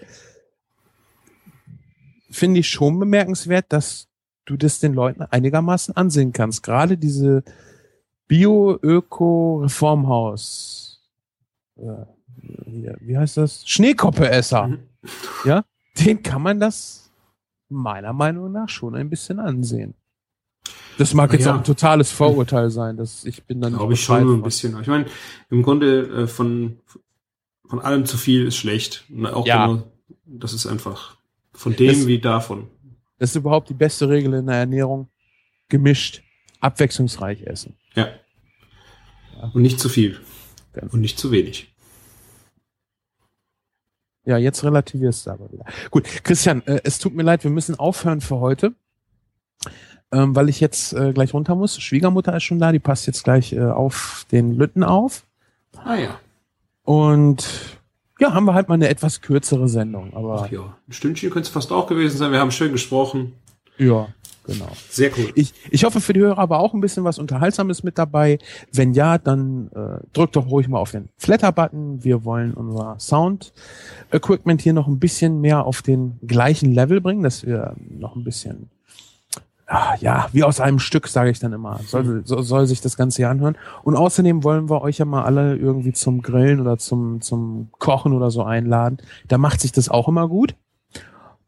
finde 2.31 2.61
ich 2.61 2.69
schon 2.69 2.99
bemerkenswert, 2.99 3.67
dass 3.71 4.09
du 4.45 4.57
das 4.57 4.81
den 4.81 4.93
Leuten 4.93 5.23
einigermaßen 5.23 5.97
ansehen 5.97 6.33
kannst. 6.33 6.63
Gerade 6.63 6.99
diese 6.99 7.43
Bio-Öko-Reformhaus, 8.29 11.01
äh, 11.77 12.05
wie 13.01 13.17
heißt 13.17 13.37
das? 13.37 13.67
Schneekoppeesser. 13.67 14.69
Mhm. 14.69 14.79
Ja, 15.45 15.65
den 15.99 16.23
kann 16.23 16.43
man 16.43 16.61
das 16.61 17.11
meiner 17.69 18.13
Meinung 18.13 18.53
nach 18.53 18.69
schon 18.69 18.95
ein 18.95 19.11
bisschen 19.11 19.39
ansehen. 19.39 19.95
Das 20.99 21.15
mag 21.15 21.33
jetzt 21.33 21.47
ja. 21.47 21.53
auch 21.53 21.59
ein 21.59 21.65
totales 21.65 22.13
Vorurteil 22.13 22.71
sein, 22.71 22.97
dass 22.97 23.25
ich 23.25 23.45
bin 23.45 23.61
dann. 23.61 23.75
Glaube 23.75 23.95
ich 23.95 24.03
schon 24.03 24.25
nur 24.25 24.37
ein 24.37 24.43
bisschen. 24.43 24.79
Ich 24.81 24.87
meine, 24.87 25.07
im 25.51 25.63
Grunde 25.63 26.23
äh, 26.23 26.27
von 26.27 26.79
von 27.67 27.81
allem 27.81 28.05
zu 28.05 28.19
viel 28.19 28.47
ist 28.47 28.57
schlecht. 28.57 29.05
Auch 29.25 29.47
ja. 29.47 29.67
Nur, 29.67 29.91
das 30.27 30.53
ist 30.53 30.67
einfach 30.67 31.17
von 31.55 31.75
dem 31.75 32.01
das, 32.01 32.07
wie 32.07 32.19
davon. 32.19 32.69
Das 33.19 33.31
ist 33.31 33.37
überhaupt 33.37 33.71
die 33.71 33.75
beste 33.75 34.09
Regel 34.09 34.35
in 34.35 34.47
der 34.47 34.57
Ernährung. 34.57 35.09
Gemischt, 35.69 36.23
abwechslungsreich 36.61 37.43
essen. 37.45 37.77
Ja. 37.95 38.09
ja. 39.37 39.51
Und 39.55 39.63
nicht 39.63 39.81
zu 39.81 39.89
viel. 39.89 40.21
Genau. 40.75 40.93
Und 40.93 41.01
nicht 41.01 41.19
zu 41.19 41.31
wenig. 41.31 41.73
Ja, 44.25 44.37
jetzt 44.37 44.63
relativierst 44.65 45.27
du 45.27 45.31
aber 45.31 45.51
wieder. 45.51 45.65
Gut, 45.91 46.05
Christian, 46.25 46.63
äh, 46.67 46.81
es 46.85 46.99
tut 46.99 47.15
mir 47.15 47.23
leid, 47.23 47.43
wir 47.43 47.51
müssen 47.51 47.79
aufhören 47.79 48.21
für 48.21 48.39
heute 48.39 48.75
ähm, 50.13 50.37
weil 50.37 50.49
ich 50.49 50.61
jetzt 50.61 50.93
äh, 50.93 51.13
gleich 51.13 51.35
runter 51.35 51.55
muss. 51.55 51.81
Schwiegermutter 51.81 52.37
ist 52.37 52.45
schon 52.45 52.59
da, 52.59 52.71
die 52.71 52.79
passt 52.79 53.07
jetzt 53.07 53.25
gleich 53.25 53.53
äh, 53.53 53.61
auf 53.61 54.27
den 54.31 54.55
Lütten 54.55 54.85
auf. 54.85 55.25
Ah 55.85 55.97
ja. 55.97 56.21
Und 56.85 57.79
ja, 58.21 58.35
haben 58.35 58.45
wir 58.45 58.55
halt 58.55 58.69
mal 58.69 58.75
eine 58.75 58.89
etwas 58.89 59.21
kürzere 59.21 59.69
Sendung. 59.69 60.15
Aber 60.15 60.45
Ach 60.45 60.51
ja, 60.51 60.77
ein 60.89 60.93
Stündchen 60.93 61.31
könnte 61.31 61.47
es 61.47 61.53
fast 61.53 61.73
auch 61.73 61.87
gewesen 61.87 62.19
sein. 62.19 62.31
Wir 62.31 62.41
haben 62.41 62.51
schön 62.51 62.73
gesprochen. 62.73 63.33
Ja, 63.79 64.09
genau. 64.47 64.69
Sehr 64.91 65.11
cool. 65.17 65.33
Ich, 65.35 65.55
ich 65.71 65.85
hoffe 65.85 66.01
für 66.01 66.13
die 66.13 66.21
Hörer 66.21 66.39
aber 66.39 66.61
auch 66.61 66.75
ein 66.75 66.81
bisschen 66.81 67.05
was 67.05 67.19
Unterhaltsames 67.19 67.83
mit 67.83 67.99
dabei. 67.99 68.39
Wenn 68.71 68.93
ja, 68.93 69.19
dann 69.19 69.71
äh, 69.75 70.07
drückt 70.13 70.37
doch 70.37 70.51
ruhig 70.51 70.69
mal 70.69 70.79
auf 70.79 70.91
den 70.91 71.09
Flatter-Button. 71.17 72.05
Wir 72.05 72.25
wollen 72.25 72.53
unser 72.55 72.97
Sound-Equipment 73.01 74.61
hier 74.61 74.75
noch 74.75 74.89
ein 74.89 74.99
bisschen 74.99 75.41
mehr 75.41 75.65
auf 75.65 75.83
den 75.83 76.19
gleichen 76.27 76.73
Level 76.73 77.01
bringen, 77.01 77.23
dass 77.23 77.47
wir 77.47 77.75
noch 77.89 78.15
ein 78.15 78.25
bisschen 78.25 78.69
Ah, 79.75 79.97
ja, 80.01 80.29
wie 80.33 80.45
aus 80.45 80.61
einem 80.61 80.79
Stück, 80.79 81.09
sage 81.09 81.31
ich 81.31 81.39
dann 81.39 81.55
immer. 81.55 81.81
Soll, 81.87 82.27
soll, 82.27 82.43
soll 82.43 82.67
sich 82.67 82.83
das 82.83 82.99
Ganze 82.99 83.17
hier 83.17 83.31
anhören. 83.31 83.57
Und 83.83 83.97
außerdem 83.97 84.45
wollen 84.45 84.69
wir 84.69 84.83
euch 84.83 84.99
ja 84.99 85.07
mal 85.07 85.25
alle 85.25 85.57
irgendwie 85.57 85.95
zum 85.95 86.21
Grillen 86.21 86.61
oder 86.61 86.77
zum, 86.77 87.23
zum 87.23 87.71
Kochen 87.79 88.13
oder 88.13 88.31
so 88.31 88.43
einladen. 88.43 88.99
Da 89.29 89.39
macht 89.39 89.63
sich 89.63 89.73
das 89.73 89.89
auch 89.89 90.09
immer 90.09 90.29
gut. 90.29 90.57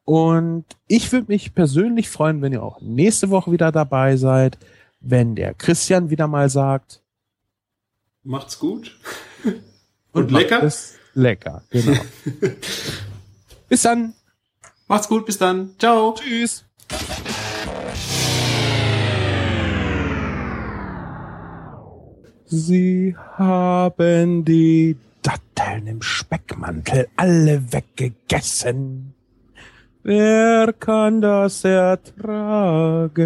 Und 0.06 0.64
ich 0.86 1.12
würde 1.12 1.26
mich 1.30 1.54
persönlich 1.54 2.08
freuen, 2.08 2.40
wenn 2.40 2.54
ihr 2.54 2.62
auch 2.62 2.80
nächste 2.80 3.28
Woche 3.28 3.52
wieder 3.52 3.72
dabei 3.72 4.16
seid, 4.16 4.56
wenn 5.00 5.34
der 5.34 5.52
Christian 5.52 6.08
wieder 6.08 6.26
mal 6.26 6.48
sagt. 6.48 7.02
Macht's 8.22 8.58
gut. 8.58 8.98
Und, 9.44 9.54
und 10.14 10.30
lecker? 10.30 10.72
lecker, 11.12 11.62
genau. 11.68 12.00
bis 13.68 13.82
dann. 13.82 14.14
Macht's 14.88 15.08
gut, 15.08 15.26
bis 15.26 15.36
dann. 15.36 15.74
Ciao. 15.78 16.14
Tschüss. 16.14 16.64
Sie 22.56 23.16
haben 23.36 24.44
die 24.44 24.96
Datteln 25.22 25.88
im 25.88 26.00
Speckmantel 26.00 27.08
alle 27.16 27.72
weggegessen. 27.72 29.12
Wer 30.04 30.72
kann 30.72 31.20
das 31.20 31.64
ertragen? 31.64 33.18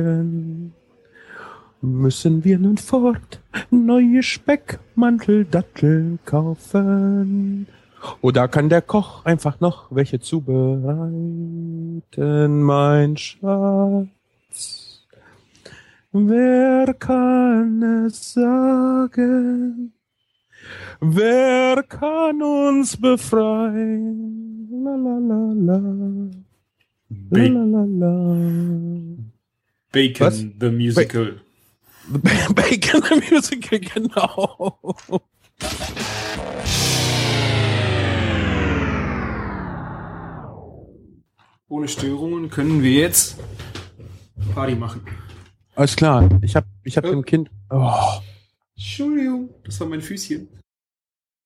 Müssen 1.82 2.42
wir 2.42 2.58
nun 2.58 2.78
fort 2.78 3.42
neue 3.70 4.22
Speckmanteldatteln 4.22 6.20
kaufen? 6.24 7.66
Oder 8.22 8.48
kann 8.48 8.70
der 8.70 8.80
Koch 8.80 9.26
einfach 9.26 9.60
noch 9.60 9.88
welche 9.90 10.20
zubereiten, 10.20 11.22
mein 12.62 13.18
Schatz? 13.18 14.08
Wer 16.12 16.94
kann 16.94 17.82
es 18.06 18.32
sagen? 18.32 19.92
Wer 21.00 21.82
kann 21.82 22.42
uns 22.42 22.96
befreien? 22.96 24.68
La 24.70 24.96
la 24.96 25.18
la 25.18 25.52
la. 25.52 25.78
Ba 27.10 27.38
la 27.38 27.64
la 27.64 27.84
la. 27.84 28.14
Bacon 29.92 30.26
Was? 30.26 30.44
the 30.58 30.70
Musical. 30.70 31.40
Ba 32.08 32.30
Bacon 32.54 33.02
the 33.02 33.22
Musical, 33.30 33.78
genau. 33.78 34.78
Ohne 41.68 41.86
Störungen 41.86 42.48
können 42.48 42.82
wir 42.82 42.92
jetzt 42.92 43.36
Party 44.54 44.74
machen. 44.74 45.02
Alles 45.78 45.94
klar. 45.94 46.28
Ich 46.42 46.56
hab, 46.56 46.64
ich 46.82 46.96
hab 46.96 47.04
äh. 47.04 47.10
dem 47.10 47.24
Kind. 47.24 47.52
Oh. 47.70 47.92
Entschuldigung, 48.74 49.50
das 49.62 49.78
war 49.78 49.86
mein 49.86 50.00
Füßchen. 50.00 50.48